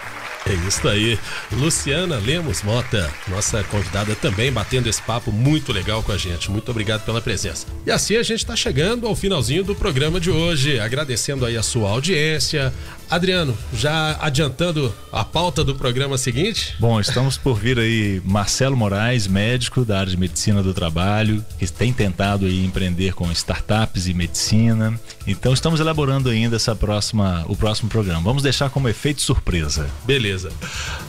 É 0.46 0.52
isso 0.68 0.86
aí. 0.86 1.18
Luciana 1.52 2.18
Lemos 2.18 2.62
Mota, 2.62 3.10
nossa 3.28 3.64
convidada 3.64 4.14
também 4.14 4.52
batendo 4.52 4.90
esse 4.90 5.00
papo 5.00 5.32
muito 5.32 5.72
legal 5.72 6.02
com 6.02 6.12
a 6.12 6.18
gente. 6.18 6.50
Muito 6.50 6.70
obrigado 6.70 7.02
pela 7.02 7.20
presença. 7.20 7.66
E 7.86 7.90
assim 7.90 8.16
a 8.16 8.22
gente 8.22 8.40
está 8.40 8.54
chegando 8.54 9.06
ao 9.06 9.16
finalzinho 9.16 9.64
do 9.64 9.74
programa 9.74 10.20
de 10.20 10.30
hoje, 10.30 10.78
agradecendo 10.78 11.46
aí 11.46 11.56
a 11.56 11.62
sua 11.62 11.88
audiência. 11.88 12.74
Adriano, 13.10 13.56
já 13.72 14.16
adiantando 14.20 14.92
a 15.12 15.24
pauta 15.24 15.62
do 15.62 15.74
programa 15.74 16.18
seguinte? 16.18 16.74
Bom, 16.78 16.98
estamos 16.98 17.36
por 17.36 17.58
vir 17.58 17.78
aí 17.78 18.20
Marcelo 18.24 18.76
Moraes, 18.76 19.26
médico 19.26 19.84
da 19.84 20.00
área 20.00 20.10
de 20.10 20.16
medicina 20.16 20.62
do 20.62 20.74
trabalho, 20.74 21.44
que 21.58 21.66
tem 21.66 21.92
tentado 21.92 22.46
aí 22.46 22.64
empreender 22.64 23.14
com 23.14 23.30
startups 23.30 24.06
e 24.06 24.14
medicina. 24.14 24.98
Então 25.26 25.52
estamos 25.52 25.80
elaborando 25.80 26.28
ainda 26.28 26.56
essa 26.56 26.74
próxima, 26.74 27.44
o 27.48 27.56
próximo 27.56 27.88
programa. 27.88 28.22
Vamos 28.22 28.42
deixar 28.42 28.70
como 28.70 28.88
efeito 28.88 29.20
surpresa. 29.20 29.88
Beleza. 30.04 30.50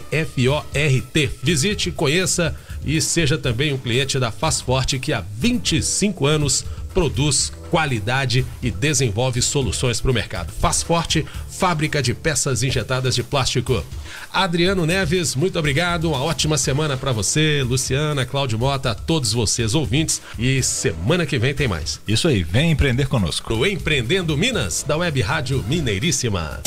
Visite, 1.41 1.89
conheça 1.91 2.55
e 2.85 3.01
seja 3.01 3.39
também 3.39 3.73
um 3.73 3.77
cliente 3.77 4.19
da 4.19 4.31
Fazforte 4.31 4.99
que 4.99 5.11
há 5.11 5.23
25 5.39 6.27
anos 6.27 6.63
produz 6.93 7.51
qualidade 7.71 8.45
e 8.61 8.69
desenvolve 8.69 9.41
soluções 9.41 9.99
para 9.99 10.11
o 10.11 10.13
mercado. 10.13 10.53
Faz 10.53 10.83
forte, 10.83 11.25
fábrica 11.49 12.03
de 12.03 12.13
peças 12.13 12.61
injetadas 12.61 13.15
de 13.15 13.23
plástico. 13.23 13.83
Adriano 14.31 14.85
Neves, 14.85 15.33
muito 15.33 15.57
obrigado. 15.57 16.09
Uma 16.09 16.21
ótima 16.21 16.55
semana 16.55 16.95
para 16.95 17.11
você, 17.11 17.63
Luciana, 17.63 18.27
Cláudio 18.27 18.59
Mota, 18.59 18.93
todos 18.93 19.33
vocês 19.33 19.73
ouvintes. 19.73 20.21
E 20.37 20.61
semana 20.61 21.25
que 21.25 21.39
vem 21.39 21.55
tem 21.55 21.67
mais. 21.67 21.99
Isso 22.07 22.27
aí, 22.27 22.43
vem 22.43 22.69
empreender 22.69 23.07
conosco. 23.07 23.55
O 23.55 23.65
Empreendendo 23.65 24.37
Minas, 24.37 24.83
da 24.87 24.95
Web 24.95 25.19
Rádio 25.21 25.65
Mineiríssima. 25.67 26.61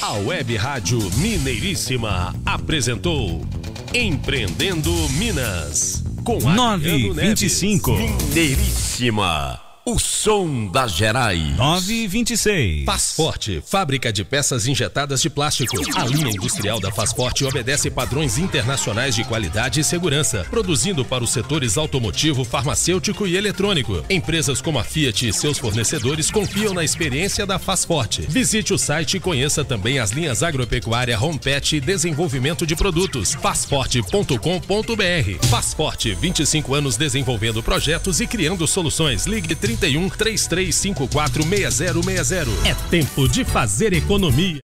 A 0.00 0.12
Web 0.12 0.56
Rádio 0.56 0.98
Mineiríssima 1.16 2.34
apresentou 2.46 3.44
Empreendendo 3.92 4.92
Minas. 5.18 6.02
Com 6.24 6.38
925. 6.40 7.92
Mineiríssima. 7.92 9.67
O 9.90 9.98
som 9.98 10.66
das 10.66 10.92
Gerais. 10.92 11.56
926. 11.56 12.84
Faz 12.84 13.14
Forte, 13.14 13.62
fábrica 13.64 14.12
de 14.12 14.22
peças 14.22 14.66
injetadas 14.66 15.22
de 15.22 15.30
plástico. 15.30 15.78
A 15.96 16.04
linha 16.04 16.28
industrial 16.28 16.78
da 16.78 16.92
Faz 16.92 17.10
Forte 17.10 17.42
obedece 17.46 17.90
padrões 17.90 18.36
internacionais 18.36 19.14
de 19.14 19.24
qualidade 19.24 19.80
e 19.80 19.84
segurança, 19.84 20.46
produzindo 20.50 21.06
para 21.06 21.24
os 21.24 21.30
setores 21.30 21.78
automotivo, 21.78 22.44
farmacêutico 22.44 23.26
e 23.26 23.34
eletrônico. 23.34 24.04
Empresas 24.10 24.60
como 24.60 24.78
a 24.78 24.84
Fiat 24.84 25.26
e 25.26 25.32
seus 25.32 25.56
fornecedores 25.56 26.30
confiam 26.30 26.74
na 26.74 26.84
experiência 26.84 27.46
da 27.46 27.58
Faz 27.58 27.86
Forte. 27.86 28.20
Visite 28.28 28.74
o 28.74 28.78
site 28.78 29.16
e 29.16 29.20
conheça 29.20 29.64
também 29.64 30.00
as 30.00 30.10
linhas 30.10 30.42
agropecuária, 30.42 31.18
home 31.18 31.38
pet 31.38 31.76
e 31.76 31.80
desenvolvimento 31.80 32.66
de 32.66 32.76
produtos. 32.76 33.32
Fazforte.com.br. 33.32 35.46
Faz 35.48 35.72
Forte, 35.72 36.14
25 36.14 36.74
anos 36.74 36.98
desenvolvendo 36.98 37.62
projetos 37.62 38.20
e 38.20 38.26
criando 38.26 38.66
soluções. 38.66 39.24
Ligue 39.24 39.54
30 39.54 39.77
31 39.78 40.08
3354 40.10 41.42
6060. 41.70 42.68
É 42.68 42.74
tempo 42.90 43.28
de 43.28 43.44
fazer 43.44 43.92
economia. 43.92 44.56